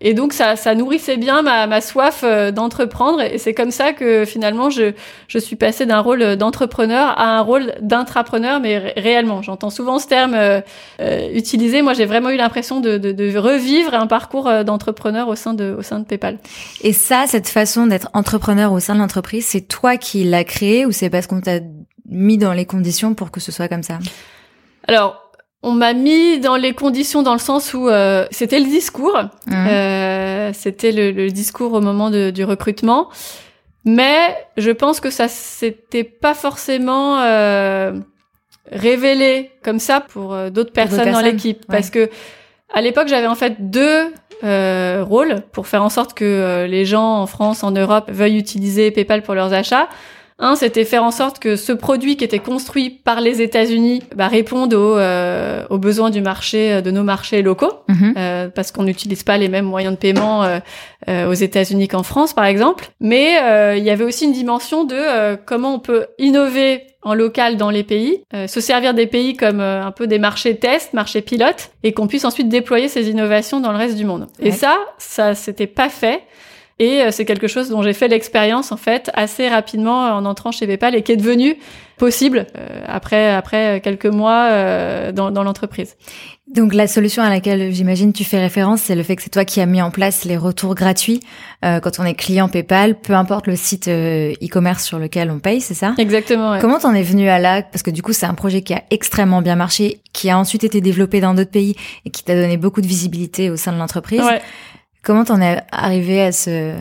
Et 0.00 0.12
donc 0.12 0.34
ça, 0.34 0.56
ça 0.56 0.74
nourrissait 0.74 1.16
bien 1.16 1.40
ma, 1.40 1.66
ma 1.66 1.80
soif 1.80 2.22
euh, 2.22 2.50
d'entreprendre 2.50 3.22
et 3.22 3.38
c'est 3.38 3.54
comme 3.54 3.70
ça 3.70 3.94
que 3.94 4.26
finalement 4.26 4.68
je, 4.68 4.92
je 5.26 5.38
suis 5.38 5.56
passée 5.56 5.86
d'un 5.86 6.00
rôle 6.00 6.36
d'entrepreneur 6.36 7.18
à 7.18 7.38
un 7.38 7.40
rôle 7.40 7.72
d'intrapreneur, 7.80 8.60
mais 8.60 8.76
ré- 8.76 8.92
réellement. 8.96 9.40
J'entends 9.40 9.70
souvent 9.70 9.98
ce 9.98 10.06
terme 10.06 10.34
euh, 10.34 10.60
euh, 11.00 11.30
utilisé. 11.32 11.80
Moi 11.80 11.94
j'ai 11.94 12.04
vraiment 12.04 12.28
eu 12.28 12.36
l'impression 12.36 12.80
de, 12.80 12.98
de, 12.98 13.12
de 13.12 13.38
revivre 13.38 13.94
un 13.94 14.06
parcours 14.06 14.48
euh, 14.48 14.64
d'entrepreneur 14.64 15.28
au 15.28 15.34
sein 15.34 15.54
de, 15.54 15.74
au 15.78 15.82
sein 15.82 15.98
de 16.00 16.04
PayPal. 16.04 16.38
Et 16.82 16.92
ça, 16.92 17.24
cette 17.26 17.48
façon 17.48 17.86
d'être 17.86 18.10
entrepreneur 18.12 18.72
au 18.72 18.80
sein 18.80 18.94
de 18.94 19.00
l'entreprise, 19.00 19.46
c'est 19.46 19.62
toi 19.62 19.96
qui 19.96 20.24
l'as 20.24 20.44
créé 20.44 20.84
ou 20.84 20.92
c'est 20.92 21.08
parce 21.08 21.26
qu'on 21.26 21.40
t'a 21.40 21.60
mis 22.08 22.36
dans 22.36 22.52
les 22.52 22.66
conditions 22.66 23.14
pour 23.14 23.30
que 23.30 23.40
ce 23.40 23.50
soit 23.50 23.68
comme 23.68 23.82
ça? 23.82 23.98
Alors 24.86 25.25
on 25.68 25.72
m'a 25.72 25.92
mis 25.94 26.38
dans 26.38 26.56
les 26.56 26.72
conditions 26.74 27.22
dans 27.22 27.32
le 27.32 27.38
sens 27.50 27.74
où 27.74 27.88
euh, 27.88 28.26
c'était 28.30 28.60
le 28.60 28.66
discours. 28.66 29.18
Mhm. 29.46 29.66
Euh, 29.68 30.50
c'était 30.54 30.92
le, 30.92 31.10
le 31.10 31.28
discours 31.30 31.72
au 31.72 31.80
moment 31.80 32.08
de- 32.10 32.30
du 32.30 32.44
recrutement. 32.44 33.08
Mais 33.84 34.18
je 34.56 34.70
pense 34.82 34.98
que 35.00 35.10
ça 35.10 35.28
s'était 35.28 36.04
pas 36.04 36.34
forcément 36.34 37.18
euh, 37.20 37.92
révélé 38.72 39.50
comme 39.64 39.78
ça 39.78 40.00
pour 40.00 40.34
euh, 40.34 40.50
d'autres 40.50 40.72
personnes, 40.72 41.12
dans 41.12 41.20
l'équipe. 41.20 41.60
ouais. 41.68 41.76
Parce 41.76 41.90
que 41.90 42.10
à 42.74 42.80
l'époque, 42.80 43.08
j'avais 43.08 43.28
en 43.28 43.36
fait 43.36 43.54
deux 43.70 44.12
euh, 44.44 45.04
rôles 45.08 45.42
pour 45.52 45.66
faire 45.68 45.82
en 45.82 45.88
sorte 45.88 46.14
que 46.14 46.24
euh, 46.24 46.66
les 46.66 46.84
gens 46.84 47.20
en 47.22 47.26
France, 47.26 47.62
en 47.64 47.70
Europe, 47.70 48.10
veuillent 48.10 48.38
utiliser 48.38 48.90
PayPal 48.90 49.22
pour 49.22 49.34
leurs 49.34 49.52
achats. 49.52 49.88
Un, 50.38 50.54
c'était 50.54 50.84
faire 50.84 51.02
en 51.02 51.10
sorte 51.10 51.38
que 51.38 51.56
ce 51.56 51.72
produit 51.72 52.16
qui 52.18 52.24
était 52.24 52.38
construit 52.40 52.90
par 52.90 53.22
les 53.22 53.40
États-Unis 53.40 54.02
bah, 54.14 54.28
réponde 54.28 54.74
aux, 54.74 54.98
euh, 54.98 55.64
aux 55.70 55.78
besoins 55.78 56.10
du 56.10 56.20
marché, 56.20 56.82
de 56.82 56.90
nos 56.90 57.02
marchés 57.04 57.40
locaux 57.40 57.72
Mhm. 57.88 58.14
euh, 58.18 58.48
parce 58.54 58.70
qu'on 58.70 58.82
n'utilise 58.82 59.22
pas 59.22 59.38
les 59.38 59.48
mêmes 59.48 59.64
moyens 59.64 59.94
de 59.94 59.98
paiement 59.98 60.44
euh, 60.44 60.58
euh, 61.08 61.30
aux 61.30 61.32
États-Unis 61.34 61.88
qu'en 61.88 62.02
France, 62.02 62.34
par 62.34 62.44
exemple. 62.44 62.88
Mais 63.00 63.38
euh, 63.42 63.76
il 63.76 63.84
y 63.84 63.90
avait 63.90 64.04
aussi 64.04 64.26
une 64.26 64.32
dimension 64.32 64.84
de 64.84 64.94
euh, 64.98 65.36
comment 65.42 65.74
on 65.74 65.78
peut 65.78 66.06
innover 66.18 66.82
en 67.02 67.14
local 67.14 67.56
dans 67.56 67.70
les 67.70 67.84
pays, 67.84 68.20
euh, 68.34 68.46
se 68.48 68.60
servir 68.60 68.92
des 68.92 69.06
pays 69.06 69.36
comme 69.36 69.60
euh, 69.60 69.82
un 69.84 69.92
peu 69.92 70.06
des 70.08 70.18
marchés 70.18 70.56
tests, 70.56 70.92
marchés 70.92 71.20
pilotes, 71.22 71.70
et 71.84 71.92
qu'on 71.92 72.08
puisse 72.08 72.24
ensuite 72.24 72.48
déployer 72.48 72.88
ces 72.88 73.08
innovations 73.08 73.60
dans 73.60 73.70
le 73.70 73.78
reste 73.78 73.96
du 73.96 74.04
monde. 74.04 74.26
Et 74.40 74.50
ça, 74.50 74.76
ça 74.98 75.34
s'était 75.36 75.68
pas 75.68 75.88
fait. 75.88 76.20
Et 76.78 77.00
euh, 77.02 77.10
c'est 77.10 77.24
quelque 77.24 77.48
chose 77.48 77.70
dont 77.70 77.82
j'ai 77.82 77.94
fait 77.94 78.08
l'expérience 78.08 78.70
en 78.70 78.76
fait 78.76 79.10
assez 79.14 79.48
rapidement 79.48 80.06
euh, 80.06 80.10
en 80.10 80.24
entrant 80.26 80.52
chez 80.52 80.66
PayPal 80.66 80.94
et 80.94 81.02
qui 81.02 81.12
est 81.12 81.16
devenu 81.16 81.56
possible 81.96 82.46
euh, 82.58 82.82
après 82.86 83.32
après 83.32 83.80
quelques 83.82 84.04
mois 84.04 84.48
euh, 84.50 85.10
dans, 85.12 85.30
dans 85.30 85.42
l'entreprise. 85.42 85.96
Donc 86.54 86.74
la 86.74 86.86
solution 86.86 87.22
à 87.22 87.30
laquelle 87.30 87.72
j'imagine 87.72 88.12
tu 88.12 88.22
fais 88.22 88.38
référence, 88.38 88.82
c'est 88.82 88.94
le 88.94 89.02
fait 89.02 89.16
que 89.16 89.22
c'est 89.22 89.30
toi 89.30 89.44
qui 89.46 89.60
as 89.60 89.66
mis 89.66 89.80
en 89.80 89.90
place 89.90 90.24
les 90.26 90.36
retours 90.36 90.74
gratuits 90.74 91.20
euh, 91.64 91.80
quand 91.80 91.98
on 91.98 92.04
est 92.04 92.14
client 92.14 92.48
PayPal, 92.48 92.94
peu 93.00 93.14
importe 93.14 93.46
le 93.46 93.56
site 93.56 93.88
euh, 93.88 94.32
e-commerce 94.42 94.84
sur 94.84 94.98
lequel 94.98 95.30
on 95.30 95.38
paye, 95.40 95.60
c'est 95.62 95.74
ça? 95.74 95.94
Exactement. 95.98 96.52
ouais. 96.52 96.58
Comment 96.60 96.78
t'en 96.78 96.94
es 96.94 97.02
venu 97.02 97.28
à 97.28 97.38
là? 97.38 97.62
Parce 97.62 97.82
que 97.82 97.90
du 97.90 98.02
coup, 98.02 98.12
c'est 98.12 98.26
un 98.26 98.34
projet 98.34 98.62
qui 98.62 98.74
a 98.74 98.82
extrêmement 98.90 99.42
bien 99.42 99.56
marché, 99.56 100.02
qui 100.12 100.30
a 100.30 100.38
ensuite 100.38 100.62
été 100.62 100.80
développé 100.80 101.20
dans 101.20 101.34
d'autres 101.34 101.50
pays 101.50 101.74
et 102.04 102.10
qui 102.10 102.22
t'a 102.22 102.34
donné 102.36 102.58
beaucoup 102.58 102.82
de 102.82 102.86
visibilité 102.86 103.50
au 103.50 103.56
sein 103.56 103.72
de 103.72 103.78
l'entreprise. 103.78 104.20
Ouais. 104.20 104.40
Comment 105.06 105.24
t'en 105.24 105.40
es 105.40 105.62
arrivé 105.70 106.20
à 106.20 106.32
ce, 106.32 106.72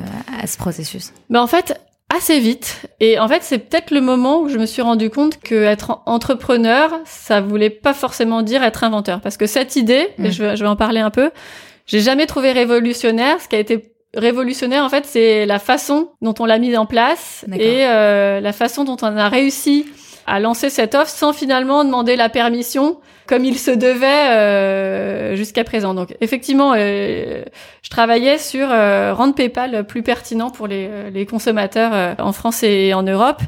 à 0.41 0.47
ce 0.47 0.57
processus? 0.57 1.13
Ben 1.29 1.39
en 1.41 1.47
fait, 1.47 1.79
assez 2.15 2.39
vite. 2.39 2.81
Et 2.99 3.19
en 3.19 3.27
fait, 3.27 3.43
c'est 3.43 3.59
peut-être 3.59 3.91
le 3.91 4.01
moment 4.01 4.39
où 4.41 4.49
je 4.49 4.57
me 4.57 4.65
suis 4.65 4.81
rendu 4.81 5.11
compte 5.11 5.39
que 5.39 5.53
être 5.63 5.91
en- 5.91 6.01
entrepreneur, 6.07 6.89
ça 7.05 7.39
voulait 7.39 7.69
pas 7.69 7.93
forcément 7.93 8.41
dire 8.41 8.63
être 8.63 8.83
inventeur. 8.83 9.21
Parce 9.21 9.37
que 9.37 9.45
cette 9.45 9.75
idée, 9.75 10.09
Mm. 10.17 10.25
et 10.25 10.31
je 10.31 10.43
vais, 10.43 10.55
je 10.55 10.63
vais 10.63 10.69
en 10.69 10.75
parler 10.75 11.01
un 11.01 11.11
peu, 11.11 11.29
j'ai 11.85 11.99
jamais 12.01 12.25
trouvé 12.25 12.51
révolutionnaire. 12.51 13.39
Ce 13.41 13.47
qui 13.47 13.55
a 13.55 13.59
été 13.59 13.91
révolutionnaire, 14.15 14.83
en 14.83 14.89
fait, 14.89 15.05
c'est 15.05 15.45
la 15.45 15.59
façon 15.59 16.09
dont 16.21 16.33
on 16.39 16.45
l'a 16.45 16.57
mise 16.57 16.77
en 16.77 16.85
place 16.87 17.45
et 17.53 17.85
euh, 17.85 18.39
la 18.39 18.53
façon 18.53 18.85
dont 18.85 18.97
on 19.03 19.17
a 19.17 19.29
réussi 19.29 19.85
à 20.27 20.39
lancer 20.39 20.69
cette 20.69 20.95
offre 20.95 21.09
sans 21.09 21.33
finalement 21.33 21.83
demander 21.83 22.15
la 22.15 22.29
permission 22.29 22.97
comme 23.27 23.43
il 23.43 23.57
se 23.57 23.71
devait 23.71 24.29
euh, 24.29 25.35
jusqu'à 25.35 25.63
présent. 25.63 25.93
Donc 25.93 26.15
effectivement, 26.21 26.73
euh, 26.75 27.43
je 27.81 27.89
travaillais 27.89 28.37
sur 28.37 28.67
euh, 28.69 29.13
rendre 29.13 29.33
PayPal 29.33 29.85
plus 29.85 30.03
pertinent 30.03 30.51
pour 30.51 30.67
les, 30.67 30.87
euh, 30.89 31.09
les 31.09 31.25
consommateurs 31.25 31.91
euh, 31.93 32.13
en 32.19 32.33
France 32.33 32.63
et 32.63 32.93
en 32.93 33.03
Europe. 33.03 33.41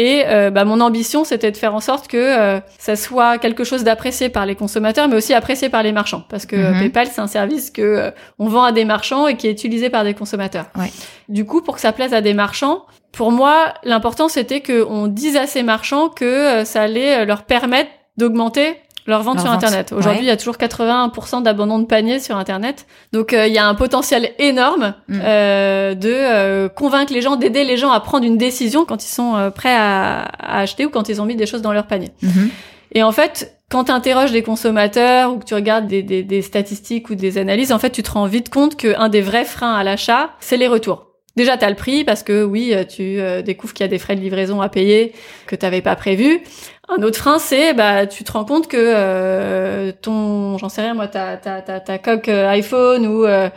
Et 0.00 0.22
euh, 0.28 0.50
bah, 0.50 0.64
mon 0.64 0.80
ambition, 0.80 1.24
c'était 1.24 1.50
de 1.50 1.56
faire 1.56 1.74
en 1.74 1.80
sorte 1.80 2.06
que 2.06 2.16
euh, 2.16 2.60
ça 2.78 2.94
soit 2.94 3.38
quelque 3.38 3.64
chose 3.64 3.82
d'apprécié 3.82 4.28
par 4.28 4.46
les 4.46 4.54
consommateurs, 4.54 5.08
mais 5.08 5.16
aussi 5.16 5.34
apprécié 5.34 5.68
par 5.70 5.82
les 5.82 5.90
marchands, 5.90 6.22
parce 6.30 6.46
que 6.46 6.54
Mhm. 6.54 6.78
PayPal, 6.78 7.08
c'est 7.12 7.20
un 7.20 7.26
service 7.26 7.70
que 7.70 7.82
euh, 7.82 8.10
on 8.38 8.46
vend 8.46 8.62
à 8.62 8.70
des 8.70 8.84
marchands 8.84 9.26
et 9.26 9.36
qui 9.36 9.48
est 9.48 9.50
utilisé 9.50 9.90
par 9.90 10.04
des 10.04 10.14
consommateurs. 10.14 10.66
Ouais. 10.78 10.92
Du 11.28 11.44
coup, 11.44 11.62
pour 11.62 11.74
que 11.74 11.80
ça 11.80 11.90
plaise 11.90 12.14
à 12.14 12.20
des 12.20 12.32
marchands, 12.32 12.84
pour 13.10 13.32
moi, 13.32 13.74
l'important 13.82 14.28
c'était 14.28 14.60
qu'on 14.60 15.08
dise 15.08 15.36
à 15.36 15.48
ces 15.48 15.64
marchands 15.64 16.08
que 16.10 16.24
euh, 16.24 16.64
ça 16.64 16.82
allait 16.82 17.22
euh, 17.22 17.24
leur 17.24 17.42
permettre 17.42 17.90
d'augmenter 18.16 18.76
leur 19.08 19.22
vente 19.22 19.36
Leur 19.36 19.44
sur 19.44 19.52
vente, 19.52 19.64
Internet. 19.64 19.92
Aujourd'hui, 19.92 20.20
ouais. 20.20 20.26
il 20.26 20.28
y 20.28 20.30
a 20.30 20.36
toujours 20.36 20.56
81% 20.56 21.42
d'abandon 21.42 21.78
de 21.78 21.86
panier 21.86 22.20
sur 22.20 22.36
Internet. 22.36 22.86
Donc, 23.12 23.32
euh, 23.32 23.46
il 23.46 23.52
y 23.54 23.58
a 23.58 23.66
un 23.66 23.74
potentiel 23.74 24.32
énorme 24.38 24.94
Mm. 25.08 25.20
euh, 25.24 25.94
de 25.94 26.10
euh, 26.12 26.68
convaincre 26.68 27.12
les 27.12 27.22
gens, 27.22 27.36
d'aider 27.36 27.64
les 27.64 27.76
gens 27.76 27.90
à 27.90 28.00
prendre 28.00 28.24
une 28.24 28.36
décision 28.36 28.84
quand 28.84 29.04
ils 29.04 29.08
sont 29.08 29.36
euh, 29.36 29.50
prêts 29.50 29.74
à, 29.74 30.22
à 30.38 30.60
acheter 30.60 30.84
ou 30.86 30.90
quand 30.90 31.08
ils 31.08 31.20
ont 31.22 31.24
mis 31.24 31.36
des 31.36 31.46
choses 31.46 31.62
dans 31.62 31.72
leur 31.72 31.86
panier. 31.86 32.10
Mhm. 32.22 32.50
Et 32.92 33.02
en 33.02 33.12
fait, 33.12 33.58
quand 33.70 33.84
tu 33.84 33.92
interroges 33.92 34.32
des 34.32 34.42
consommateurs 34.42 35.32
ou 35.32 35.38
que 35.38 35.44
tu 35.44 35.54
regardes 35.54 35.86
des, 35.86 36.02
des, 36.02 36.22
des 36.22 36.42
statistiques 36.42 37.10
ou 37.10 37.14
des 37.14 37.38
analyses, 37.38 37.72
en 37.72 37.78
fait, 37.78 37.90
tu 37.90 38.02
te 38.02 38.10
rends 38.10 38.26
vite 38.26 38.50
compte 38.50 38.76
qu'un 38.76 39.08
des 39.08 39.20
vrais 39.20 39.44
freins 39.44 39.74
à 39.74 39.84
l'achat, 39.84 40.30
c'est 40.40 40.56
les 40.56 40.68
retours. 40.68 41.07
Déjà, 41.38 41.56
tu 41.56 41.64
as 41.64 41.70
le 41.70 41.76
prix 41.76 42.02
parce 42.02 42.22
que 42.24 42.42
oui, 42.42 42.72
euh, 42.74 42.82
tu 42.84 43.20
euh, 43.20 43.42
découvres 43.42 43.72
qu'il 43.72 43.84
y 43.84 43.88
a 43.88 43.88
des 43.88 44.00
frais 44.00 44.16
de 44.16 44.20
livraison 44.20 44.60
à 44.60 44.68
payer 44.68 45.12
que 45.46 45.54
tu 45.54 45.64
n'avais 45.64 45.82
pas 45.82 45.94
prévu. 45.94 46.40
Un 46.88 47.02
autre 47.02 47.18
frein, 47.18 47.38
c'est 47.38 47.74
bah 47.74 48.06
tu 48.06 48.24
te 48.24 48.32
rends 48.32 48.44
compte 48.46 48.66
que 48.66 48.76
euh, 48.78 49.92
ton, 50.02 50.58
j'en 50.58 50.68
sais 50.68 50.80
rien 50.82 50.94
moi, 50.94 51.06
ta 51.06 51.36
ta 51.36 51.60
ta, 51.60 51.78
ta 51.80 51.98
coque 51.98 52.28
euh, 52.28 52.48
iPhone 52.48 53.06
ou 53.06 53.24
euh, 53.24 53.50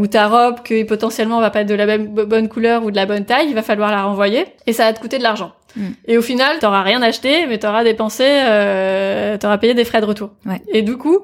ou 0.00 0.06
ta 0.06 0.26
robe 0.26 0.62
que 0.64 0.82
potentiellement 0.84 1.38
va 1.40 1.50
pas 1.50 1.60
être 1.60 1.68
de 1.68 1.74
la 1.74 1.86
même 1.86 2.06
bo- 2.08 2.26
bonne 2.26 2.48
couleur 2.48 2.82
ou 2.84 2.90
de 2.90 2.96
la 2.96 3.06
bonne 3.06 3.24
taille, 3.24 3.46
il 3.48 3.54
va 3.54 3.62
falloir 3.62 3.90
la 3.90 4.02
renvoyer 4.02 4.46
et 4.66 4.72
ça 4.72 4.84
va 4.86 4.92
te 4.94 5.00
coûter 5.00 5.18
de 5.18 5.22
l'argent. 5.22 5.52
Mm. 5.76 5.86
Et 6.08 6.18
au 6.18 6.22
final, 6.22 6.58
t'auras 6.60 6.82
rien 6.82 7.00
acheté, 7.02 7.46
mais 7.46 7.58
t'auras 7.58 7.84
dépensé, 7.84 8.24
euh, 8.26 9.36
t'auras 9.38 9.58
payé 9.58 9.74
des 9.74 9.84
frais 9.84 10.00
de 10.00 10.06
retour. 10.06 10.30
Ouais. 10.46 10.60
Et 10.72 10.82
du 10.82 10.96
coup, 10.96 11.18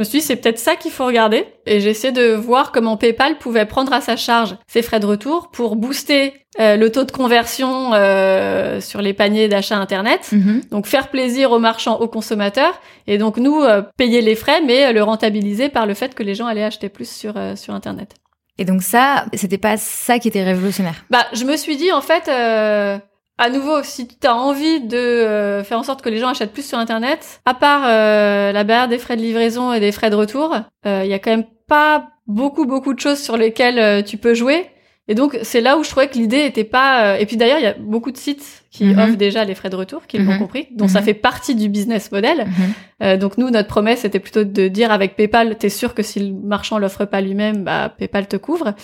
me 0.00 0.04
suis 0.04 0.18
dit 0.18 0.24
c'est 0.24 0.36
peut-être 0.36 0.58
ça 0.58 0.76
qu'il 0.76 0.90
faut 0.90 1.06
regarder 1.06 1.46
et 1.66 1.80
j'essaie 1.80 2.12
de 2.12 2.32
voir 2.34 2.72
comment 2.72 2.96
PayPal 2.96 3.38
pouvait 3.38 3.66
prendre 3.66 3.92
à 3.92 4.00
sa 4.00 4.16
charge 4.16 4.56
ses 4.66 4.82
frais 4.82 5.00
de 5.00 5.06
retour 5.06 5.50
pour 5.50 5.76
booster 5.76 6.34
euh, 6.58 6.76
le 6.76 6.90
taux 6.90 7.04
de 7.04 7.12
conversion 7.12 7.94
euh, 7.94 8.80
sur 8.80 9.02
les 9.02 9.14
paniers 9.14 9.48
d'achat 9.48 9.76
internet. 9.76 10.30
Mhm. 10.32 10.62
Donc 10.70 10.86
faire 10.86 11.08
plaisir 11.08 11.52
aux 11.52 11.58
marchands, 11.58 11.98
aux 12.00 12.08
consommateurs 12.08 12.80
et 13.06 13.18
donc 13.18 13.36
nous 13.36 13.60
euh, 13.60 13.82
payer 13.96 14.20
les 14.20 14.34
frais 14.34 14.60
mais 14.60 14.92
le 14.92 15.02
rentabiliser 15.02 15.68
par 15.68 15.86
le 15.86 15.94
fait 15.94 16.14
que 16.14 16.22
les 16.22 16.34
gens 16.34 16.46
allaient 16.46 16.64
acheter 16.64 16.88
plus 16.88 17.10
sur 17.10 17.34
sur 17.56 17.74
internet. 17.74 18.14
Et 18.60 18.66
donc 18.66 18.82
ça, 18.82 19.24
c'était 19.32 19.58
pas 19.58 19.78
ça 19.78 20.18
qui 20.18 20.28
était 20.28 20.44
révolutionnaire. 20.44 21.06
Bah, 21.08 21.24
je 21.32 21.44
me 21.44 21.56
suis 21.56 21.78
dit 21.78 21.90
en 21.92 22.02
fait 22.02 22.28
euh, 22.28 22.98
à 23.40 23.50
nouveau, 23.50 23.82
si 23.82 24.06
tu 24.06 24.26
as 24.26 24.34
envie 24.36 24.80
de 24.80 24.96
euh, 24.96 25.64
faire 25.64 25.78
en 25.78 25.82
sorte 25.82 26.02
que 26.02 26.08
les 26.08 26.18
gens 26.18 26.28
achètent 26.28 26.52
plus 26.52 26.66
sur 26.66 26.78
Internet, 26.78 27.40
à 27.46 27.54
part 27.54 27.82
euh, 27.86 28.52
la 28.52 28.64
barrière 28.64 28.88
des 28.88 28.98
frais 28.98 29.16
de 29.16 29.22
livraison 29.22 29.72
et 29.72 29.80
des 29.80 29.92
frais 29.92 30.10
de 30.10 30.16
retour, 30.16 30.54
il 30.84 31.06
y 31.06 31.14
a 31.14 31.18
quand 31.18 31.30
même 31.30 31.46
pas 31.66 32.08
beaucoup 32.26 32.66
beaucoup 32.66 32.94
de 32.94 33.00
choses 33.00 33.18
sur 33.18 33.36
lesquelles 33.36 34.04
tu 34.04 34.16
peux 34.16 34.34
jouer. 34.34 34.66
Et 35.08 35.14
donc 35.16 35.36
c'est 35.42 35.60
là 35.60 35.76
où 35.76 35.82
je 35.82 35.90
trouvais 35.90 36.06
que 36.06 36.14
l'idée 36.18 36.44
était 36.44 36.62
pas. 36.62 37.18
Et 37.18 37.26
puis 37.26 37.36
d'ailleurs, 37.36 37.58
il 37.58 37.64
y 37.64 37.66
a 37.66 37.74
beaucoup 37.76 38.12
de 38.12 38.16
sites 38.16 38.62
qui 38.70 38.84
Mhm. 38.84 38.98
offrent 39.00 39.16
déjà 39.16 39.44
les 39.44 39.56
frais 39.56 39.68
de 39.70 39.74
retour, 39.74 40.06
qui 40.06 40.18
l'ont 40.18 40.34
Mhm. 40.34 40.38
compris, 40.38 40.68
dont 40.70 40.86
ça 40.86 41.00
Mhm. 41.00 41.04
fait 41.06 41.14
partie 41.14 41.56
du 41.56 41.68
business 41.68 42.12
model. 42.12 42.46
Euh, 43.02 43.16
donc 43.16 43.36
nous, 43.36 43.50
notre 43.50 43.66
promesse, 43.66 44.00
c'était 44.02 44.20
plutôt 44.20 44.44
de 44.44 44.68
dire 44.68 44.92
avec 44.92 45.16
PayPal, 45.16 45.56
t'es 45.58 45.68
sûr 45.68 45.94
que 45.94 46.04
si 46.04 46.20
le 46.20 46.32
marchand 46.32 46.78
l'offre 46.78 47.06
pas 47.06 47.20
lui-même, 47.20 47.64
bah 47.64 47.92
PayPal 47.98 48.28
te 48.28 48.36
couvre. 48.36 48.74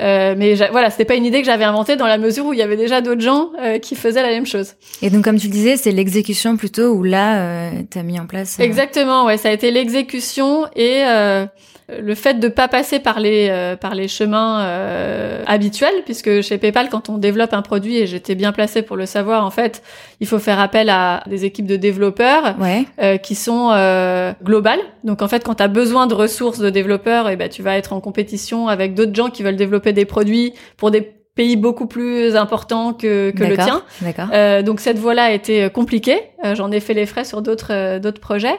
Euh, 0.00 0.34
mais 0.36 0.54
voilà, 0.72 0.90
c'était 0.90 1.04
pas 1.04 1.14
une 1.14 1.24
idée 1.24 1.40
que 1.40 1.46
j'avais 1.46 1.64
inventée 1.64 1.94
dans 1.94 2.08
la 2.08 2.18
mesure 2.18 2.46
où 2.46 2.52
il 2.52 2.58
y 2.58 2.62
avait 2.62 2.76
déjà 2.76 3.00
d'autres 3.00 3.20
gens 3.20 3.50
euh, 3.60 3.78
qui 3.78 3.94
faisaient 3.94 4.22
la 4.22 4.30
même 4.30 4.46
chose. 4.46 4.74
Et 5.02 5.10
donc, 5.10 5.22
comme 5.22 5.38
tu 5.38 5.46
le 5.46 5.52
disais, 5.52 5.76
c'est 5.76 5.92
l'exécution 5.92 6.56
plutôt 6.56 6.88
où 6.94 7.04
là, 7.04 7.38
euh, 7.38 7.70
t'as 7.90 8.02
mis 8.02 8.18
en 8.18 8.26
place. 8.26 8.58
euh, 8.58 8.64
Exactement, 8.64 9.24
ouais, 9.26 9.36
ça 9.36 9.50
a 9.50 9.52
été 9.52 9.70
l'exécution 9.70 10.66
et 10.74 11.04
euh, 11.06 11.46
le 11.88 12.14
fait 12.16 12.40
de 12.40 12.48
pas 12.48 12.66
passer 12.66 12.98
par 12.98 13.20
les 13.20 13.48
euh, 13.50 13.76
par 13.76 13.94
les 13.94 14.08
chemins 14.08 14.62
euh, 14.64 15.42
habituels, 15.46 16.02
puisque 16.04 16.40
chez 16.40 16.58
PayPal, 16.58 16.88
quand 16.88 17.08
on 17.08 17.18
développe 17.18 17.52
un 17.52 17.62
produit, 17.62 17.98
et 17.98 18.06
j'étais 18.08 18.34
bien 18.34 18.50
placée 18.52 18.82
pour 18.82 18.96
le 18.96 19.06
savoir, 19.06 19.44
en 19.44 19.50
fait, 19.50 19.82
il 20.24 20.26
faut 20.26 20.38
faire 20.38 20.58
appel 20.58 20.88
à 20.88 21.22
des 21.26 21.44
équipes 21.44 21.66
de 21.66 21.76
développeurs 21.76 22.54
Ouais. 22.58 22.84
euh, 23.02 23.18
qui 23.18 23.34
sont 23.34 23.70
euh, 23.72 24.32
globales. 24.42 24.80
Donc 25.04 25.20
en 25.20 25.28
fait, 25.28 25.44
quand 25.44 25.56
tu 25.56 25.62
as 25.62 25.68
besoin 25.68 26.06
de 26.06 26.14
ressources 26.14 26.58
de 26.60 26.70
développeurs, 26.70 27.28
et 27.28 27.36
ben 27.36 27.50
tu 27.50 27.62
vas 27.62 27.76
être 27.76 27.92
en 27.92 28.00
compétition 28.00 28.68
avec 28.68 28.94
d'autres 28.94 29.14
gens 29.14 29.28
qui 29.28 29.42
veulent 29.42 29.56
développer 29.56 29.92
des 29.92 30.06
produits 30.06 30.54
pour 30.78 30.90
des 30.90 31.02
pays 31.34 31.56
beaucoup 31.56 31.86
plus 31.86 32.36
importants 32.36 32.94
que, 32.94 33.32
que 33.32 33.44
le 33.44 33.56
tien. 33.56 33.82
D'accord. 34.00 34.28
Euh, 34.32 34.62
donc 34.62 34.80
cette 34.80 34.98
voie-là 34.98 35.24
a 35.24 35.30
été 35.32 35.64
euh, 35.64 35.68
compliquée. 35.68 36.20
Euh, 36.44 36.54
J'en 36.54 36.70
ai 36.70 36.80
fait 36.80 36.94
les 36.94 37.06
frais 37.06 37.24
sur 37.24 37.42
d'autres 37.42 37.72
euh, 37.72 37.98
d'autres 37.98 38.20
projets. 38.20 38.56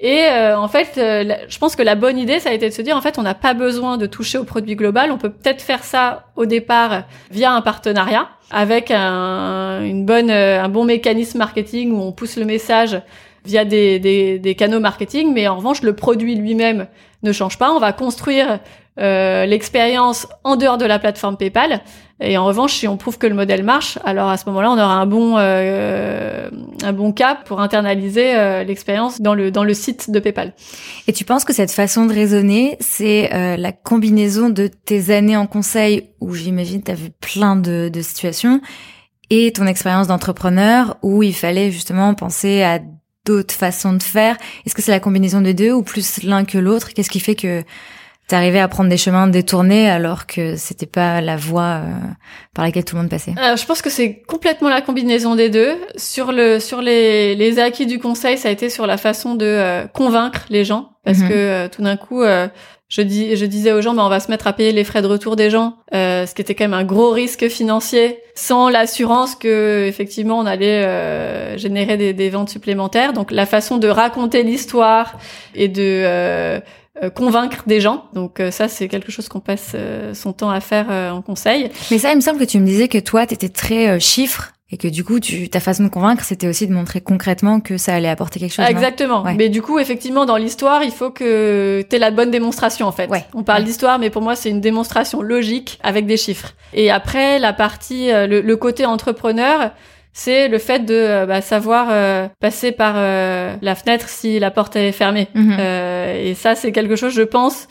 Et 0.00 0.24
euh, 0.24 0.58
en 0.58 0.66
fait, 0.66 0.98
euh, 0.98 1.36
je 1.48 1.58
pense 1.58 1.76
que 1.76 1.82
la 1.82 1.94
bonne 1.94 2.18
idée, 2.18 2.40
ça 2.40 2.50
a 2.50 2.52
été 2.52 2.68
de 2.68 2.74
se 2.74 2.82
dire, 2.82 2.96
en 2.96 3.00
fait, 3.00 3.18
on 3.18 3.22
n'a 3.22 3.34
pas 3.34 3.54
besoin 3.54 3.96
de 3.96 4.06
toucher 4.06 4.38
au 4.38 4.44
produit 4.44 4.74
global. 4.74 5.12
On 5.12 5.18
peut 5.18 5.30
peut-être 5.30 5.62
faire 5.62 5.84
ça 5.84 6.24
au 6.34 6.46
départ 6.46 7.04
via 7.30 7.52
un 7.52 7.60
partenariat 7.60 8.28
avec 8.50 8.90
un, 8.90 9.82
une 9.82 10.04
bonne, 10.04 10.30
euh, 10.30 10.62
un 10.62 10.68
bon 10.68 10.84
mécanisme 10.84 11.38
marketing 11.38 11.92
où 11.92 12.02
on 12.02 12.12
pousse 12.12 12.36
le 12.36 12.44
message 12.44 13.00
via 13.44 13.64
des, 13.64 14.00
des, 14.00 14.38
des 14.40 14.54
canaux 14.56 14.80
marketing. 14.80 15.32
Mais 15.32 15.46
en 15.46 15.56
revanche, 15.56 15.82
le 15.82 15.94
produit 15.94 16.34
lui-même 16.34 16.88
ne 17.22 17.32
change 17.32 17.56
pas. 17.56 17.70
On 17.70 17.78
va 17.78 17.92
construire 17.92 18.58
euh, 18.98 19.46
l'expérience 19.46 20.26
en 20.44 20.56
dehors 20.56 20.78
de 20.78 20.84
la 20.84 20.98
plateforme 20.98 21.36
PayPal. 21.36 21.82
Et 22.20 22.38
en 22.38 22.44
revanche, 22.44 22.74
si 22.74 22.86
on 22.86 22.96
prouve 22.96 23.18
que 23.18 23.26
le 23.26 23.34
modèle 23.34 23.64
marche, 23.64 23.98
alors 24.04 24.28
à 24.28 24.36
ce 24.36 24.46
moment-là, 24.46 24.70
on 24.70 24.74
aura 24.74 24.94
un 24.94 25.06
bon 25.06 25.34
euh, 25.36 26.48
un 26.84 26.92
bon 26.92 27.12
cap 27.12 27.44
pour 27.44 27.60
internaliser 27.60 28.36
euh, 28.36 28.62
l'expérience 28.62 29.20
dans 29.20 29.34
le 29.34 29.50
dans 29.50 29.64
le 29.64 29.74
site 29.74 30.10
de 30.10 30.20
PayPal. 30.20 30.54
Et 31.08 31.12
tu 31.12 31.24
penses 31.24 31.44
que 31.44 31.52
cette 31.52 31.72
façon 31.72 32.06
de 32.06 32.14
raisonner, 32.14 32.76
c'est 32.78 33.34
euh, 33.34 33.56
la 33.56 33.72
combinaison 33.72 34.48
de 34.48 34.68
tes 34.68 35.12
années 35.12 35.36
en 35.36 35.48
conseil, 35.48 36.10
où 36.20 36.34
j'imagine 36.34 36.82
tu 36.82 36.92
as 36.92 36.94
vu 36.94 37.10
plein 37.10 37.56
de, 37.56 37.90
de 37.92 38.00
situations, 38.00 38.60
et 39.30 39.52
ton 39.52 39.66
expérience 39.66 40.06
d'entrepreneur, 40.06 40.96
où 41.02 41.24
il 41.24 41.34
fallait 41.34 41.72
justement 41.72 42.14
penser 42.14 42.62
à 42.62 42.78
d'autres 43.26 43.54
façons 43.54 43.92
de 43.92 44.02
faire? 44.02 44.36
Est-ce 44.64 44.74
que 44.76 44.82
c'est 44.82 44.92
la 44.92 45.00
combinaison 45.00 45.40
des 45.40 45.54
deux, 45.54 45.72
ou 45.72 45.82
plus 45.82 46.22
l'un 46.22 46.44
que 46.44 46.58
l'autre? 46.58 46.94
Qu'est-ce 46.94 47.10
qui 47.10 47.20
fait 47.20 47.34
que 47.34 47.64
t'arrivais 48.28 48.60
à 48.60 48.68
prendre 48.68 48.88
des 48.88 48.96
chemins 48.96 49.26
détournés 49.26 49.88
alors 49.90 50.26
que 50.26 50.56
c'était 50.56 50.86
pas 50.86 51.20
la 51.20 51.36
voie 51.36 51.80
euh, 51.82 51.90
par 52.54 52.64
laquelle 52.64 52.84
tout 52.84 52.96
le 52.96 53.02
monde 53.02 53.10
passait 53.10 53.34
Alors, 53.36 53.56
je 53.56 53.66
pense 53.66 53.82
que 53.82 53.90
c'est 53.90 54.22
complètement 54.26 54.68
la 54.70 54.80
combinaison 54.80 55.34
des 55.34 55.50
deux. 55.50 55.74
Sur 55.96 56.32
le 56.32 56.58
sur 56.60 56.80
les 56.80 57.34
les 57.34 57.58
acquis 57.58 57.86
du 57.86 57.98
conseil, 57.98 58.38
ça 58.38 58.48
a 58.48 58.52
été 58.52 58.70
sur 58.70 58.86
la 58.86 58.96
façon 58.96 59.34
de 59.34 59.44
euh, 59.46 59.86
convaincre 59.86 60.42
les 60.50 60.64
gens 60.64 60.90
parce 61.04 61.18
Mhm. 61.18 61.28
que 61.28 61.34
euh, 61.34 61.68
tout 61.68 61.82
d'un 61.82 61.96
coup 61.96 62.22
euh, 62.22 62.48
je 62.88 63.02
dis 63.02 63.36
je 63.36 63.44
disais 63.44 63.72
aux 63.72 63.80
gens 63.82 63.92
bah 63.94 64.02
on 64.04 64.08
va 64.08 64.20
se 64.20 64.30
mettre 64.30 64.46
à 64.46 64.52
payer 64.52 64.72
les 64.72 64.84
frais 64.84 65.02
de 65.02 65.06
retour 65.06 65.36
des 65.36 65.50
gens, 65.50 65.76
euh, 65.94 66.24
ce 66.26 66.34
qui 66.34 66.40
était 66.42 66.54
quand 66.54 66.64
même 66.64 66.74
un 66.74 66.84
gros 66.84 67.10
risque 67.10 67.48
financier 67.48 68.18
sans 68.34 68.68
l'assurance 68.68 69.34
que 69.34 69.84
effectivement 69.86 70.38
on 70.38 70.46
allait 70.46 70.82
euh, 70.84 71.56
générer 71.58 71.96
des, 71.96 72.12
des 72.14 72.30
ventes 72.30 72.48
supplémentaires. 72.50 73.12
Donc 73.12 73.30
la 73.30 73.46
façon 73.46 73.76
de 73.78 73.88
raconter 73.88 74.42
l'histoire 74.44 75.18
et 75.54 75.68
de 75.68 75.82
euh, 75.82 76.04
euh, 76.56 76.60
convaincre 77.14 77.64
des 77.66 77.80
gens. 77.80 78.04
Donc 78.12 78.40
euh, 78.40 78.50
ça, 78.50 78.68
c'est 78.68 78.88
quelque 78.88 79.10
chose 79.10 79.28
qu'on 79.28 79.40
passe 79.40 79.72
euh, 79.74 80.14
son 80.14 80.32
temps 80.32 80.50
à 80.50 80.60
faire 80.60 80.86
euh, 80.90 81.10
en 81.10 81.22
conseil. 81.22 81.70
Mais 81.90 81.98
ça, 81.98 82.10
il 82.12 82.16
me 82.16 82.20
semble 82.20 82.38
que 82.38 82.44
tu 82.44 82.58
me 82.60 82.66
disais 82.66 82.88
que 82.88 82.98
toi, 82.98 83.26
t'étais 83.26 83.48
très 83.48 83.88
euh, 83.88 83.98
chiffre 83.98 84.52
et 84.70 84.76
que 84.76 84.88
du 84.88 85.04
coup, 85.04 85.20
tu, 85.20 85.48
ta 85.48 85.60
façon 85.60 85.84
de 85.84 85.88
convaincre, 85.88 86.24
c'était 86.24 86.48
aussi 86.48 86.66
de 86.66 86.72
montrer 86.72 87.00
concrètement 87.00 87.60
que 87.60 87.76
ça 87.76 87.94
allait 87.94 88.08
apporter 88.08 88.40
quelque 88.40 88.54
chose. 88.54 88.64
Ah, 88.66 88.70
exactement. 88.70 89.22
Ouais. 89.22 89.34
Mais 89.34 89.48
du 89.48 89.60
coup, 89.62 89.78
effectivement, 89.78 90.24
dans 90.24 90.36
l'histoire, 90.36 90.82
il 90.82 90.90
faut 90.90 91.10
que 91.10 91.84
tu 91.88 91.94
aies 91.94 91.98
la 91.98 92.10
bonne 92.10 92.30
démonstration, 92.30 92.86
en 92.86 92.92
fait. 92.92 93.08
Ouais. 93.08 93.24
On 93.34 93.42
parle 93.44 93.60
Ouais. 93.60 93.64
d'histoire, 93.66 93.98
mais 93.98 94.10
pour 94.10 94.22
moi, 94.22 94.34
c'est 94.36 94.50
une 94.50 94.60
démonstration 94.60 95.20
logique 95.20 95.78
avec 95.82 96.06
des 96.06 96.16
chiffres. 96.16 96.54
Et 96.72 96.90
après, 96.90 97.38
la 97.38 97.52
partie, 97.52 98.10
euh, 98.10 98.26
le, 98.26 98.40
le 98.40 98.56
côté 98.56 98.84
entrepreneur, 98.86 99.70
c'est 100.16 100.46
le 100.46 100.58
fait 100.58 100.86
de 100.86 100.94
euh, 100.94 101.26
bah, 101.26 101.40
savoir 101.42 101.88
euh, 101.90 102.28
passer 102.40 102.70
par 102.70 102.94
euh, 102.96 103.56
la 103.60 103.74
fenêtre 103.74 104.08
si 104.08 104.38
la 104.38 104.52
porte 104.52 104.76
est 104.76 104.92
fermée. 104.92 105.28
Mhm. 105.34 105.56
Euh, 105.58 106.24
et 106.24 106.34
ça, 106.34 106.54
c'est 106.54 106.70
quelque 106.70 106.94
chose, 106.94 107.12
je 107.12 107.22
pense, 107.22 107.66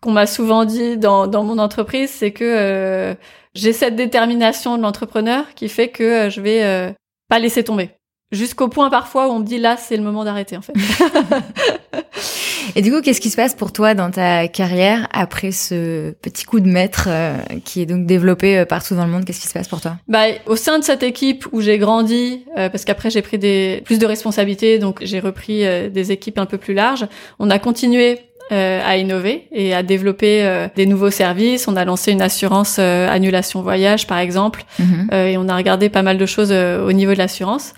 qu'on 0.00 0.10
m'a 0.10 0.26
souvent 0.26 0.64
dit 0.64 0.96
dans, 0.96 1.26
dans 1.26 1.44
mon 1.44 1.58
entreprise, 1.58 2.10
c'est 2.10 2.32
que 2.32 2.44
euh, 2.44 3.14
j'ai 3.54 3.74
cette 3.74 3.96
détermination 3.96 4.78
de 4.78 4.82
l'entrepreneur 4.82 5.44
qui 5.54 5.68
fait 5.68 5.88
que 5.88 6.02
euh, 6.02 6.30
je 6.30 6.40
vais 6.40 6.64
euh, 6.64 6.90
pas 7.28 7.38
laisser 7.38 7.62
tomber. 7.62 7.90
Jusqu'au 8.34 8.68
point 8.68 8.90
parfois 8.90 9.28
où 9.28 9.32
on 9.32 9.38
me 9.40 9.44
dit 9.44 9.58
là, 9.58 9.76
c'est 9.78 9.96
le 9.96 10.02
moment 10.02 10.24
d'arrêter 10.24 10.56
en 10.56 10.60
fait. 10.62 10.72
Et 12.76 12.82
du 12.82 12.90
coup, 12.90 13.00
qu'est-ce 13.02 13.20
qui 13.20 13.30
se 13.30 13.36
passe 13.36 13.54
pour 13.54 13.72
toi 13.72 13.94
dans 13.94 14.10
ta 14.10 14.48
carrière 14.48 15.06
après 15.12 15.52
ce 15.52 16.10
petit 16.22 16.44
coup 16.44 16.60
de 16.60 16.66
maître 16.68 17.06
euh, 17.08 17.36
qui 17.64 17.82
est 17.82 17.86
donc 17.86 18.06
développé 18.06 18.58
euh, 18.58 18.64
partout 18.64 18.94
dans 18.94 19.04
le 19.04 19.10
monde? 19.12 19.24
Qu'est-ce 19.24 19.40
qui 19.40 19.46
se 19.48 19.52
passe 19.52 19.68
pour 19.68 19.80
toi? 19.80 19.96
Bah, 20.08 20.24
au 20.46 20.56
sein 20.56 20.78
de 20.78 20.84
cette 20.84 21.02
équipe 21.02 21.46
où 21.52 21.60
j'ai 21.60 21.78
grandi, 21.78 22.44
euh, 22.58 22.68
parce 22.68 22.84
qu'après 22.84 23.10
j'ai 23.10 23.22
pris 23.22 23.38
des 23.38 23.82
plus 23.84 23.98
de 23.98 24.06
responsabilités, 24.06 24.78
donc 24.78 24.98
j'ai 25.02 25.20
repris 25.20 25.60
des 25.90 26.12
équipes 26.12 26.38
un 26.38 26.46
peu 26.46 26.58
plus 26.58 26.74
larges. 26.74 27.06
On 27.38 27.50
a 27.50 27.58
continué 27.58 28.18
euh, 28.52 28.80
à 28.84 28.96
innover 28.96 29.46
et 29.52 29.74
à 29.74 29.82
développer 29.82 30.42
euh, 30.44 30.66
des 30.74 30.86
nouveaux 30.86 31.10
services. 31.10 31.68
On 31.68 31.76
a 31.76 31.84
lancé 31.84 32.12
une 32.12 32.22
assurance 32.22 32.76
euh, 32.78 33.08
annulation 33.08 33.62
voyage, 33.62 34.06
par 34.06 34.18
exemple, 34.18 34.64
Mhm. 34.78 35.08
euh, 35.12 35.26
et 35.28 35.36
on 35.38 35.48
a 35.48 35.56
regardé 35.56 35.88
pas 35.90 36.02
mal 36.02 36.18
de 36.18 36.26
choses 36.26 36.52
au 36.52 36.92
niveau 36.92 37.12
de 37.12 37.18
l'assurance. 37.18 37.72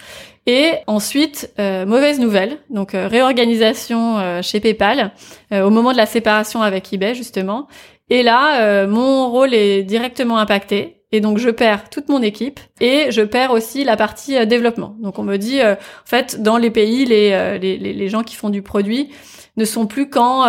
Et 0.47 0.75
ensuite, 0.87 1.53
euh, 1.59 1.85
mauvaise 1.87 2.21
nouvelle, 2.21 2.59
donc 2.71 2.95
euh, 2.95 3.09
réorganisation 3.09 4.19
euh, 4.19 4.43
chez 4.43 4.61
PayPal 4.61 5.13
au 5.53 5.71
moment 5.71 5.91
de 5.91 5.97
la 5.97 6.07
séparation 6.07 6.63
avec 6.63 6.93
eBay 6.93 7.15
justement. 7.15 7.67
Et 8.09 8.23
là, 8.23 8.87
mon 8.87 9.31
rôle 9.31 9.53
est 9.53 9.83
directement 9.83 10.39
impacté. 10.39 11.03
Et 11.13 11.21
donc 11.21 11.39
je 11.39 11.51
perds 11.51 11.89
toute 11.89 12.09
mon 12.09 12.23
équipe 12.23 12.61
et 12.81 13.07
je 13.11 13.23
perds 13.23 13.53
aussi 13.53 13.85
la 13.85 13.97
partie 13.97 14.45
développement. 14.47 14.97
Donc 15.01 15.19
on 15.19 15.23
me 15.23 15.37
dit, 15.37 15.61
en 15.63 15.77
fait, 16.05 16.41
dans 16.43 16.57
les 16.57 16.71
pays, 16.71 17.05
les, 17.05 17.59
les, 17.61 17.79
les, 17.79 18.09
gens 18.09 18.23
qui 18.23 18.37
font 18.37 18.51
du 18.51 18.63
produit 18.63 19.11
ne 19.57 19.65
sont 19.65 19.87
plus 19.87 20.09
qu'en 20.09 20.45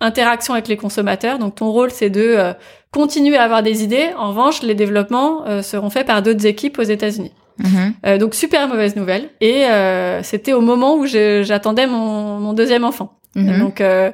interaction 0.00 0.54
avec 0.54 0.66
les 0.66 0.76
consommateurs. 0.76 1.38
Donc 1.38 1.56
ton 1.56 1.70
rôle, 1.70 1.90
c'est 1.90 2.10
de 2.10 2.52
continuer 2.92 3.36
à 3.36 3.42
avoir 3.42 3.62
des 3.62 3.84
idées. 3.84 4.10
En 4.16 4.28
revanche, 4.30 4.62
les 4.62 4.74
développements 4.74 5.62
seront 5.62 5.90
faits 5.90 6.06
par 6.06 6.22
d'autres 6.22 6.46
équipes 6.46 6.78
aux 6.78 6.82
États-Unis. 6.82 7.32
Mhm. 7.58 7.94
Euh, 8.06 8.18
donc 8.18 8.34
super 8.34 8.68
mauvaise 8.68 8.96
nouvelle. 8.96 9.30
Et 9.40 9.66
euh, 9.66 10.22
c'était 10.22 10.52
au 10.52 10.60
moment 10.60 10.96
où 10.96 11.06
j'attendais 11.06 11.86
mon, 11.86 12.38
mon 12.38 12.52
deuxième 12.52 12.84
enfant. 12.84 13.18
Mhm. 13.34 13.58
Donc 13.60 13.80
euh, 13.80 14.10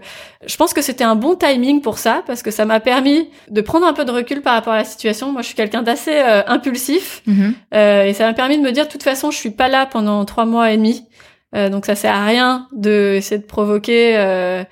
je 0.46 0.57
pense 0.57 0.72
que 0.72 0.81
c'était 0.81 1.03
un 1.05 1.16
bon 1.16 1.35
timing 1.35 1.81
pour 1.81 1.98
ça 1.98 2.22
parce 2.27 2.42
que 2.42 2.51
ça 2.53 2.64
m'a 2.64 2.79
permis 2.79 3.29
de 3.51 3.61
prendre 3.61 3.85
un 3.87 3.92
peu 3.92 4.05
de 4.05 4.12
recul 4.12 4.42
par 4.42 4.55
rapport 4.55 4.72
à 4.72 4.77
la 4.79 4.85
situation. 4.85 5.33
Moi, 5.33 5.42
je 5.42 5.46
suis 5.48 5.57
quelqu'un 5.57 5.83
d'assez 5.83 6.14
euh, 6.14 6.42
impulsif 6.46 7.22
Mhm. 7.27 7.55
euh, 7.74 8.05
et 8.05 8.12
ça 8.14 8.27
m'a 8.27 8.35
permis 8.35 8.59
de 8.59 8.62
me 8.62 8.70
dire 8.70 8.87
de 8.87 8.90
toute 8.92 9.03
façon, 9.03 9.31
je 9.33 9.37
suis 9.38 9.51
pas 9.51 9.68
là 9.68 9.87
pendant 9.87 10.24
trois 10.24 10.44
mois 10.44 10.70
et 10.72 10.77
demi. 10.77 11.05
Donc 11.55 11.87
ça 11.87 11.94
sert 11.94 12.14
à 12.14 12.27
rien 12.27 12.68
de 12.72 13.14
essayer 13.16 13.40
de 13.40 13.46
provoquer 13.46 14.12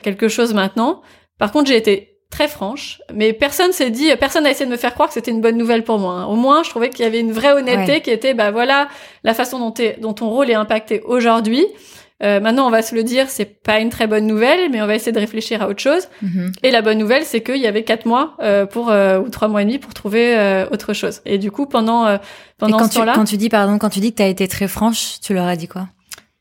quelque 0.03 0.29
chose 0.29 0.53
maintenant. 0.53 1.01
Par 1.39 1.51
contre, 1.51 1.69
j'ai 1.69 1.77
été 1.79 2.16
très 2.37 2.49
franche, 2.49 3.01
mais 3.15 3.33
personne 3.33 3.73
s'est 3.73 3.89
dit, 3.91 4.11
personne 4.21 4.45
n'a 4.45 4.51
essayé 4.51 4.67
de 4.67 4.71
me 4.71 4.77
faire 4.77 4.93
croire 4.93 5.09
que 5.09 5.15
c'était 5.15 5.31
une 5.31 5.41
bonne 5.41 5.57
nouvelle 5.57 5.85
pour 5.85 5.99
moi. 5.99 6.13
hein. 6.15 6.25
Au 6.27 6.35
moins, 6.37 6.63
je 6.63 6.69
trouvais 6.71 6.91
qu'il 6.91 7.03
y 7.05 7.09
avait 7.09 7.21
une 7.21 7.33
vraie 7.33 7.53
honnêteté 7.53 7.93
Ouais. 7.93 8.01
qui 8.03 8.11
était, 8.11 8.35
bah 8.35 8.51
voilà, 8.51 8.89
la 9.25 9.33
façon 9.33 9.59
dont, 9.59 9.71
t'es- 9.71 9.97
dont 10.03 10.13
ton 10.13 10.29
rôle 10.29 10.51
est 10.51 10.55
impacté 10.55 11.01
aujourd'hui. 11.07 11.65
Euh, 12.23 12.41
maintenant, 12.41 12.67
on 12.67 12.71
va 12.71 12.81
se 12.83 12.95
le 12.95 13.03
dire, 13.05 13.29
c'est 13.29 13.61
pas 13.63 13.79
une 13.79 13.89
très 13.91 14.07
bonne 14.07 14.27
nouvelle, 14.27 14.71
mais 14.71 14.81
on 14.83 14.87
va 14.87 14.95
essayer 14.95 15.13
de 15.13 15.19
réfléchir 15.19 15.63
à 15.63 15.69
autre 15.69 15.81
chose. 15.83 16.09
Mhm. 16.23 16.53
Et 16.63 16.71
la 16.71 16.81
bonne 16.83 16.99
nouvelle, 16.99 17.25
c'est 17.25 17.43
qu'il 17.43 17.57
y 17.59 17.67
avait 17.67 17.85
quatre 17.85 18.07
mois 18.07 18.35
euh, 18.43 18.65
pour 18.67 18.91
euh, 18.91 19.19
ou 19.19 19.29
trois 19.29 19.49
mois 19.49 19.63
et 19.63 19.65
demi 19.67 19.79
pour 19.79 19.93
trouver 19.95 20.35
euh, 20.37 20.67
autre 20.71 20.93
chose. 20.95 21.21
Et 21.27 21.37
du 21.39 21.51
coup, 21.51 21.67
pendant 21.67 22.07
euh, 22.07 22.17
pendant 22.59 22.77
Et 22.79 22.81
quand 22.81 22.89
ce 22.91 22.99
temps-là, 22.99 23.13
tu, 23.13 23.19
quand 23.19 23.25
tu 23.27 23.37
dis, 23.37 23.49
pardon, 23.51 23.77
quand 23.79 23.91
tu 23.91 24.01
dis 24.01 24.13
que 24.13 24.17
t'as 24.19 24.29
été 24.29 24.47
très 24.49 24.67
franche, 24.69 25.21
tu 25.23 25.33
leur 25.35 25.47
as 25.47 25.57
dit 25.57 25.69
quoi? 25.69 25.89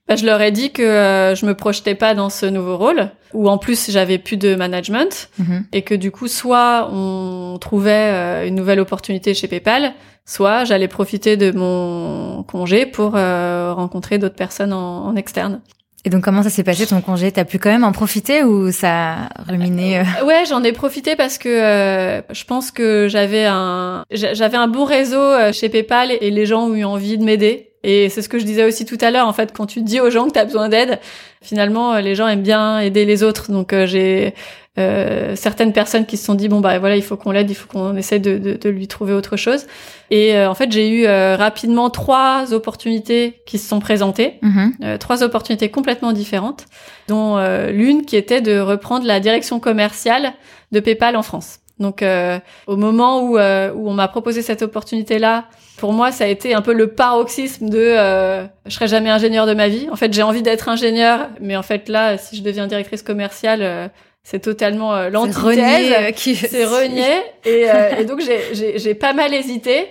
Bah, 0.07 0.15
je 0.15 0.25
leur 0.25 0.41
ai 0.41 0.51
dit 0.51 0.71
que 0.71 0.81
euh, 0.83 1.35
je 1.35 1.45
me 1.45 1.53
projetais 1.55 1.95
pas 1.95 2.13
dans 2.13 2.29
ce 2.29 2.45
nouveau 2.45 2.77
rôle, 2.77 3.09
où 3.33 3.49
en 3.49 3.57
plus 3.57 3.89
j'avais 3.91 4.17
plus 4.17 4.37
de 4.37 4.55
management, 4.55 5.29
Mhm. 5.39 5.65
et 5.73 5.81
que 5.81 5.95
du 5.95 6.11
coup, 6.11 6.27
soit 6.27 6.89
on 6.91 7.57
trouvait 7.59 7.91
euh, 8.13 8.47
une 8.47 8.55
nouvelle 8.55 8.79
opportunité 8.79 9.33
chez 9.33 9.47
PayPal, 9.47 9.93
soit 10.25 10.63
j'allais 10.63 10.87
profiter 10.87 11.37
de 11.37 11.51
mon 11.51 12.43
congé 12.43 12.85
pour 12.85 13.13
euh, 13.15 13.73
rencontrer 13.75 14.17
d'autres 14.17 14.35
personnes 14.35 14.73
en, 14.73 15.05
en 15.07 15.15
externe. 15.15 15.61
Et 16.07 16.09
donc, 16.11 16.23
comment 16.23 16.43
ça 16.43 16.51
s'est 16.51 16.63
passé 16.63 16.85
ton 16.85 17.01
congé? 17.01 17.31
T'as 17.31 17.45
pu 17.45 17.57
quand 17.57 17.71
même 17.71 17.83
en 17.83 17.91
profiter 17.91 18.43
ou 18.43 18.71
ça 18.71 19.13
a 19.13 19.41
ruminé 19.47 19.99
euh, 19.99 20.03
Ouais, 20.23 20.43
j'en 20.47 20.63
ai 20.63 20.71
profité 20.71 21.15
parce 21.15 21.39
que 21.39 21.49
euh, 21.49 22.21
je 22.31 22.43
pense 22.43 22.69
que 22.69 23.07
j'avais 23.09 23.45
un 23.45 24.03
j'a- 24.11 24.35
j'avais 24.35 24.57
un 24.57 24.67
bon 24.67 24.83
réseau 24.85 25.17
euh, 25.19 25.51
chez 25.51 25.67
PayPal 25.67 26.11
et 26.11 26.29
les 26.29 26.45
gens 26.45 26.67
ont 26.67 26.75
eu 26.75 26.83
envie 26.83 27.17
de 27.17 27.23
m'aider. 27.23 27.71
Et 27.87 28.09
c'est 28.09 28.23
ce 28.23 28.29
que 28.29 28.39
je 28.39 28.45
disais 28.45 28.65
aussi 28.65 28.83
tout 28.83 28.97
à 28.99 29.11
l'heure. 29.11 29.27
En 29.27 29.33
fait, 29.33 29.53
quand 29.53 29.67
tu 29.67 29.81
dis 29.81 29.99
aux 29.99 30.09
gens 30.09 30.25
que 30.27 30.33
tu 30.33 30.39
as 30.39 30.45
besoin 30.45 30.69
d'aide, 30.69 30.99
finalement, 31.41 31.93
euh, 31.93 32.01
les 32.01 32.15
gens 32.15 32.27
aiment 32.27 32.41
bien 32.41 32.79
aider 32.79 33.05
les 33.05 33.21
autres. 33.21 33.51
Donc, 33.51 33.73
euh, 33.73 33.85
j'ai 33.85 34.33
euh, 34.79 35.35
certaines 35.35 35.71
personnes 35.71 36.05
qui 36.05 36.17
se 36.17 36.25
sont 36.25 36.33
dit 36.33 36.49
bon 36.49 36.59
bah 36.59 36.79
voilà, 36.79 36.95
il 36.97 37.03
faut 37.03 37.15
qu'on 37.15 37.31
l'aide, 37.31 37.49
il 37.49 37.53
faut 37.53 37.67
qu'on 37.67 37.95
essaie 37.95 38.19
de, 38.19 38.37
de, 38.37 38.53
de 38.55 38.69
lui 38.69 38.87
trouver 38.87 39.13
autre 39.13 39.37
chose. 39.37 39.67
Et 40.09 40.35
euh, 40.35 40.49
en 40.49 40.55
fait, 40.55 40.71
j'ai 40.71 40.89
eu 40.89 41.05
euh, 41.05 41.35
rapidement 41.37 41.89
trois 41.91 42.53
opportunités 42.53 43.41
qui 43.45 43.57
se 43.59 43.69
sont 43.69 43.79
présentées. 43.79 44.39
Euh, 44.83 44.97
trois 44.97 45.23
opportunités 45.23 45.69
complètement 45.69 46.11
différentes, 46.11 46.65
dont 47.07 47.37
euh, 47.37 47.71
l'une 47.71 48.03
qui 48.03 48.15
était 48.17 48.41
de 48.41 48.59
reprendre 48.59 49.05
la 49.05 49.19
direction 49.19 49.59
commerciale 49.59 50.33
de 50.71 50.79
PayPal 50.79 51.15
en 51.15 51.23
France. 51.23 51.59
Donc, 51.79 52.01
euh, 52.01 52.39
au 52.67 52.77
moment 52.77 53.21
où, 53.21 53.37
euh, 53.37 53.71
où 53.73 53.89
on 53.89 53.93
m'a 53.93 54.07
proposé 54.07 54.41
cette 54.41 54.61
opportunité-là, 54.61 55.45
pour 55.77 55.91
moi, 55.91 56.11
ça 56.13 56.23
a 56.23 56.27
été 56.27 56.53
un 56.53 56.61
peu 56.61 56.71
le 56.73 56.87
paroxysme 56.87 57.67
de 57.69 57.77
euh, 57.79 58.45
je 58.65 58.71
serai 58.73 58.87
jamais 58.87 59.09
ingénieur 59.09 59.45
de 59.45 59.53
ma 59.53 59.67
vie. 59.67 59.87
En 59.91 59.97
fait, 59.97 60.13
j'ai 60.13 60.23
envie 60.23 60.41
d'être 60.41 60.69
ingénieur, 60.69 61.27
mais 61.41 61.57
en 61.57 61.63
fait 61.63 61.89
là, 61.89 62.17
si 62.17 62.37
je 62.37 62.43
deviens 62.43 62.67
directrice 62.67 63.01
commerciale, 63.01 63.59
euh, 63.61 63.87
c'est 64.23 64.39
totalement 64.39 64.95
euh, 64.95 65.05
C'est 65.05 65.11
l'antithèse. 65.11 65.91
euh, 65.99 66.11
qui- 66.11 66.35
C'est 66.35 66.63
renier. 66.65 67.03
Et, 67.43 67.69
euh, 67.69 67.97
et 67.99 68.05
donc, 68.05 68.21
j'ai- 68.21 68.53
j'ai 68.55 68.79
j'ai 68.79 68.93
pas 68.95 69.11
mal 69.13 69.33
hésité. 69.33 69.87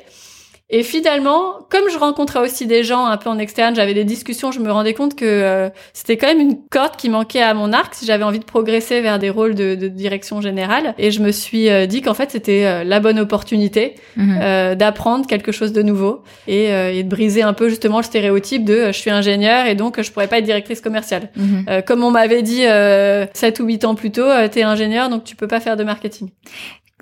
Et 0.71 0.83
finalement, 0.83 1.59
comme 1.71 1.91
je 1.91 1.99
rencontrais 1.99 2.41
aussi 2.41 2.67
des 2.67 2.85
gens 2.85 3.05
un 3.05 3.19
peu 3.19 3.29
en 3.29 3.39
externe, 3.39 3.77
j'avais 3.77 3.93
des 3.93 4.05
discussions, 4.05 4.51
je 4.51 4.61
me 4.61 4.73
rendais 4.73 4.95
compte 4.95 5.15
que 5.15 5.25
euh, 5.27 5.69
c'était 5.93 6.17
quand 6.17 6.27
même 6.27 6.41
une 6.41 6.57
corde 6.71 6.97
qui 6.97 7.11
manquait 7.11 7.43
à 7.43 7.53
mon 7.53 7.75
arc 7.75 7.95
si 7.95 8.07
j'avais 8.07 8.25
envie 8.25 8.39
de 8.39 8.45
progresser 8.47 9.03
vers 9.03 9.19
des 9.19 9.29
rôles 9.29 9.55
de, 9.55 9.75
de 9.75 9.89
direction 9.89 10.41
générale. 10.41 10.95
Et 10.97 11.11
je 11.11 11.21
me 11.21 11.33
suis 11.33 11.69
euh, 11.69 11.85
dit 11.85 12.01
qu'en 12.01 12.15
fait, 12.15 12.31
c'était 12.31 12.65
euh, 12.65 12.83
la 12.83 12.99
bonne 12.99 13.19
opportunité 13.21 13.97
euh, 14.19 14.75
d'apprendre 14.75 15.27
quelque 15.27 15.53
chose 15.53 15.73
de 15.75 15.83
nouveau 15.83 16.23
et, 16.49 16.73
euh, 16.73 16.93
et 16.95 17.03
de 17.03 17.09
briser 17.11 17.43
un 17.43 17.53
peu 17.53 17.69
justement 17.69 17.99
le 17.99 18.05
stéréotype 18.05 18.65
de 18.65 18.75
euh, 18.75 18.87
je 18.93 18.99
suis 18.99 19.11
ingénieur 19.11 19.67
et 19.67 19.75
donc 19.75 20.01
je 20.01 20.11
pourrais 20.11 20.29
pas 20.29 20.39
être 20.39 20.45
directrice 20.45 20.81
commerciale. 20.81 21.29
Euh, 21.69 21.83
comme 21.83 22.03
on 22.03 22.11
m'avait 22.11 22.43
dit 22.43 22.65
euh, 22.67 23.27
7 23.35 23.61
ou 23.61 23.67
8 23.67 23.85
ans 23.85 23.95
plus 23.95 24.13
tôt, 24.13 24.23
euh, 24.23 24.49
t'es 24.49 24.63
ingénieur 24.63 25.11
donc 25.11 25.25
tu 25.25 25.37
peux 25.37 25.47
pas 25.49 25.61
faire 25.61 25.77
de 25.77 25.85
marketing. 25.85 26.31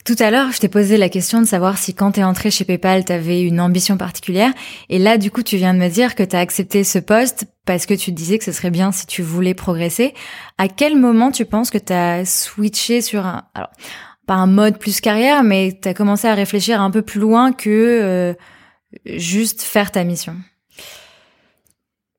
Tout 0.05 0.17
à 0.19 0.33
l'heure, 0.33 0.51
je 0.51 0.59
t'ai 0.59 0.69
posé 0.69 0.97
la 0.97 1.09
question 1.09 1.41
de 1.41 1.47
savoir 1.47 1.79
si 1.79 1.95
quand 1.95 2.13
t'es 2.13 2.25
entré 2.25 2.51
chez 2.51 2.65
PayPal, 2.65 3.05
t'avais 3.05 3.43
une 3.43 3.61
ambition 3.61 3.97
particulière. 3.97 4.53
Et 4.89 4.99
là, 4.99 5.17
du 5.17 5.31
coup, 5.31 5.45
tu 5.45 5.57
viens 5.57 5.75
de 5.75 5.79
me 5.79 5.89
dire 5.89 6.17
que 6.17 6.25
t'as 6.25 6.41
accepté 6.41 6.83
ce 6.83 6.99
poste 6.99 7.47
parce 7.67 7.87
que 7.87 7.95
tu 7.95 8.11
te 8.11 8.17
disais 8.17 8.39
que 8.39 8.45
ce 8.45 8.51
serait 8.51 8.71
bien 8.71 8.91
si 8.91 9.07
tu 9.07 9.23
voulais 9.23 9.55
progresser. 9.55 10.13
À 10.59 10.67
quel 10.67 10.99
moment 10.99 11.31
tu 11.31 11.45
penses 11.45 11.71
que 11.71 11.79
t'as 11.79 12.25
switché 12.25 13.01
sur 13.01 13.25
un, 13.25 13.45
alors, 13.55 13.71
pas 14.27 14.35
un 14.35 14.49
mode 14.49 14.79
plus 14.79 15.01
carrière, 15.01 15.45
mais 15.45 15.79
t'as 15.81 15.95
commencé 15.95 16.27
à 16.27 16.35
réfléchir 16.35 16.81
un 16.81 16.91
peu 16.91 17.03
plus 17.03 17.21
loin 17.21 17.53
que 17.53 17.71
euh, 17.71 18.35
juste 19.07 19.63
faire 19.63 19.93
ta 19.93 20.03
mission? 20.03 20.35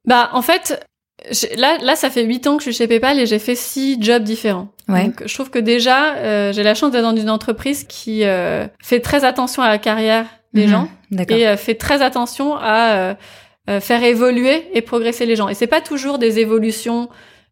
Bah 0.06 0.30
en 0.34 0.42
fait, 0.42 0.86
j'ai- 1.32 1.56
là 1.56 1.78
là 1.82 1.96
ça 1.96 2.10
fait 2.10 2.24
8 2.24 2.48
ans 2.48 2.58
que 2.58 2.64
je 2.64 2.70
suis 2.72 2.78
chez 2.78 2.88
PayPal 2.88 3.20
et 3.20 3.26
j'ai 3.26 3.40
fait 3.40 3.56
six 3.56 3.98
jobs 4.02 4.24
différents. 4.24 4.70
Ouais. 4.90 5.06
Donc 5.06 5.24
je 5.26 5.34
trouve 5.34 5.50
que 5.50 5.60
déjà 5.60 6.16
euh, 6.16 6.52
j'ai 6.54 6.64
la 6.64 6.74
chance 6.76 6.92
d'être 6.92 7.04
dans 7.04 7.16
une 7.16 7.30
entreprise 7.30 7.84
qui 7.86 8.24
euh, 8.26 8.66
fait 8.82 9.00
très 9.00 9.24
attention 9.24 9.62
à 9.64 9.70
la 9.70 9.78
carrière 9.78 10.26
des 10.54 10.64
Mhm. 10.66 10.70
gens 10.70 10.88
D'accord. 11.12 11.38
et 11.38 11.48
euh, 11.48 11.58
fait 11.58 11.76
très 11.76 12.02
attention 12.02 12.56
à 12.58 12.94
euh, 12.96 13.14
euh, 13.70 13.80
faire 13.80 14.04
évoluer 14.04 14.68
et 14.74 14.82
progresser 14.82 15.26
les 15.26 15.36
gens. 15.36 15.48
Et 15.50 15.54
c'est 15.54 15.68
pas 15.68 15.82
toujours 15.82 16.18
des 16.20 16.40
évolutions 16.40 17.10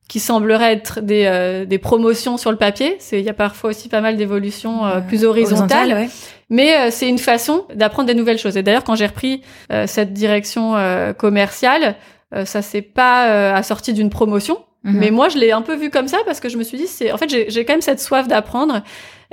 qui 0.09 0.19
sembleraient 0.19 0.73
être 0.73 0.99
des, 0.99 1.23
euh, 1.25 1.63
des 1.63 1.77
promotions 1.77 2.35
sur 2.35 2.51
le 2.51 2.57
papier. 2.57 2.97
Il 3.13 3.21
y 3.21 3.29
a 3.29 3.33
parfois 3.33 3.69
aussi 3.69 3.87
pas 3.87 4.01
mal 4.01 4.17
d'évolutions 4.17 4.81
plus 5.07 5.23
horizontales. 5.23 5.93
ouais. 5.93 6.09
Mais 6.49 6.75
euh, 6.75 6.87
c'est 6.91 7.07
une 7.07 7.17
façon 7.17 7.63
d'apprendre 7.73 8.07
des 8.07 8.13
nouvelles 8.13 8.37
choses. 8.37 8.57
Et 8.57 8.61
d'ailleurs, 8.63 8.83
quand 8.83 8.95
j'ai 8.95 9.05
repris 9.07 9.41
euh, 9.71 9.87
cette 9.87 10.11
direction 10.11 10.75
euh, 10.75 11.13
commerciale, 11.13 11.95
euh, 12.33 12.45
ça 12.45 12.61
s'est 12.61 12.81
pas 12.81 13.29
euh, 13.29 13.53
assorti 13.53 13.93
d'une 13.93 14.09
promotion. 14.09 14.57
Mhm. 14.83 14.97
Mais 14.99 15.11
moi, 15.11 15.29
je 15.29 15.37
l'ai 15.37 15.51
un 15.51 15.61
peu 15.61 15.75
vu 15.75 15.89
comme 15.89 16.07
ça 16.07 16.17
parce 16.25 16.39
que 16.39 16.49
je 16.49 16.57
me 16.57 16.63
suis 16.63 16.77
dit, 16.77 16.87
c'est 16.87 17.11
en 17.11 17.17
fait, 17.17 17.29
j'ai 17.49 17.65
quand 17.65 17.73
même 17.73 17.81
cette 17.81 17.99
soif 17.99 18.27
d'apprendre. 18.27 18.81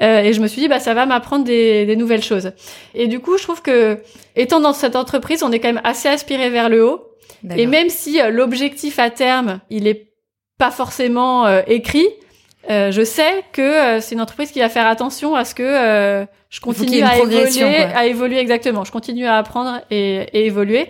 Euh, 0.01 0.21
et 0.21 0.33
je 0.33 0.41
me 0.41 0.47
suis 0.47 0.61
dit, 0.61 0.69
bah, 0.69 0.79
ça 0.79 0.95
va 0.95 1.07
m'apprendre 1.07 1.45
des, 1.45 1.85
des 1.87 1.97
nouvelles 1.97 2.23
choses. 2.23 2.53
Et 2.95 3.09
du 3.09 3.19
coup, 3.19 3.37
je 3.37 3.43
trouve 3.43 3.63
que, 3.63 3.99
étant 4.37 4.61
dans 4.61 4.73
cette 4.73 4.95
entreprise, 4.95 5.43
on 5.43 5.51
est 5.51 5.59
quand 5.59 5.73
même 5.73 5.81
assez 5.85 6.09
aspiré 6.09 6.51
vers 6.51 6.69
le 6.69 6.85
haut. 6.87 7.05
Et 7.57 7.67
même 7.67 7.89
si 7.89 8.21
euh, 8.21 8.31
l'objectif 8.31 8.99
à 8.99 9.11
terme, 9.11 9.61
il 9.71 9.87
est 9.87 10.09
pas 10.59 10.71
forcément 10.71 11.47
euh, 11.47 11.63
écrit, 11.69 12.09
euh, 12.71 12.91
je 12.91 13.03
sais 13.03 13.45
que 13.53 13.63
euh, 13.63 14.01
c'est 14.01 14.15
une 14.15 14.21
entreprise 14.21 14.51
qui 14.51 14.59
va 14.59 14.69
faire 14.69 14.87
attention 14.87 15.35
à 15.35 15.45
ce 15.45 15.55
que 15.55 15.63
euh, 15.63 16.27
je 16.51 16.61
continue 16.61 17.03
à 17.03 17.17
évoluer, 17.17 17.49
quoi. 17.57 17.99
à 17.99 18.07
évoluer 18.07 18.39
exactement. 18.39 18.85
Je 18.85 18.93
continue 18.93 19.27
à 19.27 19.37
apprendre 19.37 19.81
et, 19.91 20.27
et 20.33 20.47
évoluer. 20.47 20.89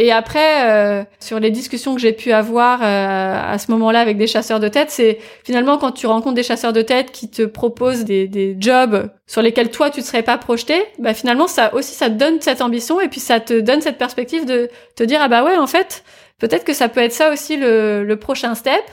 Et 0.00 0.12
après, 0.12 0.70
euh, 0.70 1.02
sur 1.18 1.40
les 1.40 1.50
discussions 1.50 1.96
que 1.96 2.00
j'ai 2.00 2.12
pu 2.12 2.30
avoir 2.30 2.80
euh, 2.82 3.52
à 3.52 3.58
ce 3.58 3.68
moment-là 3.72 3.98
avec 3.98 4.16
des 4.16 4.28
chasseurs 4.28 4.60
de 4.60 4.68
tête, 4.68 4.92
c'est 4.92 5.18
finalement 5.44 5.76
quand 5.76 5.90
tu 5.90 6.06
rencontres 6.06 6.36
des 6.36 6.44
chasseurs 6.44 6.72
de 6.72 6.82
tête 6.82 7.10
qui 7.10 7.28
te 7.28 7.42
proposent 7.42 8.04
des, 8.04 8.28
des 8.28 8.56
jobs 8.60 9.10
sur 9.26 9.42
lesquels 9.42 9.72
toi 9.72 9.90
tu 9.90 9.98
ne 9.98 10.04
serais 10.04 10.22
pas 10.22 10.38
projeté, 10.38 10.84
bah 11.00 11.14
finalement 11.14 11.48
ça 11.48 11.74
aussi 11.74 11.94
ça 11.96 12.08
te 12.08 12.14
donne 12.14 12.40
cette 12.40 12.60
ambition 12.62 13.00
et 13.00 13.08
puis 13.08 13.18
ça 13.18 13.40
te 13.40 13.58
donne 13.58 13.80
cette 13.80 13.98
perspective 13.98 14.46
de 14.46 14.70
te 14.94 15.02
dire 15.02 15.18
ah 15.20 15.26
bah 15.26 15.42
ouais 15.42 15.56
en 15.56 15.66
fait 15.66 16.04
peut-être 16.38 16.62
que 16.64 16.74
ça 16.74 16.88
peut 16.88 17.00
être 17.00 17.12
ça 17.12 17.32
aussi 17.32 17.56
le, 17.56 18.04
le 18.04 18.16
prochain 18.16 18.54
step. 18.54 18.84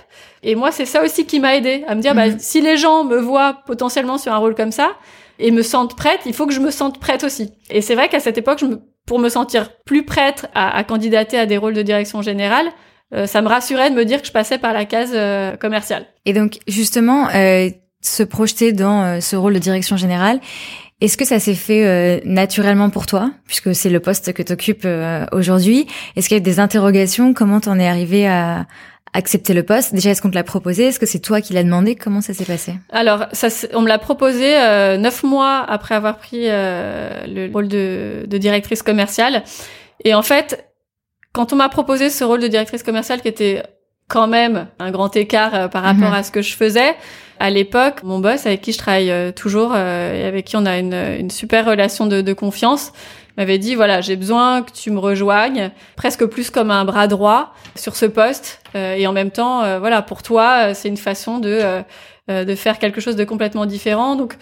Et 0.42 0.56
moi 0.56 0.72
c'est 0.72 0.86
ça 0.86 1.04
aussi 1.04 1.28
qui 1.28 1.40
m'a 1.40 1.56
aidé 1.56 1.84
à 1.88 1.94
me 1.94 2.02
dire 2.02 2.16
bah 2.16 2.30
Mhm. 2.30 2.40
si 2.40 2.62
les 2.62 2.78
gens 2.78 3.04
me 3.04 3.18
voient 3.20 3.60
potentiellement 3.68 4.18
sur 4.18 4.34
un 4.34 4.38
rôle 4.38 4.56
comme 4.56 4.72
ça 4.72 4.90
et 5.38 5.52
me 5.52 5.62
sentent 5.62 5.96
prête, 5.96 6.22
il 6.26 6.34
faut 6.34 6.48
que 6.48 6.54
je 6.54 6.62
me 6.62 6.72
sente 6.72 7.00
prête 7.00 7.24
aussi. 7.24 7.52
Et 7.70 7.82
c'est 7.82 7.94
vrai 7.94 8.10
qu'à 8.10 8.20
cette 8.20 8.38
époque, 8.40 8.58
je 8.60 8.66
me, 8.66 8.80
pour 9.06 9.20
me 9.20 9.30
sentir 9.30 9.70
plus 9.86 10.04
prête 10.04 10.48
à, 10.54 10.76
à 10.76 10.84
candidater 10.84 11.38
à 11.38 11.46
des 11.46 11.58
rôles 11.58 11.74
de 11.74 11.82
direction 11.82 12.22
générale, 12.22 12.68
euh, 13.14 13.28
ça 13.28 13.42
me 13.42 13.48
rassurait 13.48 13.92
de 13.92 13.96
me 13.96 14.04
dire 14.04 14.22
que 14.22 14.28
je 14.28 14.32
passais 14.32 14.58
par 14.58 14.74
la 14.74 14.86
case 14.86 15.12
euh, 15.14 15.56
commerciale. 15.58 16.06
Et 16.26 16.34
donc 16.34 16.58
justement, 16.68 17.30
euh, 17.30 17.70
se 18.02 18.24
projeter 18.24 18.74
dans 18.74 19.04
euh, 19.04 19.20
ce 19.20 19.36
rôle 19.36 19.54
de 19.54 19.60
direction 19.60 19.96
générale, 19.96 20.40
est-ce 21.02 21.18
que 21.18 21.26
ça 21.26 21.40
s'est 21.40 21.56
fait 21.56 21.86
euh, 21.86 22.20
naturellement 22.26 22.90
pour 22.90 23.06
toi, 23.06 23.32
puisque 23.46 23.76
c'est 23.76 23.90
le 23.90 24.00
poste 24.00 24.34
que 24.34 24.42
tu 24.42 24.54
occupes 24.54 24.88
aujourd'hui? 25.34 25.88
Est-ce 26.16 26.30
qu'il 26.30 26.38
y 26.38 26.40
a 26.40 26.44
des 26.44 26.60
interrogations? 26.60 27.34
Comment 27.34 27.60
t'en 27.60 27.78
es 27.80 27.88
arrivé 27.88 28.28
à 28.28 28.66
accepter 29.16 29.54
le 29.54 29.64
poste 29.64 29.94
Déjà, 29.94 30.12
est-ce 30.12 30.22
qu'on 30.22 30.30
te 30.30 30.36
l'a 30.36 30.44
proposé? 30.44 30.86
Est-ce 30.86 31.00
que 31.00 31.06
c'est 31.06 31.20
toi 31.20 31.42
qui 31.42 31.54
l'as 31.54 31.64
demandé? 31.64 31.96
Comment 31.96 32.22
ça 32.22 32.34
s'est 32.34 32.46
passé? 32.46 32.74
Alors, 32.92 33.26
ça, 33.32 33.48
on 33.74 33.82
me 33.82 33.88
l'a 33.88 33.98
proposé 34.00 34.58
euh, 34.58 34.98
neuf 34.98 35.24
mois 35.24 35.66
après 35.68 35.96
avoir 35.96 36.18
pris 36.18 36.44
euh, 36.44 37.26
le 37.28 37.52
rôle 37.52 37.68
de, 37.68 38.26
de 38.28 38.38
directrice 38.38 38.84
commerciale. 38.84 39.44
Et 40.04 40.14
en 40.14 40.22
fait, 40.22 40.68
quand 41.34 41.54
on 41.54 41.56
m'a 41.56 41.70
proposé 41.70 42.10
ce 42.10 42.24
rôle 42.24 42.42
de 42.42 42.48
directrice 42.48 42.84
commerciale, 42.84 43.22
qui 43.22 43.28
était 43.28 43.64
quand 44.08 44.28
même 44.28 44.68
un 44.80 44.92
grand 44.92 45.16
écart 45.16 45.56
euh, 45.56 45.68
par 45.68 45.84
rapport 45.84 46.10
Mhm. 46.10 46.14
à 46.14 46.24
ce 46.24 46.32
que 46.32 46.42
je 46.42 46.56
faisais, 46.56 46.96
à 47.40 47.50
l'époque, 47.50 48.04
mon 48.04 48.20
boss, 48.20 48.46
avec 48.46 48.62
qui 48.62 48.72
je 48.72 48.78
travaille 48.78 49.12
euh, 49.12 49.32
toujours 49.32 49.72
euh, 49.76 50.14
et 50.14 50.26
avec 50.26 50.46
qui 50.46 50.56
on 50.56 50.66
a 50.66 50.78
une, 50.78 50.94
une 50.94 51.30
super 51.32 51.66
relation 51.66 52.06
de, 52.06 52.22
de 52.22 52.34
confiance, 52.34 52.94
m'avait 53.38 53.58
dit 53.58 53.76
voilà 53.76 54.02
j'ai 54.02 54.16
besoin 54.16 54.62
que 54.62 54.72
tu 54.72 54.92
me 54.92 55.00
rejoignes 55.00 55.72
presque 55.96 56.26
plus 56.26 56.50
comme 56.50 56.72
un 56.72 56.86
bras 56.86 57.08
droit 57.08 57.54
sur 57.76 57.96
ce 57.96 58.06
poste. 58.06 58.62
Euh, 58.76 58.96
et 58.96 59.08
en 59.08 59.14
même 59.14 59.32
temps 59.32 59.64
euh, 59.64 59.80
voilà 59.80 60.02
pour 60.02 60.24
toi 60.24 60.70
euh, 60.70 60.72
c'est 60.74 60.88
une 60.88 60.98
façon 60.98 61.40
de 61.40 61.50
euh, 61.50 61.82
euh, 62.30 62.44
de 62.44 62.56
faire 62.56 62.80
quelque 62.80 63.02
chose 63.02 63.16
de 63.16 63.24
complètement 63.24 63.66
différent. 63.66 64.16
Donc 64.16 64.36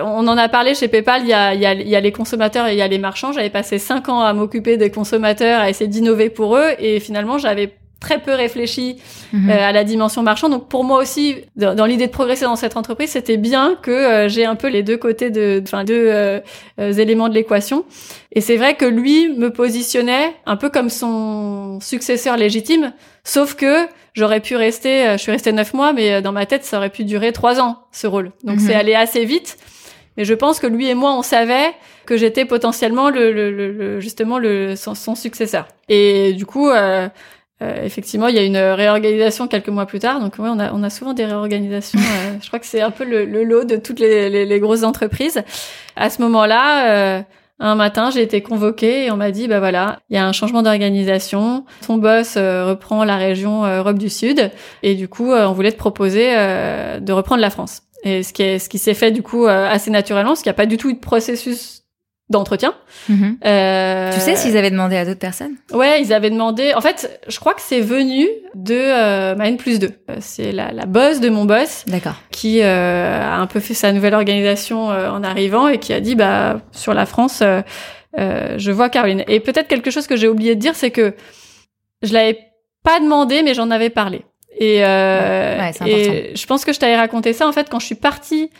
on 0.00 0.26
en 0.26 0.36
a 0.36 0.48
parlé 0.48 0.74
chez 0.74 0.88
PayPal, 0.88 1.22
il 1.22 1.28
y 1.28 1.32
a, 1.32 1.54
il 1.54 1.60
y, 1.60 1.66
a, 1.66 1.72
il 1.72 1.88
y 1.88 1.94
a 1.94 2.00
les 2.00 2.10
consommateurs 2.10 2.66
et 2.66 2.72
il 2.72 2.78
y 2.78 2.82
a 2.82 2.88
les 2.88 2.98
marchands. 2.98 3.30
J'avais 3.30 3.48
passé 3.48 3.78
cinq 3.78 4.08
ans 4.08 4.20
à 4.20 4.32
m'occuper 4.32 4.76
des 4.76 4.90
consommateurs, 4.90 5.60
à 5.60 5.70
essayer 5.70 5.86
d'innover 5.88 6.30
pour 6.30 6.56
eux, 6.56 6.70
et 6.80 6.98
finalement 6.98 7.38
j'avais 7.38 7.72
très 8.02 8.18
peu 8.18 8.32
réfléchi 8.34 8.96
Mhm. 9.32 9.48
euh, 9.50 9.68
à 9.68 9.72
la 9.72 9.84
dimension 9.84 10.22
marchande. 10.22 10.50
Donc 10.52 10.68
pour 10.68 10.84
moi 10.84 10.98
aussi, 11.00 11.36
dans, 11.56 11.74
dans 11.74 11.86
l'idée 11.86 12.06
de 12.08 12.12
progresser 12.12 12.44
dans 12.44 12.56
cette 12.56 12.76
entreprise, 12.76 13.10
c'était 13.10 13.38
bien 13.38 13.76
que 13.80 13.90
euh, 13.90 14.28
j'ai 14.28 14.44
un 14.44 14.56
peu 14.56 14.68
les 14.68 14.82
deux 14.82 14.98
côtés 14.98 15.30
de, 15.30 15.62
enfin 15.64 15.84
deux 15.84 15.94
euh, 16.08 16.40
euh, 16.78 16.92
éléments 16.92 17.28
de 17.30 17.34
l'équation. 17.34 17.84
Et 18.32 18.40
c'est 18.40 18.56
vrai 18.58 18.74
que 18.74 18.84
lui 18.84 19.28
me 19.34 19.48
positionnait 19.50 20.34
un 20.44 20.56
peu 20.56 20.68
comme 20.68 20.90
son 20.90 21.78
successeur 21.80 22.36
légitime, 22.36 22.92
sauf 23.24 23.54
que 23.54 23.86
j'aurais 24.14 24.40
pu 24.40 24.56
rester, 24.56 25.06
euh, 25.06 25.12
je 25.12 25.22
suis 25.22 25.32
restée 25.32 25.52
neuf 25.52 25.72
mois, 25.72 25.92
mais 25.94 26.20
dans 26.20 26.32
ma 26.32 26.44
tête 26.46 26.64
ça 26.64 26.76
aurait 26.78 26.90
pu 26.90 27.04
durer 27.04 27.32
trois 27.32 27.60
ans 27.60 27.78
ce 27.92 28.06
rôle. 28.06 28.32
Donc 28.44 28.56
Mhm. 28.58 28.66
c'est 28.66 28.74
allé 28.74 28.94
assez 28.94 29.24
vite. 29.24 29.56
Mais 30.18 30.26
je 30.26 30.34
pense 30.34 30.60
que 30.60 30.66
lui 30.66 30.88
et 30.90 30.94
moi, 30.94 31.14
on 31.16 31.22
savait 31.22 31.70
que 32.04 32.18
j'étais 32.18 32.44
potentiellement 32.44 33.08
le, 33.08 33.32
le, 33.32 33.50
le- 33.50 33.72
le- 33.72 34.00
justement 34.00 34.38
le 34.38 34.76
son, 34.76 34.94
son 34.94 35.14
successeur. 35.14 35.68
Et 35.88 36.34
du 36.34 36.44
coup, 36.44 36.68
euh, 36.68 37.08
euh, 37.62 37.84
effectivement, 37.84 38.28
il 38.28 38.34
y 38.34 38.38
a 38.38 38.42
une 38.42 38.56
réorganisation 38.56 39.48
quelques 39.48 39.68
mois 39.68 39.86
plus 39.86 40.00
tard. 40.00 40.20
Donc, 40.20 40.38
ouais, 40.38 40.48
on 40.50 40.58
a, 40.58 40.72
on 40.72 40.82
a 40.82 40.90
souvent 40.90 41.14
des 41.14 41.24
réorganisations. 41.24 42.00
euh, 42.00 42.36
je 42.40 42.46
crois 42.48 42.58
que 42.58 42.66
c'est 42.66 42.80
un 42.80 42.90
peu 42.90 43.04
le, 43.04 43.24
le 43.24 43.44
lot 43.44 43.64
de 43.64 43.76
toutes 43.76 44.00
les, 44.00 44.28
les, 44.28 44.44
les 44.44 44.60
grosses 44.60 44.82
entreprises. 44.82 45.42
À 45.96 46.10
ce 46.10 46.20
moment-là, 46.22 47.18
euh, 47.18 47.22
un 47.64 47.76
matin, 47.76 48.10
j'ai 48.10 48.22
été 48.22 48.42
convoquée 48.42 49.06
et 49.06 49.10
on 49.12 49.16
m'a 49.16 49.30
dit, 49.30 49.46
bah 49.46 49.60
voilà, 49.60 50.00
il 50.10 50.16
y 50.16 50.18
a 50.18 50.26
un 50.26 50.32
changement 50.32 50.62
d'organisation. 50.62 51.64
Ton 51.86 51.96
boss 51.96 52.34
euh, 52.36 52.66
reprend 52.66 53.04
la 53.04 53.16
région 53.16 53.64
euh, 53.64 53.78
Europe 53.78 53.98
du 53.98 54.10
Sud 54.10 54.50
et 54.82 54.94
du 54.96 55.08
coup, 55.08 55.30
euh, 55.30 55.46
on 55.46 55.52
voulait 55.52 55.70
te 55.70 55.78
proposer 55.78 56.34
euh, 56.36 56.98
de 56.98 57.12
reprendre 57.12 57.40
la 57.40 57.50
France. 57.50 57.82
Et 58.02 58.24
ce 58.24 58.32
qui 58.32 58.42
est, 58.42 58.58
ce 58.58 58.68
qui 58.68 58.78
s'est 58.78 58.94
fait 58.94 59.12
du 59.12 59.22
coup 59.22 59.46
euh, 59.46 59.68
assez 59.68 59.92
naturellement, 59.92 60.30
parce 60.30 60.42
qu'il 60.42 60.50
n'y 60.50 60.54
a 60.54 60.58
pas 60.58 60.66
du 60.66 60.76
tout 60.76 60.90
eu 60.90 60.94
de 60.94 60.98
processus 60.98 61.81
d'entretien. 62.32 62.74
Mhm. 63.08 63.38
Euh, 63.44 64.12
Tu 64.12 64.20
sais 64.20 64.34
s'ils 64.34 64.56
avaient 64.56 64.70
demandé 64.70 64.96
à 64.96 65.04
d'autres 65.04 65.20
personnes? 65.20 65.54
Ouais, 65.72 66.02
ils 66.02 66.12
avaient 66.12 66.30
demandé. 66.30 66.72
En 66.74 66.80
fait, 66.80 67.20
je 67.28 67.38
crois 67.38 67.54
que 67.54 67.60
c'est 67.60 67.80
venu 67.80 68.26
de 68.54 68.74
euh, 68.74 69.34
ma 69.36 69.46
N 69.48 69.56
plus 69.56 69.78
2. 69.78 69.86
Euh, 70.10 70.16
C'est 70.20 70.50
la, 70.50 70.72
la 70.72 70.86
boss 70.86 71.20
de 71.20 71.28
mon 71.28 71.44
boss 71.44 71.84
D'accord. 71.86 72.16
qui 72.32 72.60
euh, 72.62 73.22
a 73.22 73.36
un 73.36 73.46
peu 73.46 73.60
fait 73.60 73.74
sa 73.74 73.92
nouvelle 73.92 74.14
organisation 74.14 74.86
en 74.86 75.22
arrivant 75.22 75.68
et 75.68 75.78
qui 75.78 75.92
a 75.92 76.00
dit 76.00 76.14
bah 76.16 76.60
sur 76.72 76.92
la 76.94 77.06
France, 77.06 77.42
je 78.18 78.70
vois 78.70 78.88
Caroline. 78.88 79.22
Et 79.28 79.40
peut-être 79.40 79.68
quelque 79.68 79.90
chose 79.90 80.06
que 80.06 80.16
j'ai 80.16 80.28
oublié 80.28 80.54
de 80.54 80.60
dire, 80.60 80.74
c'est 80.74 80.90
que 80.90 81.14
je 82.02 82.12
l'avais 82.12 82.38
pas 82.82 82.98
demandé, 82.98 83.42
mais 83.42 83.54
j'en 83.54 83.70
avais 83.70 83.90
parlé. 83.90 84.22
Et, 84.58 84.80
Ouais, 84.82 85.70
et 85.86 86.32
je 86.36 86.46
pense 86.46 86.64
que 86.64 86.72
je 86.72 86.78
t'avais 86.80 86.96
raconté 86.96 87.32
ça. 87.32 87.46
En 87.48 87.52
fait, 87.52 87.68
quand 87.70 87.78
je 87.78 87.86
suis 87.86 87.94
partie 87.94 88.50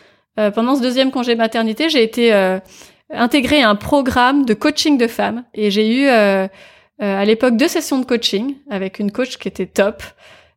pendant 0.54 0.74
ce 0.76 0.80
deuxième 0.82 1.10
congé 1.10 1.34
maternité, 1.34 1.88
j'ai 1.90 2.02
été 2.02 2.32
intégrée 3.12 3.62
à 3.62 3.70
un 3.70 3.74
programme 3.74 4.44
de 4.44 4.54
coaching 4.54 4.98
de 4.98 5.06
femmes 5.06 5.44
et 5.54 5.70
j'ai 5.70 5.88
eu 5.88 6.08
euh, 6.08 6.46
euh, 7.02 7.20
à 7.20 7.24
l'époque 7.24 7.56
deux 7.56 7.68
sessions 7.68 7.98
de 7.98 8.04
coaching 8.04 8.56
avec 8.70 8.98
une 8.98 9.12
coach 9.12 9.38
qui 9.38 9.48
était 9.48 9.66
top 9.66 10.02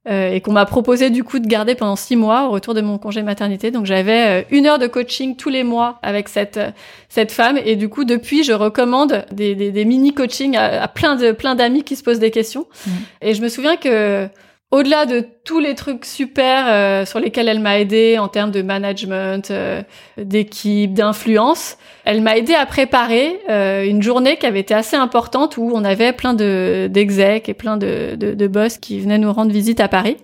euh, 0.08 0.30
et 0.30 0.40
qu'on 0.40 0.52
m'a 0.52 0.68
proposé 0.68 1.10
du 1.10 1.24
coup 1.24 1.40
de 1.40 1.48
garder 1.48 1.74
pendant 1.74 1.96
six 1.96 2.16
mois 2.16 2.48
au 2.48 2.52
retour 2.52 2.76
de 2.76 2.82
mon 2.82 3.00
congé 3.00 3.24
maternité. 3.24 3.72
Donc 3.72 3.88
j'avais 3.88 4.44
euh, 4.44 4.44
une 4.52 4.68
heure 4.68 4.78
de 4.78 4.86
coaching 4.86 5.36
tous 5.36 5.50
les 5.50 5.64
mois 5.64 5.98
avec 6.04 6.30
cette 6.30 6.58
euh, 6.58 6.70
cette 7.10 7.32
femme 7.32 7.58
et 7.66 7.76
du 7.76 7.90
coup 7.90 8.06
depuis 8.06 8.44
je 8.44 8.54
recommande 8.54 9.26
des, 9.32 9.56
des, 9.56 9.72
des 9.72 9.84
mini 9.84 10.14
coaching 10.14 10.56
à, 10.58 10.84
à 10.84 10.88
plein 10.88 11.16
de 11.16 11.32
plein 11.32 11.56
d'amis 11.56 11.82
qui 11.82 11.96
se 11.96 12.04
posent 12.04 12.20
des 12.20 12.30
questions. 12.30 12.68
Mhm. 12.86 12.94
Et 13.24 13.34
je 13.34 13.42
me 13.42 13.50
souviens 13.50 13.78
que 13.78 14.30
au-delà 14.72 15.06
de 15.06 15.26
tous 15.46 15.60
les 15.60 15.74
trucs 15.76 16.06
super 16.06 16.66
euh, 16.68 17.06
sur 17.06 17.20
lesquels 17.20 17.48
elle 17.48 17.60
m'a 17.60 17.80
aidé 17.80 18.18
en 18.20 18.28
termes 18.28 18.52
de 18.52 18.62
management, 18.62 19.50
euh, 19.52 19.82
d'équipe, 20.18 20.94
d'influence, 20.94 21.78
elle 22.04 22.22
m'a 22.22 22.36
aidé 22.36 22.54
à 22.56 22.66
préparer 22.66 23.40
euh, 23.50 23.86
une 23.86 24.02
journée 24.02 24.38
qui 24.38 24.46
avait 24.46 24.60
été 24.60 24.74
assez 24.74 24.96
importante 24.98 25.58
où 25.58 25.72
on 25.74 25.84
avait 25.84 26.12
plein 26.14 26.34
de 26.34 26.90
d'execs 26.92 27.48
et 27.48 27.54
plein 27.54 27.78
de, 27.78 28.16
de, 28.16 28.34
de 28.34 28.48
boss 28.48 28.78
qui 28.78 29.00
venaient 29.00 29.18
nous 29.20 29.32
rendre 29.32 29.52
visite 29.52 29.80
à 29.80 29.88
Paris. 29.88 30.18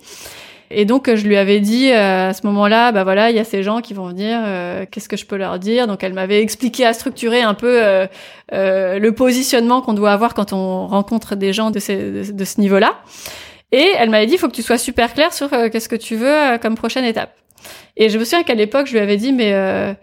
Et 0.74 0.86
donc 0.86 1.14
je 1.14 1.28
lui 1.28 1.36
avais 1.36 1.60
dit 1.60 1.92
euh, 1.92 2.30
à 2.30 2.34
ce 2.34 2.46
moment-là, 2.48 2.92
bah 2.94 3.04
voilà, 3.04 3.30
il 3.30 3.36
y 3.36 3.40
a 3.40 3.44
ces 3.44 3.62
gens 3.62 3.82
qui 3.82 3.94
vont 3.94 4.08
venir, 4.08 4.40
euh, 4.44 4.86
qu'est-ce 4.90 5.10
que 5.10 5.18
je 5.18 5.26
peux 5.26 5.36
leur 5.38 5.60
dire? 5.60 5.86
Donc 5.86 6.04
elle 6.04 6.14
m'avait 6.14 6.42
expliqué 6.42 6.86
à 6.86 6.94
structurer 6.94 7.42
un 7.42 7.54
peu 7.54 7.82
euh, 7.84 8.08
le 8.52 9.12
positionnement 9.12 9.82
qu'on 9.82 9.94
doit 9.94 10.12
avoir 10.14 10.34
quand 10.34 10.54
on 10.54 10.88
rencontre 10.88 11.36
des 11.36 11.52
gens 11.54 11.72
de, 11.72 11.80
ces- 11.80 12.32
de 12.34 12.44
ce 12.46 12.60
niveau-là. 12.62 12.96
Et 13.72 13.92
elle 13.98 14.10
m'avait 14.10 14.26
dit, 14.26 14.34
il 14.34 14.38
faut 14.38 14.50
que 14.50 14.56
tu 14.56 14.62
sois 14.64 14.78
super 14.78 15.14
clair 15.14 15.34
sur 15.34 15.54
euh, 15.54 15.70
qu'est-ce 15.70 15.90
que 15.90 15.96
tu 15.96 16.16
veux 16.16 16.34
euh, 16.34 16.58
comme 16.58 16.76
prochaine 16.76 17.06
étape. 17.06 17.34
Et 17.96 18.10
je 18.10 18.18
me 18.18 18.24
souviens 18.24 18.44
qu'à 18.44 18.56
l'époque, 18.56 18.88
je 18.88 18.94
lui 18.94 19.00
avais 19.00 19.18
dit, 19.18 19.32
mais 19.32 19.54
euh, 19.54 19.94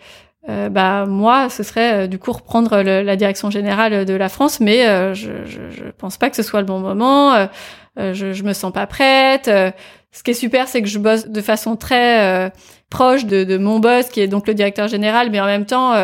euh, 0.48 0.68
bah 0.68 1.04
moi, 1.07 1.50
ce 1.50 1.62
serait 1.62 2.09
du 2.09 2.18
coup 2.18 2.33
reprendre 2.33 2.81
la 2.81 3.16
direction 3.16 3.50
générale 3.50 4.04
de 4.04 4.14
la 4.14 4.28
France, 4.28 4.61
mais 4.61 4.85
je, 5.14 5.44
je, 5.44 5.70
je 5.70 5.85
pense 5.96 6.16
pas 6.16 6.31
que 6.31 6.37
ce 6.37 6.42
soit 6.42 6.61
le 6.61 6.66
bon 6.66 6.78
moment. 6.78 7.48
je, 7.96 8.33
je 8.33 8.42
me 8.44 8.52
sens 8.52 8.72
pas 8.72 8.87
prête. 8.87 9.46
ce 9.46 10.22
qui 10.22 10.31
est 10.31 10.35
super, 10.35 10.68
c'est 10.68 10.81
que 10.81 10.88
je 10.88 10.98
bosse 10.98 11.26
de 11.26 11.40
façon 11.40 11.76
très 11.76 12.52
proche 12.88 13.24
de, 13.26 13.44
de 13.44 13.59
mon 13.59 13.81
boss, 13.81 14.09
qui 14.09 14.20
est 14.20 14.28
donc 14.28 14.46
le 14.46 14.54
directeur 14.54 14.87
général, 14.88 15.31
mais 15.31 15.40
en 15.40 15.46
même 15.46 15.66
temps, 15.66 15.94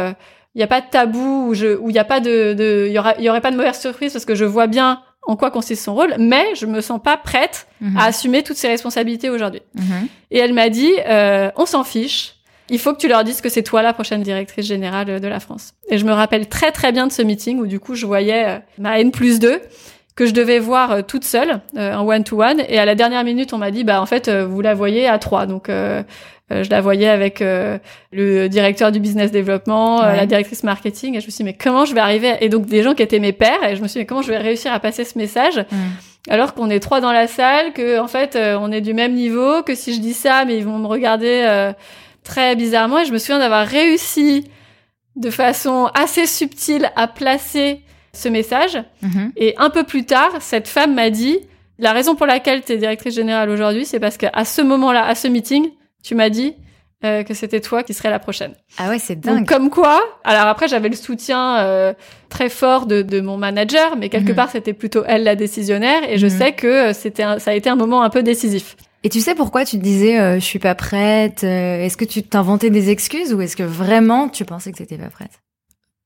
il 0.54 0.58
n'y 0.58 0.64
a 0.64 0.68
pas 0.68 0.80
de 0.80 0.86
tabou 0.90 1.52
où 1.52 1.90
il 1.90 1.94
y 1.94 1.98
a 1.98 2.04
pas 2.04 2.20
de, 2.20 2.54
de, 2.54 2.86
il 2.88 2.92
y 2.92 2.98
aura, 2.98 3.14
il 3.18 3.24
y 3.24 3.30
aurait 3.30 3.40
pas 3.40 3.50
de 3.50 3.56
mauvaise 3.56 3.78
surprise 3.78 4.12
parce 4.12 4.24
que 4.24 4.34
je 4.34 4.44
vois 4.44 4.66
bien 4.66 5.00
en 5.26 5.36
quoi 5.36 5.50
consiste 5.50 5.84
son 5.84 5.94
rôle, 5.94 6.14
mais 6.18 6.54
je 6.54 6.66
me 6.66 6.80
sens 6.80 7.00
pas 7.02 7.16
prête 7.16 7.66
Mhm. 7.80 7.96
à 7.96 8.04
assumer 8.06 8.42
toutes 8.42 8.56
ses 8.56 8.68
responsabilités 8.68 9.30
aujourd'hui. 9.30 9.60
Mhm. 9.74 10.08
Et 10.30 10.38
elle 10.38 10.52
m'a 10.54 10.68
dit, 10.68 10.92
euh, 11.06 11.50
on 11.56 11.66
s'en 11.66 11.84
fiche. 11.84 12.34
Il 12.70 12.78
faut 12.78 12.92
que 12.94 12.98
tu 12.98 13.08
leur 13.08 13.24
dises 13.24 13.40
que 13.42 13.48
c'est 13.50 13.62
toi 13.62 13.82
la 13.82 13.92
prochaine 13.92 14.22
directrice 14.22 14.64
générale 14.66 15.20
de 15.20 15.28
la 15.28 15.38
France. 15.40 15.72
Et 15.90 15.98
je 15.98 16.04
me 16.06 16.12
rappelle 16.12 16.48
très 16.48 16.72
très 16.72 16.92
bien 16.92 17.06
de 17.06 17.12
ce 17.12 17.20
meeting 17.20 17.58
où 17.58 17.66
du 17.66 17.78
coup 17.78 17.94
je 17.94 18.06
voyais 18.06 18.46
euh, 18.46 18.58
ma 18.78 18.98
N 19.00 19.10
plus 19.10 19.38
2 19.38 19.60
que 20.16 20.26
je 20.26 20.32
devais 20.32 20.58
voir 20.60 20.92
euh, 20.92 21.02
toute 21.02 21.24
seule, 21.24 21.60
euh, 21.76 21.94
en 21.94 22.06
one-to-one. 22.06 22.62
Et 22.68 22.78
à 22.78 22.84
la 22.84 22.94
dernière 22.94 23.24
minute, 23.24 23.52
on 23.52 23.58
m'a 23.58 23.70
dit, 23.70 23.82
bah 23.84 24.00
en 24.00 24.06
fait, 24.06 24.28
euh, 24.28 24.46
vous 24.46 24.60
la 24.60 24.74
voyez 24.74 25.06
à 25.08 25.18
trois. 25.18 25.46
Donc 25.46 25.68
je 26.50 26.70
la 26.70 26.80
voyais 26.80 27.08
avec 27.08 27.40
euh, 27.42 27.78
le 28.12 28.48
directeur 28.48 28.92
du 28.92 29.00
business 29.00 29.32
développement, 29.32 30.02
euh, 30.02 30.10
Ouais. 30.10 30.16
la 30.18 30.26
directrice 30.26 30.62
marketing. 30.62 31.16
Et 31.16 31.20
je 31.20 31.26
me 31.26 31.30
suis 31.30 31.38
dit, 31.38 31.44
mais 31.44 31.56
comment 31.60 31.84
je 31.84 31.94
vais 31.94 32.00
arriver 32.00 32.34
Et 32.42 32.48
donc 32.48 32.66
des 32.66 32.82
gens 32.82 32.94
qui 32.94 33.02
étaient 33.02 33.18
mes 33.18 33.32
pères. 33.32 33.64
Et 33.68 33.74
je 33.76 33.82
me 33.82 33.88
suis 33.88 33.94
dit, 33.94 33.98
mais 34.00 34.06
comment 34.06 34.22
je 34.22 34.28
vais 34.30 34.38
réussir 34.38 34.72
à 34.72 34.78
passer 34.78 35.04
ce 35.04 35.18
message? 35.18 35.56
Mhm. 35.56 35.78
alors 36.30 36.54
qu'on 36.54 36.70
est 36.70 36.80
trois 36.80 37.00
dans 37.00 37.12
la 37.12 37.26
salle, 37.26 37.72
que 37.72 37.98
en 37.98 38.08
fait 38.08 38.36
euh, 38.36 38.56
on 38.60 38.70
est 38.72 38.80
du 38.82 38.94
même 38.94 39.14
niveau, 39.14 39.62
que 39.62 39.74
si 39.74 39.94
je 39.94 40.00
dis 40.00 40.14
ça, 40.14 40.44
mais 40.46 40.56
ils 40.58 40.64
vont 40.64 40.78
me 40.78 40.86
regarder 40.86 41.44
euh, 41.46 41.72
très 42.22 42.54
bizarrement. 42.56 42.98
Et 43.00 43.04
je 43.06 43.12
me 43.12 43.18
souviens 43.18 43.38
d'avoir 43.40 43.66
réussi 43.66 44.44
de 45.16 45.30
façon 45.30 45.90
assez 45.94 46.26
subtile 46.26 46.90
à 46.96 47.08
placer 47.08 47.80
ce 48.16 48.28
message. 48.28 48.78
Mhm. 49.02 49.32
Et 49.36 49.54
un 49.58 49.70
peu 49.70 49.84
plus 49.84 50.04
tard, 50.04 50.30
cette 50.40 50.68
femme 50.68 50.94
m'a 50.94 51.10
dit 51.10 51.38
la 51.78 51.92
raison 51.92 52.14
pour 52.14 52.26
laquelle 52.26 52.62
tu 52.64 52.72
es 52.72 52.76
directrice 52.76 53.14
générale 53.14 53.50
aujourd'hui, 53.50 53.84
c'est 53.84 54.00
parce 54.00 54.16
qu'à 54.16 54.44
ce 54.44 54.62
moment-là, 54.62 55.04
à 55.06 55.14
ce 55.14 55.26
meeting, 55.28 55.68
tu 56.02 56.14
m'as 56.14 56.28
dit 56.30 56.54
euh, 57.04 57.22
que 57.22 57.34
c'était 57.34 57.60
toi 57.60 57.82
qui 57.82 57.92
serais 57.92 58.08
la 58.10 58.18
prochaine. 58.18 58.54
Ah 58.78 58.88
ouais, 58.88 58.98
c'est 58.98 59.16
dingue. 59.20 59.38
Donc 59.40 59.48
comme 59.48 59.68
quoi, 59.68 60.00
alors 60.24 60.46
après 60.46 60.68
j'avais 60.68 60.88
le 60.88 60.96
soutien 60.96 61.58
euh, 61.58 61.92
très 62.30 62.48
fort 62.48 62.86
de, 62.86 63.02
de 63.02 63.20
mon 63.20 63.36
manager, 63.36 63.96
mais 63.96 64.08
quelque 64.08 64.30
Mhm. 64.30 64.36
part 64.36 64.50
c'était 64.50 64.72
plutôt 64.72 65.02
elle 65.06 65.24
la 65.24 65.34
décisionnaire, 65.36 66.08
et 66.08 66.16
je 66.16 66.26
Mhm. 66.26 66.38
sais 66.38 66.52
que 66.52 66.66
euh, 66.66 66.92
c'était 66.94 67.22
un- 67.24 67.38
ça 67.38 67.50
a 67.50 67.54
été 67.54 67.68
un 67.68 67.76
moment 67.76 68.02
un 68.02 68.08
peu 68.10 68.22
décisif. 68.22 68.76
Et 69.02 69.10
tu 69.10 69.20
sais 69.20 69.34
pourquoi 69.34 69.66
tu 69.66 69.76
te 69.76 69.82
disais 69.82 70.18
euh, 70.18 70.36
je 70.36 70.44
suis 70.44 70.58
pas 70.58 70.74
prête 70.74 71.44
euh, 71.44 71.82
Est-ce 71.84 71.98
que 71.98 72.06
tu 72.06 72.22
t'inventais 72.22 72.70
des 72.70 72.88
excuses 72.88 73.34
ou 73.34 73.42
est-ce 73.42 73.54
que 73.56 73.62
vraiment 73.64 74.30
tu 74.30 74.46
pensais 74.46 74.72
que 74.72 74.78
t'étais 74.78 74.96
pas 74.96 75.10
prête? 75.10 75.32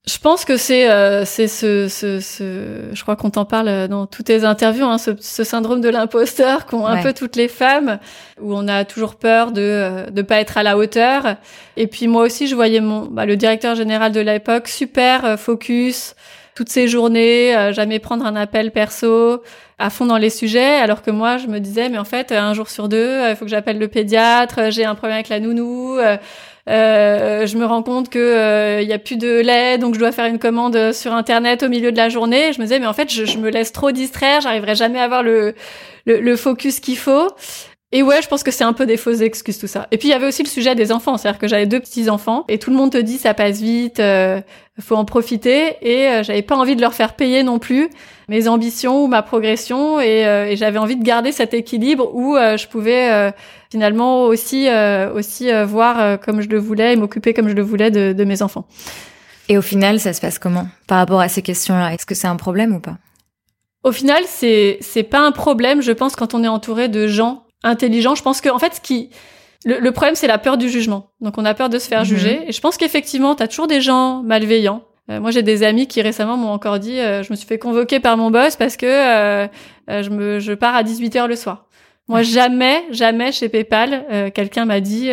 Je 0.09 0.17
pense 0.17 0.47
que 0.47 0.57
c'est 0.57 0.91
euh, 0.91 1.27
c'est 1.27 1.49
ce, 1.49 1.87
ce, 1.87 2.19
ce 2.21 2.43
je 2.95 3.03
crois 3.03 3.15
qu'on 3.15 3.29
t'en 3.29 3.45
parle 3.45 3.69
euh, 3.69 3.89
dans 3.89 4.07
toutes 4.07 4.27
tes 4.27 4.43
interviews, 4.43 4.87
hein, 4.87 4.97
ce, 4.97 5.11
ce 5.21 5.45
syndrome 5.45 5.83
de 5.83 5.91
l'imposteur 5.91 6.65
qu'ont 6.65 6.87
un 6.87 7.03
peu 7.03 7.13
toutes 7.13 7.37
les 7.37 7.49
femmes, 7.49 7.99
où 8.41 8.55
on 8.55 8.69
a 8.69 8.87
toujours 8.87 9.17
peur 9.17 9.53
de 9.53 9.61
euh, 9.61 10.07
de 10.07 10.23
pas 10.23 10.41
être 10.41 10.57
à 10.57 10.63
la 10.63 10.79
hauteur. 10.79 11.37
Et 11.77 11.87
puis 11.87 12.09
moi 12.09 12.23
aussi, 12.23 12.47
je 12.47 12.55
voyais 12.55 12.81
mon 12.81 13.03
bah, 13.05 13.27
le 13.27 13.37
directeur 13.37 13.75
général 13.75 14.13
de 14.13 14.21
l'époque 14.21 14.69
super 14.69 15.27
euh, 15.27 15.37
focus 15.37 16.15
toutes 16.55 16.71
ces 16.71 16.89
journées, 16.89 17.55
euh, 17.55 17.75
jamais 17.75 17.99
prendre 17.99 18.25
un 18.25 18.35
appel 18.35 18.73
perso, 18.73 19.43
à 19.79 19.91
fond 19.91 20.07
dans 20.07 20.17
les 20.17 20.31
sujets, 20.31 20.77
alors 20.77 21.03
que 21.03 21.11
moi 21.11 21.37
je 21.37 21.49
me 21.49 21.61
disais 21.61 21.91
mais 21.91 21.99
en 21.99 22.05
fait 22.05 22.33
un 22.33 22.55
jour 22.55 22.71
sur 22.71 22.89
deux, 22.89 23.29
il 23.29 23.37
faut 23.37 23.45
que 23.45 23.51
j'appelle 23.51 23.79
le 23.79 23.89
pédiatre, 23.89 24.71
j'ai 24.71 24.87
un 24.87 24.95
problème 24.95 25.17
avec 25.17 25.29
la 25.29 25.39
nounou. 25.39 25.99
Euh, 26.69 27.43
euh, 27.43 27.47
je 27.47 27.57
me 27.57 27.65
rends 27.65 27.83
compte 27.83 28.11
que 28.11 28.19
euh, 28.19 28.83
il 28.83 28.89
y 28.89 28.93
a 28.93 28.99
plus 28.99 29.17
de 29.17 29.41
lait, 29.41 29.79
donc 29.79 29.95
je 29.95 29.99
dois 29.99 30.13
faire 30.13 30.27
une 30.27 30.39
commande 30.39 30.93
sur 30.93 31.13
internet 31.13 31.63
au 31.63 31.69
milieu 31.69 31.93
de 31.93 31.97
la 31.97 32.09
journée. 32.09 32.53
Je 32.53 32.59
me 32.59 32.65
disais 32.65 32.79
mais 32.79 32.87
en 32.87 32.93
fait 32.93 33.11
je, 33.11 33.25
je 33.25 33.39
me 33.39 33.51
laisse 33.51 33.73
trop 33.73 33.91
distraire, 33.91 34.41
j'arriverai 34.41 34.75
jamais 34.75 34.99
à 34.99 35.05
avoir 35.05 35.23
le, 35.23 35.55
le, 36.07 36.21
le 36.21 36.37
focus 36.37 36.81
qu'il 36.81 36.99
faut. 36.99 37.29
Et 37.91 38.03
ouais, 38.03 38.21
je 38.21 38.29
pense 38.29 38.43
que 38.43 38.51
c'est 38.51 38.65
un 38.65 38.75
peu 38.75 38.85
des 38.85 38.99
fausses 38.99 39.23
excuses 39.23 39.59
tout 39.59 39.67
ça. 39.67 39.89
Et 39.91 39.97
puis 39.97 40.09
il 40.09 40.11
y 40.11 40.15
avait 40.15 40.27
aussi 40.27 40.43
le 40.43 40.49
sujet 40.49 40.75
des 40.75 40.93
enfants, 40.93 41.17
c'est-à-dire 41.17 41.39
que 41.39 41.49
j'avais 41.49 41.65
deux 41.65 41.81
petits 41.81 42.11
enfants 42.11 42.45
et 42.49 42.59
tout 42.59 42.71
le 42.71 42.77
monde 42.77 42.93
te 42.93 42.99
dit 42.99 43.17
ça 43.17 43.33
passe 43.33 43.63
vite, 43.63 43.99
euh, 43.99 44.43
faut 44.79 44.95
en 44.95 45.07
profiter. 45.07 45.77
Et 45.81 46.07
euh, 46.09 46.23
j'avais 46.23 46.43
pas 46.43 46.55
envie 46.55 46.77
de 46.77 46.83
leur 46.83 46.93
faire 46.93 47.15
payer 47.15 47.43
non 47.43 47.59
plus 47.59 47.89
mes 48.29 48.47
ambitions 48.47 49.03
ou 49.03 49.07
ma 49.07 49.23
progression. 49.23 50.01
Et, 50.01 50.27
euh, 50.27 50.51
et 50.51 50.57
j'avais 50.57 50.77
envie 50.77 50.97
de 50.97 51.03
garder 51.03 51.33
cet 51.33 51.55
équilibre 51.55 52.15
où 52.15 52.37
euh, 52.37 52.59
je 52.59 52.69
pouvais 52.69 53.11
euh, 53.11 53.31
finalement 53.71 54.25
aussi 54.25 54.69
euh, 54.69 55.11
aussi 55.15 55.51
euh, 55.51 55.65
voir 55.65 56.21
comme 56.21 56.43
je 56.43 56.49
le 56.51 56.59
voulais 56.59 56.93
et 56.93 56.97
m'occuper 56.97 57.33
comme 57.33 57.49
je 57.49 57.55
le 57.55 57.63
voulais 57.63 57.91
de, 57.91 58.13
de 58.13 58.25
mes 58.25 58.43
enfants. 58.43 58.67
Et 59.49 59.57
au 59.57 59.63
final, 59.63 59.99
ça 59.99 60.13
se 60.13 60.21
passe 60.21 60.39
comment? 60.39 60.69
Par 60.87 60.99
rapport 60.99 61.21
à 61.21 61.31
ces 61.31 61.41
questions-là 61.41 61.95
Est-ce 61.95 62.05
que 62.05 62.15
c'est 62.15 62.29
un 62.29 62.37
problème 62.37 62.75
ou 62.75 62.81
pas? 62.81 62.99
Au 63.83 63.93
final, 63.93 64.25
c'est 64.27 64.77
c'est 64.83 65.05
pas 65.05 65.21
un 65.21 65.33
problème, 65.33 65.81
je 65.81 65.93
pense, 65.93 66.17
quand 66.17 66.35
on 66.35 66.45
est 66.45 66.49
entouré 66.49 66.89
de 66.89 67.07
gens 67.07 67.45
intelligents. 67.63 68.15
Je 68.15 68.23
pense 68.23 68.41
que 68.41 68.49
en 68.49 68.59
fait, 68.59 68.75
ce 68.75 68.81
qui 68.81 69.11
le, 69.65 69.91
problème, 69.91 70.15
c'est 70.15 70.29
la 70.29 70.39
peur 70.39 70.57
du 70.57 70.69
jugement. 70.69 71.11
Donc, 71.21 71.37
on 71.37 71.45
a 71.45 71.53
peur 71.55 71.69
de 71.69 71.79
se 71.79 71.89
faire 71.89 72.01
mhm. 72.01 72.07
juger. 72.07 72.41
Et 72.47 72.53
je 72.53 72.61
pense 72.61 72.77
qu'effectivement, 72.77 73.35
tu 73.35 73.43
as 73.43 73.49
toujours 73.49 73.67
des 73.67 73.81
gens 73.81 74.23
malveillants. 74.23 74.83
Euh, 75.11 75.21
moi, 75.21 75.31
j'ai 75.31 75.43
des 75.43 75.63
amis 75.63 75.87
qui 75.87 76.03
récemment 76.03 76.37
m'ont 76.37 76.53
encore 76.53 76.79
dit, 76.79 76.99
euh, 76.99 77.23
je 77.23 77.33
me 77.33 77.37
suis 77.37 77.47
fait 77.47 77.59
convoquer 77.59 77.99
par 77.99 78.17
mon 78.17 78.31
boss 78.31 78.57
parce 78.57 78.77
que 78.77 78.87
euh, 78.87 79.49
je 79.89 80.11
me, 80.11 80.39
je 80.39 80.53
pars 80.53 80.77
à 80.77 80.83
18 80.83 81.15
h 81.17 81.27
le 81.27 81.37
soir. 81.37 81.65
Moi, 82.09 82.23
jamais, 82.23 82.85
jamais 82.91 83.33
chez 83.33 83.51
PayPal, 83.51 84.33
quelqu'un 84.33 84.65
m'a 84.65 84.81
dit 84.81 85.11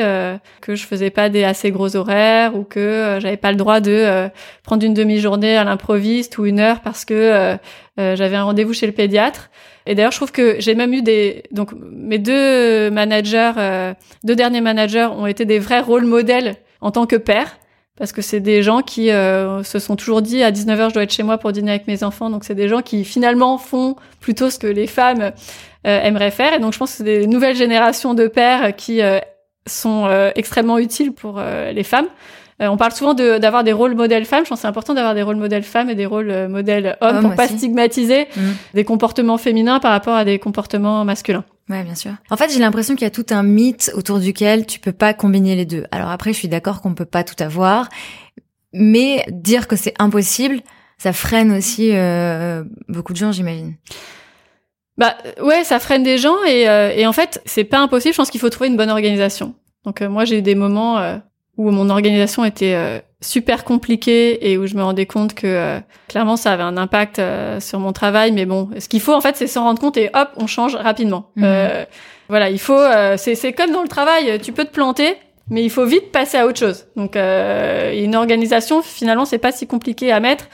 que 0.62 0.76
je 0.76 0.86
faisais 0.86 1.10
pas 1.10 1.28
des 1.28 1.44
assez 1.44 1.70
gros 1.70 1.98
horaires 1.98 2.56
ou 2.56 2.64
que 2.64 3.18
j'avais 3.20 3.36
pas 3.36 3.52
le 3.52 3.58
droit 3.58 3.82
de 3.82 4.30
prendre 4.64 4.86
une 4.86 4.94
demi-journée 4.94 5.58
à 5.58 5.66
l'improviste 5.66 6.38
ou 6.38 6.46
une 6.46 6.62
heure 6.62 6.80
parce 6.80 7.04
que 7.04 7.58
j'avais 7.98 8.38
un 8.38 8.46
rendez-vous 8.46 8.72
chez 8.72 8.86
le 8.86 8.94
pédiatre. 8.94 9.50
Et 9.86 9.96
d'ailleurs, 9.96 10.12
je 10.12 10.18
trouve 10.18 10.32
que 10.32 10.56
j'ai 10.60 10.76
même 10.76 10.94
eu 10.94 11.02
des 11.02 11.44
donc 11.52 11.72
mes 11.80 12.18
deux 12.18 12.90
managers, 12.90 13.54
euh, 13.58 13.94
deux 14.24 14.36
derniers 14.36 14.62
managers 14.62 15.08
ont 15.12 15.28
été 15.28 15.46
des 15.46 15.60
vrais 15.60 15.82
rôles 15.82 16.06
modèles 16.06 16.56
en 16.82 16.92
tant 16.92 17.06
que 17.06 17.16
père 17.16 17.58
parce 17.98 18.12
que 18.12 18.22
c'est 18.22 18.42
des 18.42 18.62
gens 18.62 18.82
qui 18.82 19.10
euh, 19.12 19.64
se 19.64 19.80
sont 19.80 19.96
toujours 19.96 20.22
dit 20.22 20.44
à 20.44 20.52
19h 20.52 20.90
je 20.90 20.94
dois 20.96 21.04
être 21.04 21.14
chez 21.14 21.24
moi 21.24 21.38
pour 21.38 21.52
dîner 21.52 21.72
avec 21.72 21.88
mes 21.88 22.04
enfants. 22.04 22.30
Donc 22.30 22.44
c'est 22.44 22.56
des 22.56 22.68
gens 22.68 22.82
qui 22.82 23.06
finalement 23.06 23.58
font 23.58 23.96
plutôt 24.20 24.50
ce 24.50 24.60
que 24.60 24.68
les 24.68 24.88
femmes 24.88 25.32
euh, 25.88 26.02
aimeraient 26.02 26.32
faire. 26.32 26.54
Et 26.54 26.60
donc 26.60 26.74
je 26.74 26.80
pense 26.80 26.92
que 26.92 26.98
c'est 26.98 27.04
des 27.04 27.28
nouvelles 27.28 27.56
générations 27.56 28.14
de 28.14 28.28
pères 28.28 28.76
qui 28.76 29.02
sont 29.68 30.10
extrêmement 30.36 30.78
utiles 30.78 31.14
pour 31.14 31.40
les 31.40 31.84
femmes 31.84 32.08
euh, 32.62 32.68
on 32.68 32.78
parle 32.78 32.94
souvent 32.94 33.14
d'avoir 33.14 33.66
des 33.66 33.74
rôles 33.74 33.96
modèles 33.96 34.26
femmes. 34.26 34.46
Je 34.46 34.50
pense 34.50 34.60
que 34.60 34.62
c'est 34.62 34.68
important 34.68 34.94
d'avoir 34.94 35.14
des 35.14 35.24
rôles 35.24 35.36
modèles 35.36 35.64
femmes 35.64 35.90
et 35.90 35.96
des 35.96 36.06
rôles 36.06 36.32
euh, 36.32 36.48
modèles 36.48 36.98
hommes 37.02 37.22
pour 37.22 37.36
pas 37.36 37.48
stigmatiser 37.50 38.28
mm. 38.36 38.42
des 38.74 38.84
comportements 38.86 39.38
féminins 39.38 39.80
par 39.80 39.92
rapport 39.92 40.16
à 40.16 40.24
des 40.24 40.40
comportements 40.40 41.04
masculins. 41.04 41.44
Ouais, 41.70 41.84
bien 41.84 41.96
sûr. 41.96 42.14
En 42.30 42.38
fait, 42.38 42.52
j'ai 42.52 42.60
l'impression 42.60 42.96
qu'il 42.96 43.04
y 43.04 43.08
a 43.08 43.12
tout 43.12 43.26
un 43.32 43.44
mythe 43.44 43.92
autour 43.96 44.20
duquel 44.20 44.66
tu 44.66 44.80
peux 44.80 44.94
pas 44.94 45.14
combiner 45.14 45.56
les 45.56 45.66
deux. 45.66 45.86
Alors 45.92 46.10
après, 46.10 46.32
je 46.32 46.38
suis 46.38 46.48
d'accord 46.48 46.82
qu'on 46.82 46.94
peut 46.94 47.06
pas 47.06 47.24
tout 47.24 47.42
avoir, 47.44 47.90
mais 48.72 49.26
dire 49.30 49.68
que 49.68 49.76
c'est 49.76 49.96
impossible, 50.00 50.62
ça 50.98 51.12
freine 51.12 51.52
aussi 51.52 51.90
euh, 51.92 52.64
beaucoup 52.88 53.12
de 53.12 53.18
gens, 53.18 53.32
j'imagine. 53.34 53.76
Bah 54.98 55.18
ouais, 55.42 55.66
ça 55.66 55.80
freine 55.80 56.04
des 56.04 56.18
gens 56.18 56.38
et, 56.48 56.62
et 56.96 57.06
en 57.06 57.12
fait, 57.12 57.42
c'est 57.46 57.66
pas 57.66 57.80
impossible. 57.80 58.14
Je 58.14 58.18
pense 58.18 58.30
qu'il 58.30 58.40
faut 58.40 58.50
trouver 58.50 58.70
une 58.70 58.78
bonne 58.78 58.92
organisation. 58.92 59.56
Donc 59.84 60.00
moi, 60.00 60.24
j'ai 60.24 60.38
eu 60.38 60.42
des 60.42 60.56
moments 60.56 61.20
où 61.58 61.72
mon 61.72 61.90
organisation 61.90 62.44
était 62.44 62.74
euh, 62.76 63.00
super 63.22 63.64
compliquée 63.64 64.52
et 64.52 64.58
où 64.58 64.68
je 64.68 64.76
me 64.76 64.84
rendais 64.84 65.06
compte 65.06 65.34
que 65.34 65.48
euh, 65.48 65.80
clairement 66.08 66.36
ça 66.36 66.52
avait 66.52 66.64
un 66.64 66.78
impact 66.78 67.20
euh, 67.20 67.60
sur 67.60 67.80
mon 67.80 67.94
travail. 67.94 68.32
Mais 68.32 68.46
bon, 68.46 68.70
ce 68.78 68.90
qu'il 68.90 69.02
faut 69.02 69.14
en 69.14 69.22
fait, 69.22 69.38
c'est 69.38 69.48
s'en 69.48 69.64
rendre 69.64 69.80
compte 69.80 69.98
et 69.98 70.10
hop, 70.14 70.30
on 70.38 70.48
change 70.48 70.76
rapidement. 70.76 71.32
Mhm. 71.36 71.86
voilà, 72.28 72.50
il 72.50 72.60
faut. 72.60 72.80
c'est 73.18 73.54
comme 73.54 73.72
dans 73.72 73.84
le 73.84 73.88
travail, 73.88 74.40
tu 74.42 74.52
peux 74.52 74.66
te 74.66 74.72
planter, 74.72 75.16
mais 75.50 75.64
il 75.64 75.70
faut 75.70 75.86
vite 75.86 76.12
passer 76.12 76.38
à 76.38 76.46
autre 76.46 76.60
chose. 76.60 76.86
Donc 76.96 77.16
une 77.16 78.16
organisation, 78.16 78.82
finalement, 78.82 79.26
c'est 79.26 79.38
pas 79.38 79.52
si 79.52 79.68
compliqué 79.68 80.12
à 80.12 80.20
mettre, 80.20 80.46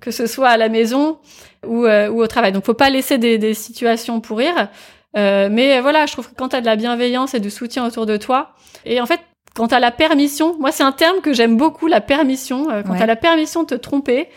que 0.00 0.10
ce 0.10 0.26
soit 0.26 0.50
à 0.50 0.56
la 0.56 0.68
maison 0.68 1.18
ou, 1.66 1.86
ou 1.86 2.22
au 2.22 2.26
travail. 2.26 2.52
Donc 2.52 2.64
faut 2.64 2.74
pas 2.74 2.90
laisser 2.90 3.18
des, 3.18 3.38
des 3.38 3.54
situations 3.54 4.20
pourrir. 4.20 4.68
mais 5.14 5.80
voilà, 5.80 6.06
je 6.06 6.12
trouve 6.12 6.28
que 6.28 6.34
quand 6.36 6.50
tu 6.50 6.56
as 6.56 6.60
de 6.60 6.66
la 6.66 6.76
bienveillance 6.76 7.34
et 7.34 7.40
du 7.40 7.50
soutien 7.50 7.84
autour 7.86 8.06
de 8.06 8.16
toi, 8.16 8.50
et 8.84 9.00
en 9.00 9.06
fait, 9.06 9.20
quand 9.54 9.68
tu 9.68 9.74
as 9.74 9.80
la 9.80 9.92
permission, 9.92 10.56
moi 10.58 10.72
c'est 10.72 10.82
un 10.82 10.92
terme 10.92 11.20
que 11.20 11.32
j'aime 11.32 11.56
beaucoup, 11.56 11.86
la 11.86 12.00
permission, 12.00 12.70
euh, 12.70 12.82
quand 12.82 12.96
tu 12.96 13.02
as 13.02 13.06
la 13.06 13.16
permission 13.16 13.62
de 13.62 13.68
te 13.68 13.74
tromper, 13.74 14.28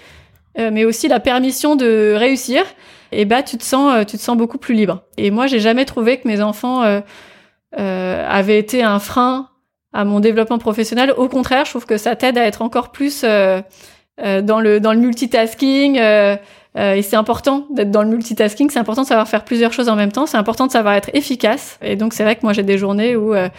euh, 0.59 0.70
mais 0.72 0.86
aussi 0.86 1.07
la 1.07 1.20
permission 1.20 1.76
de 1.76 2.13
réussir, 2.15 2.61
et 3.11 3.22
eh 3.22 3.26
bah 3.26 3.41
tu 3.41 3.57
te 3.57 3.63
sens 3.63 3.93
euh, 3.93 4.03
tu 4.03 4.18
te 4.18 4.22
sens 4.22 4.38
beaucoup 4.38 4.59
plus 4.59 4.76
libre. 4.76 5.03
Et 5.18 5.32
moi 5.32 5.47
j'ai 5.47 5.59
jamais 5.59 5.86
trouvé 5.86 6.20
que 6.20 6.28
mes 6.28 6.41
enfants 6.41 6.84
avaient 7.74 8.59
été 8.59 8.84
un 8.84 8.99
frein 8.99 9.49
à 9.93 10.05
mon 10.05 10.20
développement 10.20 10.57
professionnel. 10.57 11.13
Au 11.18 11.28
contraire, 11.28 11.65
je 11.65 11.72
trouve 11.72 11.86
que 11.86 11.97
ça 11.97 12.15
t'aide 12.15 12.38
à 12.38 12.45
être 12.45 12.61
encore 12.61 12.91
plus 12.91 13.24
dans 13.24 13.63
le 14.59 14.80
dans 14.80 14.93
le 14.93 14.99
multitasking. 14.99 15.97
et 15.97 17.01
c'est 17.01 17.15
important 17.15 17.65
d'être 17.72 17.91
dans 17.91 18.03
le 18.03 18.09
multitasking. 18.09 18.70
C'est 18.70 18.80
important 18.80 19.03
de 19.03 19.07
savoir 19.07 19.28
faire 19.28 19.43
plusieurs 19.45 19.74
choses 19.74 19.89
en 19.89 19.95
même 19.95 20.11
temps. 20.11 20.26
C'est 20.26 20.38
important 20.38 20.68
de 20.68 20.72
savoir 20.72 20.93
être 20.95 21.09
efficace. 21.13 21.80
Et 21.82 21.95
donc 21.95 22.13
c'est 22.13 22.24
vrai 22.24 22.36
que 22.36 22.41
moi 22.43 22.53
j'ai 22.53 22.63
des 22.63 22.78
journées 22.78 23.15
où 23.15 23.34
euh, 23.34 23.49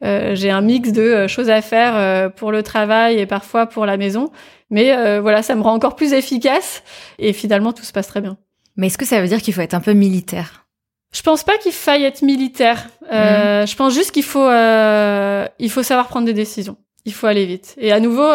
j'ai 0.00 0.50
un 0.50 0.60
mix 0.60 0.92
de 0.92 1.02
euh, 1.02 1.28
choses 1.28 1.50
à 1.50 1.60
faire 1.60 1.96
euh, 1.96 2.28
pour 2.28 2.52
le 2.52 2.62
travail 2.62 3.18
et 3.18 3.26
parfois 3.26 3.66
pour 3.66 3.86
la 3.86 3.96
maison. 3.96 4.30
Mais 4.70 4.94
voilà, 5.20 5.42
ça 5.42 5.54
me 5.54 5.62
rend 5.62 5.72
encore 5.72 5.96
plus 5.96 6.12
efficace 6.12 6.82
et 7.18 7.32
finalement 7.32 7.72
tout 7.72 7.84
se 7.84 7.92
passe 7.92 8.06
très 8.06 8.20
bien. 8.20 8.36
Mais 8.76 8.88
est-ce 8.88 8.98
que 8.98 9.06
ça 9.06 9.18
veut 9.18 9.26
dire 9.26 9.40
qu'il 9.40 9.54
faut 9.54 9.62
être 9.62 9.72
un 9.72 9.80
peu 9.80 9.94
militaire? 9.94 10.66
Je 11.10 11.22
pense 11.22 11.42
pas 11.42 11.56
qu'il 11.56 11.72
faille 11.72 12.04
être 12.04 12.20
militaire. 12.20 12.86
Mhm. 13.10 13.66
Je 13.66 13.76
pense 13.76 13.94
juste 13.94 14.10
qu'il 14.10 14.24
faut 14.24 14.46
il 14.46 15.70
faut 15.70 15.82
savoir 15.82 16.08
prendre 16.08 16.26
des 16.26 16.34
décisions. 16.34 16.76
Il 17.06 17.14
faut 17.14 17.26
aller 17.26 17.46
vite. 17.46 17.76
Et 17.78 17.92
à 17.92 17.98
nouveau, 18.00 18.28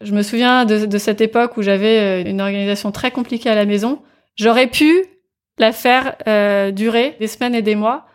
je 0.00 0.12
me 0.12 0.22
souviens 0.22 0.64
de, 0.64 0.86
de 0.86 0.98
cette 0.98 1.20
époque 1.20 1.56
où 1.56 1.62
j'avais 1.62 2.22
une 2.28 2.40
organisation 2.40 2.90
très 2.90 3.12
compliquée 3.12 3.48
à 3.48 3.54
la 3.54 3.64
maison. 3.64 4.02
J'aurais 4.34 4.66
pu 4.66 5.04
la 5.58 5.70
faire 5.70 6.16
durer 6.72 7.14
des 7.20 7.28
semaines 7.28 7.54
et 7.54 7.62
des 7.62 7.76
mois. 7.76 8.06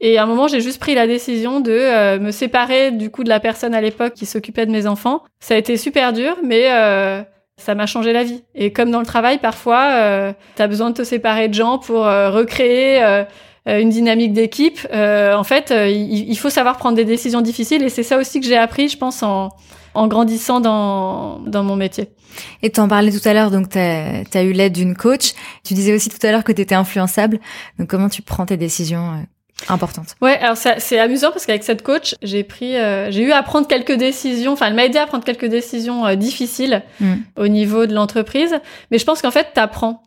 Et 0.00 0.18
à 0.18 0.22
un 0.22 0.26
moment, 0.26 0.46
j'ai 0.46 0.60
juste 0.60 0.78
pris 0.78 0.94
la 0.94 1.06
décision 1.06 1.60
de 1.60 1.72
euh, 1.72 2.20
me 2.20 2.30
séparer 2.30 2.92
du 2.92 3.10
coup 3.10 3.24
de 3.24 3.28
la 3.28 3.40
personne 3.40 3.74
à 3.74 3.80
l'époque 3.80 4.14
qui 4.14 4.26
s'occupait 4.26 4.66
de 4.66 4.70
mes 4.70 4.86
enfants. 4.86 5.22
Ça 5.40 5.54
a 5.54 5.56
été 5.56 5.76
super 5.76 6.12
dur, 6.12 6.36
mais 6.44 6.70
euh, 6.70 7.22
ça 7.56 7.74
m'a 7.74 7.86
changé 7.86 8.12
la 8.12 8.22
vie. 8.22 8.44
Et 8.54 8.72
comme 8.72 8.90
dans 8.92 9.00
le 9.00 9.06
travail, 9.06 9.38
parfois, 9.38 9.88
euh, 9.90 10.32
tu 10.56 10.66
besoin 10.68 10.90
de 10.90 10.94
te 10.94 11.02
séparer 11.02 11.48
de 11.48 11.54
gens 11.54 11.78
pour 11.78 12.06
euh, 12.06 12.30
recréer 12.30 13.24
une 13.66 13.90
dynamique 13.90 14.32
d'équipe. 14.32 14.78
en 14.92 15.44
fait, 15.44 15.74
il, 15.76 16.36
faut 16.36 16.48
savoir 16.48 16.78
prendre 16.78 16.96
des 16.96 17.04
décisions 17.04 17.42
difficiles, 17.42 17.82
et 17.82 17.90
c'est 17.90 18.02
ça 18.02 18.16
aussi 18.16 18.40
que 18.40 18.46
j'ai 18.46 18.56
appris, 18.56 18.88
je 18.88 18.96
pense, 18.96 19.22
en, 19.22 19.50
en 19.92 20.06
grandissant 20.06 20.60
dans, 20.60 21.40
dans 21.40 21.64
mon 21.64 21.76
métier. 21.76 22.08
Et 22.62 22.70
tu 22.70 22.80
en 22.80 22.88
parlais 22.88 23.12
tout 23.12 23.28
à 23.28 23.34
l'heure, 23.34 23.50
donc 23.50 23.68
tu 23.68 23.78
as, 23.78 24.42
eu 24.42 24.52
l'aide 24.52 24.72
d'une 24.72 24.94
coach. 24.94 25.32
Tu 25.64 25.74
disais 25.74 25.94
aussi 25.94 26.08
tout 26.08 26.24
à 26.26 26.30
l'heure 26.30 26.44
que 26.44 26.52
tu 26.52 26.62
étais 26.62 26.76
influençable. 26.76 27.40
Donc 27.78 27.88
comment 27.88 28.08
tu 28.08 28.22
prends 28.22 28.46
tes 28.46 28.56
décisions 28.56 29.26
importante. 29.68 30.14
Ouais, 30.20 30.38
alors 30.38 30.56
c'est 30.56 30.98
amusant 30.98 31.30
parce 31.30 31.46
qu'avec 31.46 31.64
cette 31.64 31.82
coach, 31.82 32.14
j'ai 32.22 32.44
pris, 32.44 32.76
euh, 32.76 33.10
j'ai 33.10 33.22
eu 33.22 33.32
à 33.32 33.42
prendre 33.42 33.66
quelques 33.66 33.96
décisions. 33.96 34.52
Enfin, 34.52 34.66
elle 34.66 34.74
m'a 34.74 34.84
aidé 34.84 34.98
à 34.98 35.06
prendre 35.06 35.24
quelques 35.24 35.46
décisions 35.46 36.06
euh, 36.06 36.14
difficiles 36.14 36.82
mm. 37.00 37.14
au 37.36 37.48
niveau 37.48 37.86
de 37.86 37.94
l'entreprise. 37.94 38.58
Mais 38.90 38.98
je 38.98 39.04
pense 39.04 39.22
qu'en 39.22 39.30
fait, 39.30 39.48
t'apprends. 39.54 40.02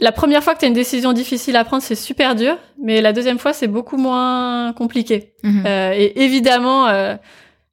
La 0.00 0.12
première 0.12 0.42
fois 0.42 0.54
que 0.54 0.58
tu 0.58 0.64
as 0.66 0.68
une 0.68 0.74
décision 0.74 1.12
difficile 1.12 1.56
à 1.56 1.64
prendre, 1.64 1.82
c'est 1.82 1.94
super 1.94 2.34
dur, 2.34 2.58
mais 2.82 3.00
la 3.00 3.14
deuxième 3.14 3.38
fois, 3.38 3.54
c'est 3.54 3.68
beaucoup 3.68 3.96
moins 3.96 4.74
compliqué. 4.74 5.32
Mm-hmm. 5.42 5.66
Euh, 5.66 5.92
et 5.94 6.22
évidemment, 6.24 7.16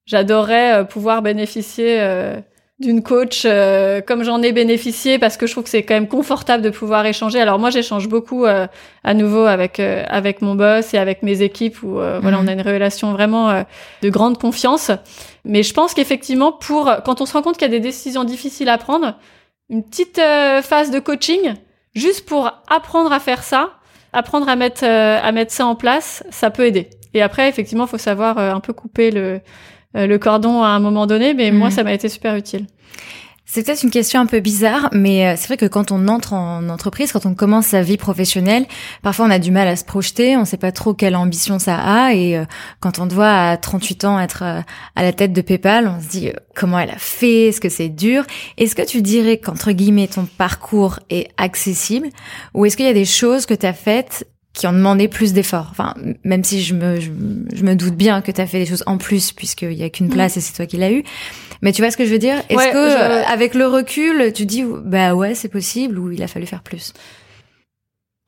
j'adorerais 0.05 0.87
pouvoir 0.87 1.21
bénéficier 1.21 1.99
d'une 2.83 3.01
coach 3.01 3.43
euh, 3.45 4.01
comme 4.01 4.23
j'en 4.23 4.41
ai 4.41 4.51
bénéficié 4.51 5.17
parce 5.17 5.37
que 5.37 5.47
je 5.47 5.53
trouve 5.53 5.63
que 5.63 5.69
c'est 5.69 5.83
quand 5.83 5.95
même 5.95 6.07
confortable 6.07 6.61
de 6.63 6.69
pouvoir 6.69 7.05
échanger. 7.05 7.39
Alors 7.39 7.57
moi 7.57 7.69
j'échange 7.69 8.07
beaucoup 8.07 8.45
euh, 8.45 8.67
à 9.03 9.13
nouveau 9.13 9.45
avec 9.45 9.79
euh, 9.79 10.03
avec 10.07 10.41
mon 10.41 10.53
boss 10.53 10.93
et 10.93 10.97
avec 10.97 11.23
mes 11.23 11.41
équipes 11.41 11.81
où 11.81 11.93
voilà 11.93 12.37
on 12.37 12.47
a 12.47 12.53
mhm. 12.53 12.59
une 12.59 12.61
relation 12.61 13.13
vraiment 13.13 13.63
de 14.01 14.09
grande 14.09 14.37
confiance. 14.37 14.91
Mais 15.45 15.63
je 15.63 15.73
pense 15.73 15.93
qu'effectivement 15.93 16.51
pour 16.51 16.91
quand 17.03 17.21
on 17.21 17.25
se 17.25 17.33
rend 17.33 17.41
compte 17.41 17.57
qu'il 17.57 17.67
y 17.67 17.71
a 17.71 17.77
des 17.77 17.79
décisions 17.79 18.23
difficiles 18.23 18.69
à 18.69 18.77
prendre, 18.77 19.15
une 19.69 19.83
petite 19.83 20.21
phase 20.61 20.91
de 20.91 20.99
coaching 20.99 21.55
juste 21.95 22.25
pour 22.27 22.51
apprendre 22.69 23.11
à 23.11 23.19
faire 23.19 23.43
ça, 23.43 23.71
apprendre 24.11 24.47
à 24.47 24.55
mettre 24.55 24.83
à 24.83 25.31
mettre 25.31 25.51
ça 25.51 25.65
en 25.65 25.75
place, 25.75 26.23
ça 26.29 26.51
peut 26.51 26.65
aider. 26.65 26.89
Et 27.13 27.21
après 27.21 27.47
effectivement 27.49 27.87
faut 27.87 27.97
savoir 27.97 28.37
un 28.37 28.59
peu 28.59 28.73
couper 28.73 29.11
le 29.11 29.21
euh, 29.21 29.39
le 29.93 30.17
cordon 30.17 30.63
à 30.63 30.69
un 30.69 30.79
moment 30.79 31.07
donné, 31.07 31.33
mais 31.33 31.51
moi, 31.51 31.69
mhm. 31.69 31.75
ça 31.75 31.83
m'a 31.83 31.93
été 31.93 32.09
super 32.09 32.35
utile. 32.35 32.67
C'est 33.45 33.63
peut-être 33.63 33.83
une 33.83 33.91
question 33.91 34.19
un 34.19 34.25
peu 34.25 34.39
bizarre, 34.39 34.89
mais 34.93 35.27
euh, 35.27 35.33
c'est 35.37 35.45
vrai 35.45 35.57
que 35.57 35.67
quand 35.67 35.91
on 35.91 36.07
entre 36.07 36.33
en 36.33 36.69
entreprise, 36.69 37.11
quand 37.11 37.27
on 37.27 37.35
commence 37.35 37.67
sa 37.67 37.83
vie 37.83 37.97
professionnelle, 37.97 38.65
parfois 39.03 39.27
on 39.27 39.29
a 39.29 39.37
du 39.37 39.51
mal 39.51 39.67
à 39.67 39.75
se 39.75 39.83
projeter, 39.83 40.35
on 40.37 40.43
sait 40.43 40.57
pas 40.57 40.71
trop 40.71 40.95
quelle 40.95 41.15
ambition 41.15 41.59
ça 41.59 41.77
a, 41.77 42.13
et 42.13 42.35
euh, 42.35 42.45
quand 42.79 42.97
on 42.97 43.05
doit 43.05 43.29
à 43.29 43.57
38 43.57 44.05
ans 44.05 44.19
être 44.19 44.41
à 44.41 45.03
la 45.03 45.13
tête 45.13 45.33
de 45.33 45.41
PayPal, 45.41 45.87
on 45.87 46.01
se 46.01 46.07
dit 46.07 46.31
comment 46.55 46.79
elle 46.79 46.89
a 46.89 46.97
fait, 46.97 47.49
est-ce 47.49 47.61
que 47.61 47.69
c'est 47.69 47.89
dur? 47.89 48.23
Est-ce 48.57 48.75
que 48.75 48.81
tu 48.81 49.03
dirais 49.03 49.37
qu'entre 49.37 49.71
guillemets 49.71 50.07
ton 50.07 50.25
parcours 50.25 50.99
est 51.11 51.29
accessible, 51.37 52.07
ou 52.55 52.65
est-ce 52.65 52.75
qu'il 52.75 52.87
y 52.87 52.89
a 52.89 52.93
des 52.93 53.05
choses 53.05 53.45
que 53.45 53.53
tu 53.53 53.67
as 53.67 53.73
faites 53.73 54.25
qui 54.53 54.67
ont 54.67 54.73
demandé 54.73 55.07
plus 55.07 55.33
d'efforts. 55.33 55.67
Enfin, 55.71 55.95
même 56.23 56.43
si 56.43 56.61
je 56.61 56.75
me, 56.75 56.99
je, 56.99 57.09
me 57.63 57.75
doute 57.75 57.95
bien 57.95 58.21
que 58.21 58.31
tu 58.31 58.39
as 58.39 58.45
fait 58.45 58.59
des 58.59 58.65
choses 58.65 58.83
en 58.85 58.97
plus 58.97 59.31
puisqu'il 59.31 59.73
y 59.73 59.83
a 59.83 59.89
qu'une 59.89 60.07
mm. 60.07 60.13
place 60.13 60.37
et 60.37 60.41
c'est 60.41 60.53
toi 60.53 60.65
qui 60.65 60.77
l'as 60.77 60.91
eu. 60.91 61.03
Mais 61.61 61.71
tu 61.71 61.81
vois 61.81 61.91
ce 61.91 61.97
que 61.97 62.05
je 62.05 62.11
veux 62.11 62.19
dire? 62.19 62.37
Est-ce 62.49 62.71
que 62.71 63.31
avec 63.31 63.55
le 63.55 63.67
recul, 63.67 64.31
tu 64.33 64.45
dis 64.45 64.63
bah 64.63 65.15
ouais, 65.15 65.33
c'est 65.33 65.49
possible 65.49 65.97
ou 65.97 66.11
il 66.11 66.21
a 66.21 66.27
fallu 66.27 66.45
faire 66.45 66.61
plus? 66.61 66.93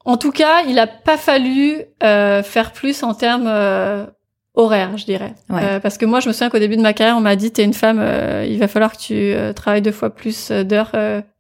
En 0.04 0.18
tout 0.18 0.32
cas, 0.32 0.64
il 0.68 0.78
a 0.80 0.88
pas 0.88 1.18
fallu 1.18 1.82
euh, 2.04 2.44
faire 2.44 2.72
plus 2.72 3.04
en 3.04 3.14
termes 3.16 3.48
euh, 3.48 4.06
horaire, 4.56 4.98
je 4.98 5.06
dirais. 5.06 5.34
Euh, 5.52 5.80
parce 5.80 5.98
que 5.98 6.06
moi, 6.06 6.20
je 6.20 6.28
me 6.28 6.34
souviens 6.34 6.50
qu'au 6.50 6.60
début 6.60 6.78
de 6.78 6.82
ma 6.82 6.94
carrière, 6.94 7.18
on 7.18 7.22
m'a 7.22 7.36
dit, 7.36 7.52
t'es 7.52 7.64
une 7.64 7.74
femme, 7.74 8.00
euh, 8.02 8.46
il 8.48 8.58
va 8.58 8.68
falloir 8.68 8.94
que 8.94 8.98
tu 8.98 9.14
euh, 9.14 9.54
travailles 9.54 9.82
deux 9.82 9.92
fois 9.92 10.10
plus 10.10 10.52
d'heures 10.52 10.92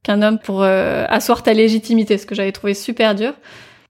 qu'un 0.03 0.21
homme 0.21 0.39
pour 0.39 0.63
asseoir 0.63 1.43
ta 1.43 1.53
légitimité, 1.53 2.17
ce 2.17 2.25
que 2.25 2.35
j'avais 2.35 2.51
trouvé 2.51 2.73
super 2.73 3.15
dur. 3.15 3.33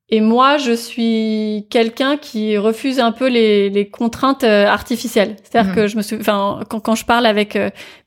Et 0.09 0.21
moi, 0.21 0.57
je 0.57 0.71
suis 0.71 1.65
quelqu'un 1.71 2.17
qui 2.17 2.57
refuse 2.57 2.99
un 2.99 3.11
peu 3.11 3.27
les, 3.27 3.71
les 3.71 3.89
contraintes 3.89 4.43
artificielles. 4.43 5.35
C'est-à-dire 5.43 5.71
mhm. 5.71 5.75
que 5.75 5.87
je 5.87 5.97
me 5.97 6.03
suis, 6.03 6.15
enfin, 6.17 6.59
quand, 6.69 6.79
quand, 6.79 6.93
je 6.95 7.05
parle 7.05 7.25
avec 7.25 7.57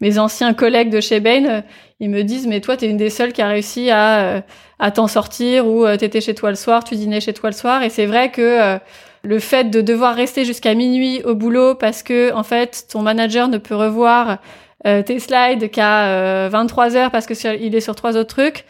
mes 0.01 0.19
anciens 0.19 0.55
collègues 0.55 0.91
de 0.91 1.01
chez 1.01 1.19
Bain, 1.19 1.65
ils 1.99 2.09
me 2.09 2.23
disent, 2.23 2.47
mais 2.47 2.61
toi, 2.61 2.77
t'es 2.77 2.89
une 2.89 2.99
des 2.99 3.11
seules 3.11 3.33
qui 3.33 3.43
a 3.43 3.49
réussi 3.49 3.91
à, 3.91 4.45
à 4.79 4.91
t'en 4.93 5.09
sortir 5.09 5.67
ou 5.67 5.85
t'étais 5.97 6.21
chez 6.21 6.37
toi 6.37 6.51
le 6.51 6.57
soir, 6.57 6.85
tu 6.85 6.95
dînais 6.95 7.21
chez 7.21 7.33
toi 7.33 7.51
le 7.51 7.57
soir. 7.57 7.83
Et 7.83 7.91
c'est 7.91 8.07
vrai 8.07 8.31
que 8.31 8.79
le 9.23 9.39
fait 9.39 9.65
de 9.65 9.81
devoir 9.81 10.15
rester 10.15 10.45
jusqu'à 10.45 10.75
minuit 10.75 11.23
au 11.25 11.35
boulot 11.35 11.75
parce 11.75 12.03
que 12.03 12.33
en 12.33 12.43
fait 12.43 12.87
ton 12.91 13.03
manager 13.03 13.49
ne 13.49 13.59
peut 13.59 13.75
revoir 13.75 14.39
euh, 14.87 15.03
tes 15.03 15.19
slides 15.19 15.71
qu'à 15.71 16.49
23 16.49 16.95
euh, 16.95 16.99
heures 16.99 17.11
parce 17.11 17.27
que 17.27 17.57
il 17.61 17.75
est 17.75 17.81
sur 17.81 17.95
trois 17.95 18.17
autres 18.17 18.35
trucs, 18.35 18.65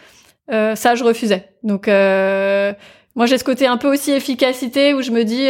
euh, 0.50 0.74
ça 0.74 0.94
je 0.94 1.04
refusais. 1.04 1.48
Donc 1.62 1.88
moi 3.16 3.26
j'ai 3.26 3.38
ce 3.38 3.44
côté 3.44 3.66
un 3.66 3.76
peu 3.76 3.92
aussi 3.92 4.12
efficacité 4.12 4.94
où 4.94 5.02
je 5.02 5.10
me 5.10 5.24
dis 5.24 5.48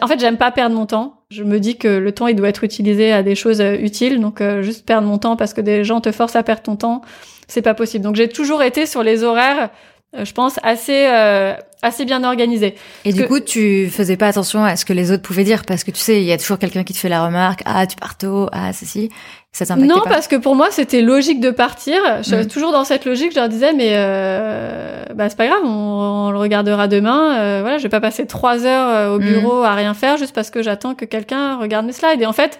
en 0.00 0.06
fait 0.06 0.20
j'aime 0.20 0.36
pas 0.36 0.50
perdre 0.50 0.76
mon 0.76 0.86
temps. 0.86 1.22
Je 1.30 1.42
me 1.42 1.60
dis 1.60 1.76
que 1.76 1.88
le 1.88 2.12
temps 2.12 2.26
il 2.26 2.36
doit 2.36 2.48
être 2.48 2.64
utilisé 2.64 3.12
à 3.12 3.22
des 3.22 3.34
choses 3.34 3.60
utiles 3.60 4.20
donc 4.20 4.42
juste 4.60 4.86
perdre 4.86 5.06
mon 5.06 5.18
temps 5.18 5.36
parce 5.36 5.52
que 5.54 5.60
des 5.60 5.84
gens 5.84 6.00
te 6.00 6.12
forcent 6.12 6.36
à 6.36 6.42
perdre 6.42 6.62
ton 6.62 6.76
temps, 6.76 7.02
c'est 7.48 7.62
pas 7.62 7.74
possible. 7.74 8.04
Donc 8.04 8.16
j'ai 8.16 8.28
toujours 8.28 8.62
été 8.62 8.86
sur 8.86 9.02
les 9.02 9.24
horaires 9.24 9.64
euh, 9.64 9.66
je 10.14 10.32
pense, 10.32 10.58
assez 10.62 11.06
euh, 11.06 11.54
assez 11.82 12.04
bien 12.04 12.24
organisé. 12.24 12.74
Et 13.04 13.12
du 13.12 13.26
coup, 13.26 13.40
tu 13.40 13.88
faisais 13.90 14.16
pas 14.16 14.26
attention 14.26 14.64
à 14.64 14.76
ce 14.76 14.84
que 14.84 14.92
les 14.92 15.12
autres 15.12 15.22
pouvaient 15.22 15.44
dire 15.44 15.64
parce 15.66 15.84
que 15.84 15.90
tu 15.90 16.00
sais, 16.00 16.20
il 16.20 16.24
y 16.24 16.32
a 16.32 16.38
toujours 16.38 16.58
quelqu'un 16.58 16.82
qui 16.82 16.92
te 16.92 16.98
fait 16.98 17.10
la 17.10 17.24
remarque, 17.24 17.62
ah 17.66 17.86
tu 17.86 17.96
pars 17.96 18.16
tôt, 18.16 18.48
ah 18.52 18.72
ceci, 18.72 19.10
ça 19.52 19.66
t'impactait 19.66 19.94
Non, 19.94 20.02
parce 20.04 20.26
que 20.26 20.36
pour 20.36 20.56
moi, 20.56 20.68
c'était 20.70 21.02
logique 21.02 21.40
de 21.40 21.50
partir. 21.50 22.00
Je 22.22 22.36
mhm. 22.36 22.46
toujours 22.46 22.72
dans 22.72 22.84
cette 22.84 23.04
logique. 23.04 23.32
Je 23.32 23.36
leur 23.36 23.48
disais, 23.50 23.74
mais 23.74 23.92
euh, 23.92 25.04
bah 25.14 25.28
c'est 25.28 25.36
pas 25.36 25.46
grave, 25.46 25.62
on, 25.64 26.30
le 26.30 26.38
regardera 26.38 26.88
demain. 26.88 27.38
Euh, 27.38 27.60
voilà, 27.60 27.76
je 27.76 27.82
vais 27.82 27.88
pas 27.90 28.00
passer 28.00 28.26
trois 28.26 28.64
heures 28.64 29.12
au 29.12 29.18
mhm. 29.18 29.26
bureau 29.26 29.62
à 29.62 29.74
rien 29.74 29.92
faire 29.92 30.16
juste 30.16 30.34
parce 30.34 30.50
que 30.50 30.62
j'attends 30.62 30.94
que 30.94 31.04
quelqu'un 31.04 31.58
regarde 31.58 31.86
mes 31.86 31.92
slides. 31.92 32.22
Et 32.22 32.26
en 32.26 32.32
fait. 32.32 32.58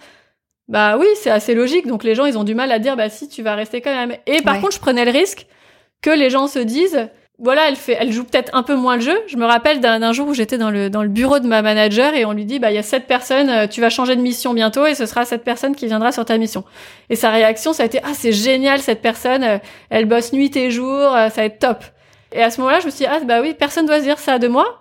Bah 0.71 0.99
oui, 0.99 1.07
c'est 1.15 1.31
assez 1.31 1.55
logique. 1.55 1.87
Donc 1.87 2.05
les 2.05 2.15
gens, 2.15 2.27
ils 2.27 2.37
ont 2.37 2.45
du 2.45 2.55
mal 2.55 2.71
à 2.73 2.79
dire, 2.79 2.95
bah 2.95 3.09
si, 3.09 3.27
tu 3.27 3.43
vas 3.43 3.55
rester 3.55 3.81
quand 3.81 3.95
même. 3.95 4.15
Et 4.27 4.43
par 4.43 4.61
contre, 4.61 4.75
je 4.75 4.79
prenais 4.79 5.07
le 5.07 5.11
risque 5.11 5.47
que 6.03 6.11
les 6.11 6.29
gens 6.29 6.47
se 6.47 6.59
disent, 6.59 7.09
voilà, 7.41 7.69
elle 7.69 7.77
fait, 7.77 7.97
elle 7.99 8.11
joue 8.11 8.25
peut-être 8.25 8.53
un 8.53 8.65
peu 8.65 8.75
moins 8.75 8.97
le 8.97 9.01
jeu. 9.01 9.17
Je 9.29 9.37
me 9.37 9.45
rappelle 9.45 9.79
d'un 9.81 10.13
jour 10.13 10.27
où 10.27 10.35
j'étais 10.35 10.59
dans 10.59 10.71
le 10.71 10.91
dans 10.91 11.05
le 11.05 11.09
bureau 11.09 11.39
de 11.39 11.47
ma 11.47 11.63
manager 11.63 12.15
et 12.15 12.25
on 12.25 12.33
lui 12.33 12.45
dit 12.45 12.59
bah 12.59 12.73
il 12.73 12.75
y 12.75 12.79
a 12.79 12.83
cette 12.83 13.07
personne, 13.07 13.49
euh, 13.49 13.67
tu 13.69 13.81
vas 13.81 13.91
changer 13.91 14.17
de 14.17 14.21
mission 14.21 14.55
bientôt 14.55 14.87
et 14.87 14.97
ce 14.97 15.07
sera 15.07 15.25
cette 15.25 15.45
personne 15.45 15.77
qui 15.77 15.87
viendra 15.87 16.11
sur 16.11 16.25
ta 16.25 16.37
mission. 16.37 16.65
Et 17.11 17.17
sa 17.17 17.31
réaction 17.31 17.73
ça 17.73 17.85
a 17.85 17.87
été 17.87 18.01
ah 18.03 18.11
c'est 18.13 18.33
génial 18.33 18.81
cette 18.81 19.03
personne, 19.03 19.45
euh, 19.45 19.59
elle 19.91 20.07
bosse 20.07 20.33
nuit 20.33 20.51
et 20.57 20.73
jour, 20.73 21.15
euh, 21.15 21.29
ça 21.29 21.43
va 21.43 21.45
être 21.45 21.61
top. 21.61 21.85
Et 22.33 22.43
à 22.43 22.51
ce 22.51 22.61
moment-là 22.61 22.81
je 22.81 22.87
me 22.87 22.91
suis 22.91 23.05
dit 23.05 23.11
ah 23.11 23.21
bah 23.25 23.41
oui 23.41 23.55
personne 23.57 23.87
doit 23.87 24.01
se 24.01 24.05
dire 24.05 24.19
ça 24.19 24.41
de 24.41 24.49
moi. 24.49 24.81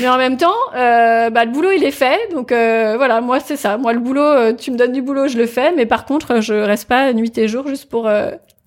Mais 0.00 0.08
en 0.08 0.16
même 0.16 0.38
temps, 0.38 0.54
bah, 0.72 1.44
le 1.44 1.50
boulot 1.50 1.70
il 1.70 1.84
est 1.84 1.90
fait, 1.90 2.18
donc 2.32 2.52
voilà, 2.52 3.20
moi 3.20 3.38
c'est 3.38 3.56
ça. 3.56 3.76
Moi 3.76 3.92
le 3.92 4.00
boulot, 4.00 4.54
tu 4.54 4.70
me 4.70 4.78
donnes 4.78 4.92
du 4.92 5.02
boulot, 5.02 5.28
je 5.28 5.36
le 5.36 5.44
fais, 5.44 5.72
mais 5.72 5.84
par 5.84 6.06
contre 6.06 6.40
je 6.40 6.54
reste 6.54 6.88
pas 6.88 7.12
nuit 7.12 7.36
et 7.36 7.48
jour 7.48 7.68
juste 7.68 7.90
pour 7.90 8.08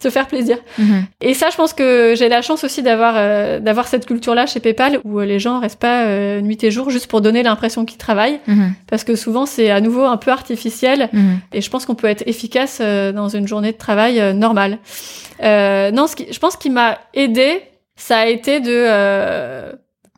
se 0.02 0.10
faire 0.10 0.28
plaisir. 0.28 0.58
Mhm. 0.78 1.06
Et 1.22 1.34
ça, 1.34 1.50
je 1.50 1.56
pense 1.56 1.74
que 1.74 2.14
j'ai 2.16 2.30
la 2.30 2.41
chance 2.41 2.64
aussi 2.64 2.84
d'avoir 2.84 3.16
euh, 3.18 3.60
d'avoir 3.60 3.88
cette 3.88 4.06
culture-là 4.06 4.45
chez 4.45 4.60
PayPal 4.60 5.00
où 5.04 5.20
euh, 5.20 5.26
les 5.26 5.39
gens 5.39 5.60
restent 5.60 5.80
pas 5.80 6.06
euh, 6.06 6.39
nuit 6.41 6.64
et 6.64 6.70
jour 6.70 6.89
juste 6.91 7.08
pour 7.08 7.22
donner 7.22 7.41
l'impression 7.41 7.84
qu'ils 7.84 7.98
travaillent, 7.98 8.39
mhm. 8.48 8.74
parce 8.88 9.04
que 9.04 9.16
souvent 9.16 9.45
c'est 9.45 9.72
à 9.72 9.82
nouveau 9.82 10.04
un 10.04 10.18
peu 10.18 10.32
artificiel. 10.32 11.10
Mhm. 11.14 11.39
Et 11.54 11.62
je 11.62 11.70
pense 11.70 11.86
qu'on 11.86 11.95
peut 11.95 12.08
être 12.08 12.24
efficace 12.28 12.80
dans 12.80 13.30
une 13.30 13.48
journée 13.48 13.72
de 13.72 13.78
travail 13.78 14.36
normale. 14.36 14.78
non, 15.41 16.08
ce 16.08 16.16
qui, 16.16 16.32
je 16.32 16.39
pense 16.39 16.58
qu'il 16.58 16.74
m'a 16.74 17.00
aidé, 17.14 17.62
ça 17.95 18.20
a 18.20 18.26
été 18.28 18.60
de 18.60 19.76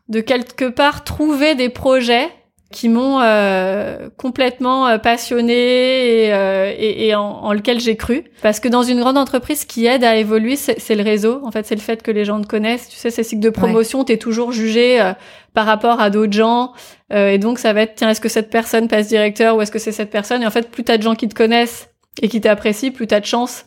de 0.09 0.21
quelque 0.21 0.65
part 0.65 1.03
trouver 1.03 1.53
des 1.53 1.69
projets 1.69 2.29
qui 2.71 2.87
m'ont 2.87 3.19
euh, 3.19 4.09
complètement 4.17 4.87
euh, 4.87 4.97
passionné 4.99 6.25
et, 6.25 6.33
euh, 6.33 6.71
et, 6.77 7.07
et 7.07 7.15
en, 7.15 7.23
en, 7.23 7.53
lequel 7.53 7.79
j'ai 7.79 7.95
cru. 7.95 8.25
Parce 8.43 8.59
que 8.59 8.67
dans 8.67 8.83
une 8.83 8.99
grande 8.99 9.17
entreprise, 9.17 9.61
ce 9.61 9.65
qui 9.65 9.87
aide 9.87 10.03
à 10.03 10.15
évoluer, 10.17 10.55
c'est 10.55 10.95
le 10.95 11.03
réseau. 11.03 11.41
En 11.43 11.51
fait, 11.51 11.65
c'est 11.65 11.75
le 11.75 11.81
fait 11.81 12.03
que 12.03 12.11
les 12.11 12.25
gens 12.25 12.39
te 12.41 12.47
connaissent. 12.47 12.87
Tu 12.87 12.95
sais, 12.95 13.09
ces 13.09 13.23
cycles 13.23 13.41
de 13.41 13.49
promotion, 13.49 14.03
tu 14.03 14.13
es 14.13 14.17
toujours 14.17 14.51
jugé 14.51 15.13
par 15.53 15.65
rapport 15.65 15.99
à 15.99 16.11
d'autres 16.11 16.33
gens. 16.33 16.73
et 17.11 17.39
donc, 17.39 17.57
ça 17.57 17.73
va 17.73 17.81
être, 17.81 17.95
tiens, 17.95 18.09
est-ce 18.09 18.21
que 18.21 18.29
cette 18.29 18.51
personne 18.51 18.87
passe 18.87 19.07
directeur 19.07 19.55
ou 19.55 19.61
est-ce 19.61 19.71
que 19.71 19.79
c'est 19.79 19.91
cette 19.91 20.11
personne? 20.11 20.43
Et 20.43 20.47
en 20.47 20.51
fait, 20.51 20.69
plus 20.69 20.83
t'as 20.83 20.97
de 20.97 21.03
gens 21.03 21.15
qui 21.15 21.27
te 21.27 21.33
connaissent 21.33 21.89
et 22.21 22.29
qui 22.29 22.39
t'apprécient, 22.39 22.91
plus 22.91 23.07
t'as 23.07 23.19
de 23.19 23.25
chances 23.25 23.65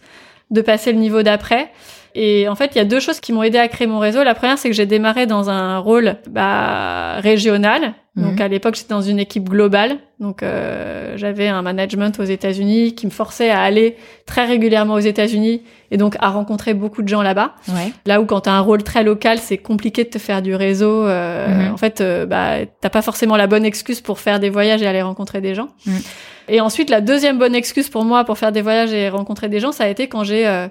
de 0.51 0.61
passer 0.61 0.93
le 0.93 0.99
niveau 0.99 1.23
d'après. 1.25 1.73
Et 2.15 2.49
en 2.49 2.55
fait, 2.55 2.73
il 2.75 2.79
y 2.79 2.81
a 2.81 2.85
deux 2.85 3.01
choses 3.01 3.21
qui 3.21 3.33
m'ont 3.33 3.43
aidé 3.43 3.59
à 3.59 3.67
créer 3.69 3.87
mon 3.87 3.99
réseau. 3.99 4.23
La 4.23 4.35
première, 4.35 4.59
c'est 4.59 4.69
que 4.69 4.77
j'ai 4.77 4.87
démarré 4.87 5.27
dans 5.27 5.51
un 5.51 5.79
rôle 5.79 6.17
bah, 6.29 7.17
régional. 7.21 7.95
Donc 8.15 8.35
mhm. 8.35 8.43
à 8.43 8.49
l'époque, 8.49 8.75
j'étais 8.75 8.93
dans 8.93 9.01
une 9.01 9.19
équipe 9.19 9.49
globale. 9.49 9.97
Donc 10.21 10.43
euh, 10.43 11.15
j'avais 11.17 11.49
un 11.49 11.63
management 11.63 12.21
aux 12.21 12.25
États-Unis 12.25 12.95
qui 12.95 13.07
me 13.07 13.11
forçait 13.11 13.49
à 13.49 13.63
aller 13.63 13.97
très 14.27 14.45
régulièrement 14.45 14.95
aux 14.95 14.99
États-Unis 15.01 15.63
et 15.91 15.97
donc 15.97 16.17
à 16.21 16.29
rencontrer 16.29 16.75
beaucoup 16.75 17.01
de 17.03 17.09
gens 17.09 17.23
là-bas. 17.23 17.55
Ouais. 17.69 17.91
Là 18.05 18.21
où 18.21 18.27
quand 18.27 18.43
tu 18.43 18.51
as 18.51 18.53
un 18.53 18.61
rôle 18.61 18.83
très 18.83 19.03
local, 19.03 19.39
c'est 19.39 19.57
compliqué 19.57 20.05
de 20.05 20.11
te 20.11 20.19
faire 20.19 20.43
du 20.43 20.55
réseau. 20.55 21.07
Euh, 21.07 21.49
mhm. 21.49 21.73
En 21.73 21.79
fait, 21.79 22.03
euh, 22.03 22.27
bah 22.27 22.57
t'as 22.83 22.91
pas 22.91 23.01
forcément 23.01 23.37
la 23.37 23.47
bonne 23.47 23.65
excuse 23.65 24.03
pour 24.03 24.19
faire 24.19 24.41
des 24.41 24.51
voyages 24.51 24.83
et 24.83 24.87
aller 24.87 25.03
rencontrer 25.03 25.41
des 25.41 25.55
gens. 25.55 25.69
Mhm. 25.87 26.01
Et 26.49 26.61
ensuite, 26.61 26.91
la 26.91 27.01
deuxième 27.01 27.39
bonne 27.39 27.55
excuse 27.55 27.89
pour 27.89 28.05
moi 28.05 28.25
pour 28.25 28.37
faire 28.37 28.53
des 28.53 28.61
voyages 28.61 28.93
et 28.93 29.09
rencontrer 29.09 29.49
des 29.49 29.59
gens, 29.59 29.73
ça 29.73 29.85
a 29.85 29.89
été 29.89 30.09
quand 30.09 30.23
j'ai 30.23 30.47
euh, 30.47 30.69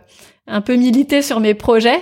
un 0.47 0.61
peu 0.61 0.75
milité 0.75 1.23
sur 1.23 1.39
mes 1.39 1.55
projets 1.55 2.01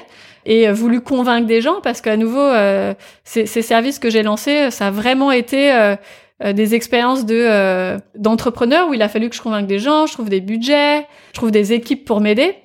et 0.50 0.68
euh, 0.68 0.74
voulu 0.74 1.00
convaincre 1.00 1.48
des 1.48 1.62
gens 1.62 1.80
parce 1.82 2.02
qu'à 2.02 2.18
nouveau, 2.18 2.40
euh, 2.40 2.94
ces, 3.24 3.46
ces, 3.46 3.62
services 3.62 4.00
que 4.00 4.10
j'ai 4.10 4.24
lancés, 4.24 4.72
ça 4.72 4.88
a 4.88 4.92
vraiment 4.92 5.32
été 5.32 5.72
euh, 5.72 5.96
des 6.54 6.74
expériences 6.76 7.26
de 7.26 7.98
d'entrepreneurs 8.16 8.90
où 8.90 8.94
il 8.94 9.02
a 9.02 9.10
fallu 9.10 9.30
que 9.30 9.36
je 9.36 9.42
convainque 9.42 9.68
des 9.68 9.80
gens, 9.80 10.08
je 10.08 10.14
trouve 10.14 10.30
des 10.30 10.42
budgets, 10.42 11.06
je 11.30 11.34
trouve 11.34 11.52
des 11.52 11.72
équipes 11.72 12.04
pour 12.04 12.20
m'aider. 12.20 12.56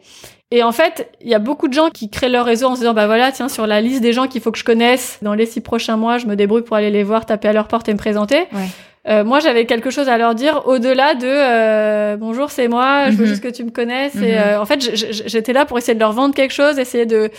Et 0.51 0.63
en 0.63 0.73
fait, 0.73 1.11
il 1.21 1.29
y 1.29 1.35
a 1.35 1.41
beaucoup 1.41 1.69
de 1.69 1.73
gens 1.73 1.91
qui 1.91 2.09
créent 2.09 2.29
leur 2.29 2.47
réseau 2.47 2.69
en 2.69 2.75
se 2.75 2.81
disant 2.81 2.95
bah 2.95 3.07
voilà, 3.07 3.33
tiens, 3.33 3.49
sur 3.49 3.67
la 3.67 3.81
liste 3.81 4.01
des 4.01 4.13
gens 4.13 4.29
qu'il 4.29 4.41
faut 4.41 4.53
que 4.53 4.59
je 4.59 4.65
connaisse 4.65 5.19
dans 5.23 5.35
les 5.35 5.47
six 5.47 5.61
prochains 5.61 5.97
mois, 5.97 6.19
je 6.19 6.27
me 6.27 6.37
débrouille 6.37 6.63
pour 6.63 6.77
aller 6.77 6.91
les 6.91 7.03
voir, 7.03 7.27
taper 7.27 7.49
à 7.49 7.53
leur 7.53 7.69
porte 7.69 7.89
et 7.89 7.93
me 7.93 7.99
présenter. 7.99 8.47
Ouais. 8.53 8.69
Euh, 9.07 9.23
moi, 9.23 9.41
j'avais 9.41 9.67
quelque 9.67 9.91
chose 9.91 10.09
à 10.09 10.17
leur 10.17 10.35
dire 10.35 10.63
au-delà 10.67 11.15
de 11.15 11.27
euh, 11.27 12.17
bonjour, 12.17 12.51
c'est 12.51 12.69
moi, 12.69 13.11
je 13.11 13.17
veux 13.17 13.25
mhm. 13.25 13.31
juste 13.31 13.43
que 13.43 13.49
tu 13.49 13.65
me 13.65 13.71
connaisses. 13.71 14.17
Et 14.17 14.33
mhm. 14.33 14.39
euh, 14.39 14.61
en 14.61 14.65
fait, 14.65 14.81
j'étais 15.27 15.53
là 15.53 15.67
pour 15.67 15.77
essayer 15.77 15.95
de 15.95 16.01
leur 16.01 16.13
vendre 16.13 16.35
quelque 16.35 16.55
chose, 16.55 16.79
essayer 16.79 17.07
de 17.07 17.31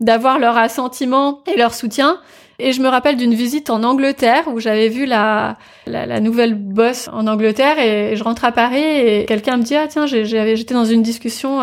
d'avoir 0.00 0.38
leur 0.38 0.58
assentiment 0.58 1.42
et 1.52 1.56
leur 1.56 1.72
soutien. 1.72 2.18
Et 2.58 2.72
je 2.72 2.80
me 2.80 2.88
rappelle 2.88 3.16
d'une 3.16 3.34
visite 3.34 3.70
en 3.70 3.82
Angleterre 3.82 4.44
où 4.46 4.60
j'avais 4.60 4.88
vu 4.88 5.06
la, 5.06 5.56
la, 5.86 6.06
la, 6.06 6.20
nouvelle 6.20 6.54
boss 6.54 7.08
en 7.12 7.26
Angleterre 7.26 7.80
et 7.80 8.14
je 8.14 8.22
rentre 8.22 8.44
à 8.44 8.52
Paris 8.52 8.84
et 8.84 9.24
quelqu'un 9.26 9.56
me 9.56 9.62
dit 9.64 9.74
ah 9.74 9.88
tiens 9.88 10.06
j'étais 10.06 10.74
dans 10.74 10.84
une 10.84 11.02
discussion 11.02 11.60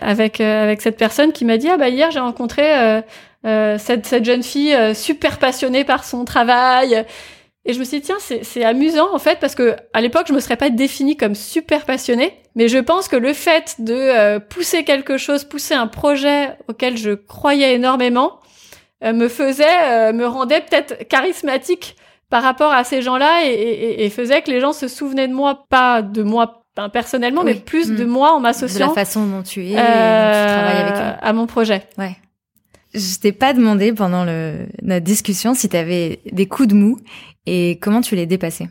avec 0.00 0.40
avec 0.40 0.82
cette 0.82 0.96
personne 0.96 1.30
qui 1.30 1.44
m'a 1.44 1.56
dit 1.56 1.68
ah 1.68 1.76
bah 1.76 1.88
hier 1.88 2.10
j'ai 2.10 2.18
rencontré 2.18 2.64
cette, 3.44 4.06
cette 4.06 4.24
jeune 4.24 4.42
fille 4.42 4.76
super 4.96 5.38
passionnée 5.38 5.84
par 5.84 6.02
son 6.02 6.24
travail 6.24 7.04
et 7.66 7.72
je 7.72 7.78
me 7.78 7.84
suis 7.84 8.00
dit, 8.00 8.06
tiens, 8.06 8.18
c'est 8.18 8.64
amusant 8.64 9.14
en 9.14 9.18
fait, 9.18 9.38
parce 9.40 9.54
que 9.54 9.74
à 9.94 10.00
l'époque, 10.02 10.26
je 10.28 10.34
me 10.34 10.40
serais 10.40 10.56
pas 10.56 10.68
définie 10.68 11.16
comme 11.16 11.34
super 11.34 11.86
passionnée, 11.86 12.34
mais 12.54 12.68
je 12.68 12.78
pense 12.78 13.08
que 13.08 13.16
le 13.16 13.32
fait 13.32 13.76
de 13.78 13.94
euh, 13.94 14.38
pousser 14.38 14.84
quelque 14.84 15.16
chose, 15.16 15.44
pousser 15.44 15.74
un 15.74 15.86
projet 15.86 16.58
auquel 16.68 16.98
je 16.98 17.12
croyais 17.12 17.74
énormément, 17.74 18.40
euh, 19.02 19.14
me 19.14 19.28
faisait, 19.28 19.64
euh, 19.84 20.12
me 20.12 20.26
rendait 20.26 20.60
peut-être 20.60 21.08
charismatique 21.08 21.96
par 22.28 22.42
rapport 22.42 22.72
à 22.72 22.84
ces 22.84 23.00
gens-là 23.00 23.46
et, 23.46 24.04
et, 24.04 24.10
faisait 24.10 24.42
que 24.42 24.50
les 24.50 24.60
gens 24.60 24.72
se 24.72 24.88
souvenaient 24.88 25.28
de 25.28 25.34
moi, 25.34 25.64
pas 25.70 26.02
de 26.02 26.22
moi 26.22 26.64
personnellement, 26.92 27.44
mais 27.44 27.54
plus 27.54 27.92
de 27.92 28.04
mm. 28.04 28.08
moi 28.08 28.32
en 28.32 28.40
m'associant. 28.40 28.86
De 28.86 28.90
la 28.90 28.94
façon 28.94 29.26
dont 29.26 29.42
tu 29.42 29.60
es, 29.60 29.70
et 29.70 29.74
dont 29.74 29.80
tu 29.80 29.84
travailles 29.84 30.82
avec 30.82 30.94
eux. 30.96 31.18
À 31.22 31.32
mon 31.32 31.46
projet. 31.46 31.82
Ouais. 31.96 32.16
Je 32.92 33.18
t'ai 33.18 33.32
pas 33.32 33.52
demandé 33.52 33.92
pendant 33.92 34.24
le, 34.24 34.66
notre 34.82 35.04
discussion 35.04 35.54
si 35.54 35.68
tu 35.68 35.76
avais 35.76 36.20
des 36.30 36.46
coups 36.46 36.68
de 36.68 36.74
mou 36.74 36.98
et 37.46 37.78
comment 37.80 38.00
tu 38.00 38.16
les 38.16 38.26
dépassais 38.26 38.68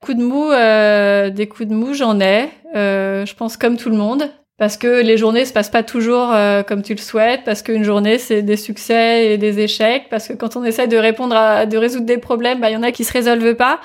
Coups 0.00 0.18
de 0.18 0.24
mou, 0.24 0.50
euh, 0.50 1.30
des 1.30 1.46
coups 1.46 1.68
de 1.68 1.74
mou, 1.74 1.94
j'en 1.94 2.18
ai. 2.20 2.48
Euh, 2.74 3.24
je 3.24 3.34
pense 3.34 3.56
comme 3.56 3.76
tout 3.76 3.90
le 3.90 3.96
monde. 3.96 4.30
Parce 4.62 4.76
que 4.76 5.02
les 5.02 5.16
journées 5.16 5.44
se 5.44 5.52
passent 5.52 5.70
pas 5.70 5.82
toujours 5.82 6.30
euh, 6.32 6.62
comme 6.62 6.82
tu 6.82 6.94
le 6.94 7.00
souhaites, 7.00 7.40
parce 7.44 7.62
qu'une 7.62 7.82
journée 7.82 8.18
c'est 8.18 8.42
des 8.42 8.56
succès 8.56 9.32
et 9.32 9.36
des 9.36 9.58
échecs, 9.58 10.04
parce 10.08 10.28
que 10.28 10.34
quand 10.34 10.56
on 10.56 10.62
essaie 10.62 10.86
de 10.86 10.96
répondre 10.96 11.34
à, 11.34 11.66
de 11.66 11.76
résoudre 11.76 12.06
des 12.06 12.18
problèmes, 12.18 12.60
bah 12.60 12.70
il 12.70 12.74
y 12.74 12.76
en 12.76 12.84
a 12.84 12.92
qui 12.92 13.02
se 13.02 13.12
résolvent 13.12 13.56
pas. 13.56 13.80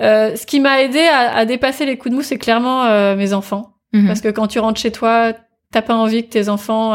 Euh, 0.00 0.34
ce 0.34 0.46
qui 0.46 0.60
m'a 0.60 0.80
aidé 0.80 1.00
à, 1.00 1.36
à, 1.36 1.44
dépasser 1.44 1.84
les 1.84 1.98
coups 1.98 2.12
de 2.12 2.16
mou, 2.16 2.22
c'est 2.22 2.38
clairement 2.38 2.84
euh, 2.84 3.14
mes 3.14 3.34
enfants, 3.34 3.74
mhm. 3.92 4.06
parce 4.06 4.22
que 4.22 4.28
quand 4.28 4.46
tu 4.46 4.58
rentres 4.58 4.80
chez 4.80 4.90
toi, 4.90 5.34
t'as 5.70 5.82
pas 5.82 5.94
envie 5.94 6.24
que 6.24 6.30
tes 6.30 6.48
enfants 6.48 6.94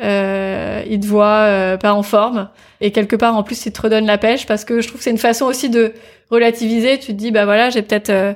euh, 0.00 0.82
il 0.88 1.00
te 1.00 1.06
voit 1.06 1.26
euh, 1.26 1.76
pas 1.78 1.94
en 1.94 2.02
forme 2.02 2.50
et 2.82 2.90
quelque 2.90 3.16
part 3.16 3.34
en 3.34 3.42
plus 3.42 3.64
il 3.64 3.72
te 3.72 3.80
redonne 3.80 4.04
la 4.04 4.18
pêche 4.18 4.46
parce 4.46 4.66
que 4.66 4.82
je 4.82 4.88
trouve 4.88 4.98
que 4.98 5.04
c'est 5.04 5.10
une 5.10 5.18
façon 5.18 5.46
aussi 5.46 5.70
de 5.70 5.94
relativiser. 6.30 6.98
Tu 6.98 7.08
te 7.08 7.12
dis 7.12 7.30
bah 7.30 7.44
voilà 7.44 7.70
j'ai 7.70 7.82
peut-être 7.82 8.10
euh, 8.10 8.34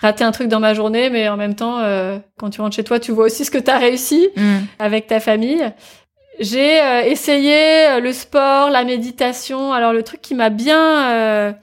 raté 0.00 0.22
un 0.22 0.32
truc 0.32 0.48
dans 0.48 0.60
ma 0.60 0.74
journée, 0.74 1.08
mais 1.08 1.28
en 1.28 1.36
même 1.36 1.54
temps 1.54 1.80
quand 2.36 2.50
tu 2.50 2.60
rentres 2.60 2.76
chez 2.76 2.84
toi 2.84 3.00
tu 3.00 3.12
vois 3.12 3.26
aussi 3.26 3.44
ce 3.44 3.50
que 3.50 3.58
tu 3.58 3.70
as 3.70 3.78
réussi 3.78 4.28
mm. 4.36 4.58
avec 4.78 5.06
ta 5.06 5.20
famille. 5.20 5.64
J'ai 6.40 6.78
essayé 7.06 7.98
le 8.00 8.12
sport, 8.12 8.70
la 8.70 8.84
méditation. 8.84 9.72
Alors 9.72 9.92
le 9.92 10.04
truc 10.04 10.20
qui 10.20 10.36
m'a 10.36 10.50
bien 10.50 11.56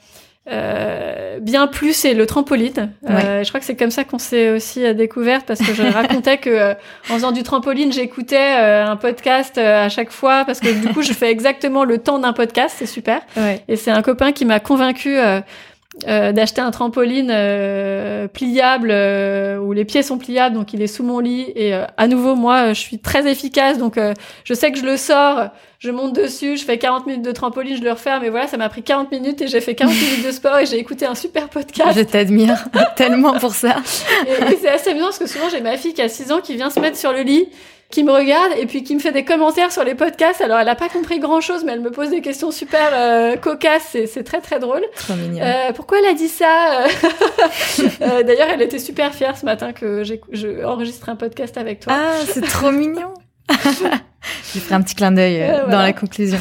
euh, 0.48 1.40
bien 1.40 1.68
plus 1.68 1.94
c'est 1.94 2.14
le 2.14 2.26
trampoline. 2.26 2.92
Euh, 3.10 3.44
je 3.44 3.50
crois 3.50 3.60
que 3.60 3.66
c'est 3.66 3.76
comme 3.76 3.92
ça 3.92 4.04
qu'on 4.04 4.20
s'est 4.20 4.50
aussi 4.50 4.86
euh, 4.86 4.94
découverte 4.94 5.46
parce 5.46 5.60
que 5.60 5.74
je 5.74 5.82
racontais 5.94 6.38
que 6.38 6.50
euh, 6.50 6.74
en 7.10 7.14
faisant 7.16 7.32
du 7.32 7.44
trampoline, 7.44 7.92
j'écoutais 7.92 8.38
un 8.38 8.96
podcast 8.96 9.58
à 9.58 9.90
chaque 9.90 10.12
fois 10.12 10.46
parce 10.46 10.60
que 10.60 10.70
du 10.70 10.94
coup, 10.94 11.02
je 11.02 11.14
fais 11.14 11.32
exactement 11.32 11.84
le 11.84 11.98
temps 11.98 12.20
d'un 12.20 12.34
podcast, 12.34 12.76
c'est 12.78 12.86
super. 12.86 13.22
Et 13.68 13.76
c'est 13.76 13.92
un 13.92 14.02
copain 14.02 14.32
qui 14.32 14.46
m'a 14.46 14.60
convaincu 14.60 15.18
euh, 16.10 16.34
d'acheter 16.34 16.60
un 16.60 16.72
trampoline 16.72 17.32
euh, 17.32 18.28
pliable 18.28 18.90
euh, 18.92 19.58
où 19.58 19.72
les 19.72 19.86
pieds 19.86 20.04
sont 20.04 20.18
pliables 20.18 20.54
donc 20.54 20.74
il 20.74 20.82
est 20.82 20.88
sous 20.88 21.04
mon 21.04 21.20
lit. 21.20 21.54
Et 21.56 21.74
à 21.74 22.08
nouveau 22.08 22.36
moi 22.36 22.74
je 22.74 22.80
suis 22.80 23.00
très 23.00 23.32
efficace 23.32 23.78
donc 23.78 23.98
je 24.44 24.54
sais 24.54 24.72
que 24.72 24.78
je 24.78 24.86
le 24.86 24.98
sors 24.98 25.50
je 25.80 25.92
monte 25.92 26.14
dessus 26.14 26.58
je 26.58 26.66
fais 26.66 26.78
40 26.78 27.06
minutes 27.08 27.22
de 27.24 27.32
trampoline 27.32 27.78
je 27.78 27.82
le 27.82 27.92
referme 27.92 28.24
mais 28.24 28.30
voilà 28.30 28.48
ça 28.48 28.58
m'a 28.58 28.68
pris 28.68 28.84
40 28.84 29.10
minutes 29.12 29.42
et 29.42 29.48
j'ai 29.48 29.62
fait 29.62 29.74
40 29.74 29.94
minutes 29.94 30.26
de 30.26 30.32
sport 30.32 30.58
et 30.58 30.66
j'ai 30.66 30.78
écouté 30.78 31.06
un 31.06 31.16
super 31.16 31.48
podcast. 31.48 31.94
Je 31.96 32.02
t'admire 32.02 32.66
tellement 32.98 33.40
pour 33.40 33.54
ça. 33.54 33.78
Et, 34.28 34.54
et 34.54 34.58
c'est 34.62 34.70
assez 34.70 34.90
amusant 34.90 35.06
parce 35.06 35.20
que 35.20 35.28
souvent 35.28 35.48
j'ai 35.50 35.62
ma 35.62 35.78
fille 35.78 35.94
qui 35.94 36.02
a 36.02 36.10
6 36.10 36.32
ans 36.34 36.42
qui 36.42 36.56
vient 36.56 36.70
se 36.70 36.80
mettre 36.82 36.98
sur 36.98 37.14
le 37.14 37.22
lit 37.22 37.48
qui 37.90 38.04
me 38.04 38.12
regarde 38.12 38.52
et 38.58 38.66
puis 38.66 38.84
qui 38.84 38.96
me 38.96 39.00
fait 39.00 39.12
des 39.12 39.24
commentaires 39.24 39.72
sur 39.72 39.84
les 39.84 39.96
podcasts. 39.96 40.42
Alors, 40.42 40.60
elle 40.60 40.70
a 40.70 40.76
pas 40.76 40.90
compris 40.90 41.20
grand 41.20 41.42
chose, 41.42 41.64
mais 41.64 41.74
elle 41.74 41.82
me 41.82 41.92
pose 41.92 42.10
des 42.10 42.22
questions 42.22 42.52
super 42.52 42.90
euh, 42.94 43.36
cocasses. 43.36 43.96
C'est 44.08 44.24
très 44.24 44.42
très 44.42 44.60
drôle. 44.60 44.84
Trop 44.96 45.14
mignon. 45.14 45.42
Euh, 45.42 45.72
pourquoi 45.74 46.00
elle 46.00 46.08
a 46.08 46.14
dit 46.14 46.28
ça 46.28 46.86
euh, 48.02 48.24
D'ailleurs, 48.24 48.50
elle 48.52 48.62
était 48.62 48.80
super 48.80 49.14
fière 49.14 49.38
ce 49.38 49.46
matin 49.46 49.72
que 49.72 50.04
j'ai 50.04 50.66
enregistré 50.66 51.12
un 51.12 51.16
podcast 51.16 51.58
avec 51.58 51.82
toi. 51.82 51.94
Ah, 51.96 52.18
c'est 52.28 52.42
trop 52.42 52.72
mignon. 52.72 53.14
je 53.50 54.60
ferai 54.60 54.76
un 54.76 54.82
petit 54.82 54.96
clin 54.96 55.12
d'œil 55.12 55.40
dans 55.70 55.82
la 55.82 55.94
conclusion. 55.94 56.40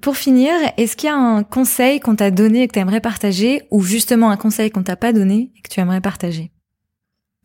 pour 0.00 0.16
finir, 0.16 0.52
est-ce 0.76 0.96
qu'il 0.96 1.08
y 1.08 1.12
a 1.12 1.16
un 1.16 1.42
conseil 1.42 1.98
qu'on 1.98 2.14
t'a 2.14 2.30
donné 2.30 2.62
et 2.62 2.68
que 2.68 2.74
tu 2.74 2.78
aimerais 2.78 3.00
partager, 3.00 3.62
ou 3.72 3.82
justement 3.82 4.30
un 4.30 4.36
conseil 4.36 4.70
qu'on 4.70 4.84
t'a 4.84 4.96
pas 4.96 5.12
donné 5.12 5.50
et 5.56 5.60
que 5.62 5.68
tu 5.68 5.80
aimerais 5.80 6.00
partager? 6.00 6.52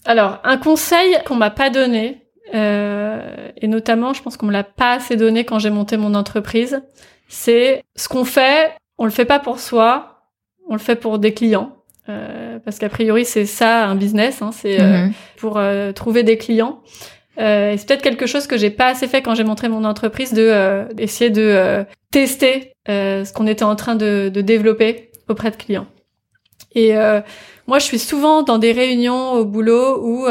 Alors, 0.05 0.39
un 0.43 0.57
conseil 0.57 1.17
qu'on 1.25 1.35
m'a 1.35 1.49
pas 1.49 1.69
donné, 1.69 2.28
euh, 2.53 3.49
et 3.57 3.67
notamment, 3.67 4.13
je 4.13 4.21
pense 4.21 4.37
qu'on 4.37 4.47
me 4.47 4.51
l'a 4.51 4.63
pas 4.63 4.93
assez 4.93 5.15
donné 5.15 5.45
quand 5.45 5.59
j'ai 5.59 5.69
monté 5.69 5.97
mon 5.97 6.15
entreprise. 6.15 6.81
C'est 7.27 7.83
ce 7.95 8.09
qu'on 8.09 8.25
fait, 8.25 8.71
on 8.97 9.05
le 9.05 9.11
fait 9.11 9.25
pas 9.25 9.39
pour 9.39 9.59
soi, 9.59 10.23
on 10.67 10.73
le 10.73 10.79
fait 10.79 10.95
pour 10.95 11.19
des 11.19 11.33
clients. 11.33 11.75
Euh, 12.09 12.57
parce 12.63 12.79
qu'a 12.79 12.89
priori, 12.89 13.23
c'est 13.25 13.45
ça 13.45 13.85
un 13.85 13.95
business, 13.95 14.41
hein, 14.41 14.51
c'est 14.51 14.81
euh, 14.81 15.05
mhm. 15.05 15.13
pour 15.37 15.57
euh, 15.57 15.91
trouver 15.91 16.23
des 16.23 16.37
clients. 16.37 16.81
et 17.37 17.75
c'est 17.77 17.87
peut-être 17.87 18.01
quelque 18.01 18.25
chose 18.25 18.47
que 18.47 18.57
j'ai 18.57 18.71
pas 18.71 18.87
assez 18.87 19.07
fait 19.07 19.21
quand 19.21 19.35
j'ai 19.35 19.43
monté 19.43 19.67
mon 19.67 19.83
entreprise, 19.85 20.33
de 20.33 20.87
essayer 20.97 21.29
de 21.29 21.85
tester 22.11 22.73
ce 22.87 23.31
qu'on 23.33 23.47
était 23.47 23.63
en 23.63 23.75
train 23.75 23.95
de, 23.95 24.31
de, 24.33 24.41
développer 24.41 25.11
auprès 25.27 25.51
de 25.51 25.55
clients. 25.55 25.87
Et 26.73 26.93
moi, 27.67 27.79
je 27.79 27.85
suis 27.85 27.99
souvent 27.99 28.43
dans 28.43 28.57
des 28.57 28.71
réunions 28.71 29.33
au 29.33 29.45
boulot 29.45 30.01
où 30.03 30.25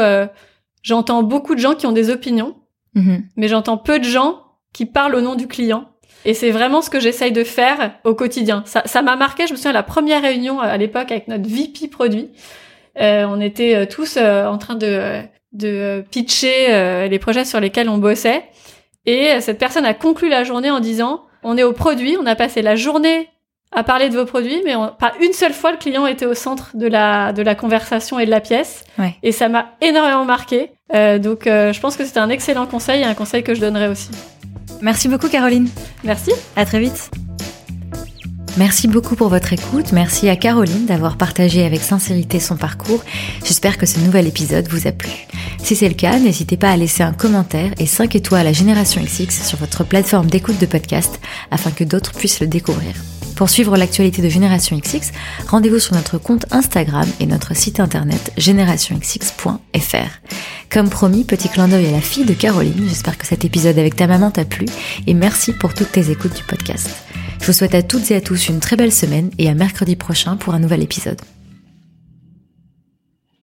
J'entends 0.81 1.23
beaucoup 1.23 1.55
de 1.55 1.59
gens 1.59 1.75
qui 1.75 1.87
ont 1.87 1.91
des 1.91 2.09
opinions, 2.09 2.55
mhm. 2.95 3.23
mais 3.35 3.47
j'entends 3.47 3.77
peu 3.77 3.99
de 3.99 4.05
gens 4.05 4.43
qui 4.73 4.85
parlent 4.85 5.15
au 5.15 5.21
nom 5.21 5.35
du 5.35 5.47
client. 5.47 5.89
Et 6.25 6.33
c'est 6.33 6.51
vraiment 6.51 6.81
ce 6.81 6.89
que 6.89 6.99
j'essaye 6.99 7.31
de 7.31 7.43
faire 7.43 7.93
au 8.03 8.13
quotidien. 8.13 8.63
Ça, 8.65 9.01
m'a 9.01 9.15
marqué. 9.15 9.47
Je 9.47 9.53
me 9.53 9.57
souviens 9.57 9.71
la 9.71 9.83
première 9.83 10.21
réunion 10.21 10.59
euh, 10.59 10.65
à 10.65 10.77
l'époque 10.77 11.11
avec 11.11 11.27
notre 11.27 11.47
VP 11.47 11.87
produit. 11.87 12.29
Euh, 12.99 13.25
on 13.27 13.39
était 13.39 13.75
euh, 13.75 13.85
tous 13.85 14.17
en 14.17 14.57
train 14.57 14.75
de, 14.75 15.21
de 15.53 16.03
pitcher 16.11 17.07
les 17.09 17.19
projets 17.19 17.45
sur 17.45 17.59
lesquels 17.59 17.89
on 17.89 17.97
bossait. 17.97 18.43
Et 19.05 19.39
cette 19.39 19.57
personne 19.57 19.85
a 19.85 19.93
conclu 19.93 20.29
la 20.29 20.43
journée 20.43 20.69
en 20.69 20.79
disant 20.79 21.23
on 21.41 21.57
est 21.57 21.63
au 21.63 21.71
produit, 21.71 22.17
on 22.21 22.25
a 22.25 22.35
passé 22.35 22.61
la 22.61 22.75
journée 22.75 23.29
à 23.71 23.83
parler 23.83 24.09
de 24.09 24.17
vos 24.17 24.25
produits, 24.25 24.61
mais 24.65 24.73
pas 24.97 25.13
une 25.21 25.33
seule 25.33 25.53
fois 25.53 25.71
le 25.71 25.77
client 25.77 26.07
était 26.07 26.25
au 26.25 26.33
centre 26.33 26.71
de 26.75 26.87
la 26.87 27.33
de 27.33 27.41
la 27.41 27.55
conversation 27.55 28.19
et 28.19 28.25
de 28.25 28.31
la 28.31 28.41
pièce. 28.41 28.83
Et 29.23 29.31
ça 29.31 29.47
m'a 29.49 29.71
énormément 29.81 30.25
marqué. 30.25 30.71
Euh, 30.93 31.19
donc 31.19 31.45
euh, 31.45 31.71
je 31.71 31.79
pense 31.79 31.95
que 31.95 32.05
c'était 32.05 32.19
un 32.19 32.29
excellent 32.29 32.65
conseil 32.65 33.01
et 33.01 33.05
un 33.05 33.13
conseil 33.13 33.43
que 33.43 33.53
je 33.53 33.61
donnerais 33.61 33.87
aussi. 33.87 34.09
Merci 34.81 35.07
beaucoup 35.07 35.29
Caroline. 35.29 35.69
Merci. 36.03 36.31
À 36.55 36.65
très 36.65 36.79
vite. 36.79 37.11
Merci 38.57 38.87
beaucoup 38.87 39.15
pour 39.15 39.29
votre 39.29 39.53
écoute. 39.53 39.91
Merci 39.93 40.27
à 40.27 40.35
Caroline 40.35 40.85
d'avoir 40.85 41.17
partagé 41.17 41.65
avec 41.65 41.81
sincérité 41.81 42.39
son 42.39 42.57
parcours. 42.57 43.03
J'espère 43.45 43.77
que 43.77 43.85
ce 43.85 43.99
nouvel 43.99 44.27
épisode 44.27 44.67
vous 44.67 44.87
a 44.87 44.91
plu. 44.91 45.11
Si 45.63 45.75
c'est 45.75 45.87
le 45.87 45.93
cas, 45.93 46.19
n'hésitez 46.19 46.57
pas 46.57 46.71
à 46.71 46.77
laisser 46.77 47.03
un 47.03 47.13
commentaire 47.13 47.71
et 47.77 47.85
5 47.85 48.15
étoiles 48.15 48.47
à 48.47 48.53
Génération 48.53 49.01
XX 49.01 49.47
sur 49.47 49.57
votre 49.57 49.83
plateforme 49.83 50.27
d'écoute 50.27 50.59
de 50.59 50.65
podcast 50.65 51.19
afin 51.51 51.71
que 51.71 51.83
d'autres 51.83 52.13
puissent 52.13 52.41
le 52.41 52.47
découvrir. 52.47 52.93
Pour 53.35 53.49
suivre 53.49 53.77
l'actualité 53.77 54.21
de 54.21 54.27
Génération 54.27 54.77
XX, 54.77 55.11
rendez-vous 55.47 55.79
sur 55.79 55.95
notre 55.95 56.17
compte 56.17 56.45
Instagram 56.51 57.07
et 57.21 57.25
notre 57.25 57.55
site 57.55 57.79
internet 57.79 58.33
générationxx.fr. 58.35 60.09
Comme 60.69 60.89
promis, 60.89 61.23
petit 61.23 61.47
clin 61.47 61.69
d'œil 61.69 61.87
à 61.87 61.91
la 61.91 62.01
fille 62.01 62.25
de 62.25 62.33
Caroline, 62.33 62.85
j'espère 62.89 63.17
que 63.17 63.25
cet 63.25 63.45
épisode 63.45 63.79
avec 63.79 63.95
ta 63.95 64.07
maman 64.07 64.29
t'a 64.29 64.43
plu 64.43 64.65
et 65.07 65.13
merci 65.13 65.53
pour 65.53 65.73
toutes 65.73 65.93
tes 65.93 66.11
écoutes 66.11 66.35
du 66.35 66.43
podcast. 66.43 67.08
Je 67.39 67.45
vous 67.45 67.53
souhaite 67.53 67.75
à 67.75 67.83
toutes 67.83 68.11
et 68.11 68.15
à 68.15 68.21
tous 68.21 68.49
une 68.49 68.59
très 68.59 68.75
belle 68.75 68.91
semaine 68.91 69.31
et 69.37 69.49
à 69.49 69.53
mercredi 69.53 69.95
prochain 69.95 70.35
pour 70.35 70.53
un 70.53 70.59
nouvel 70.59 70.83
épisode. 70.83 71.19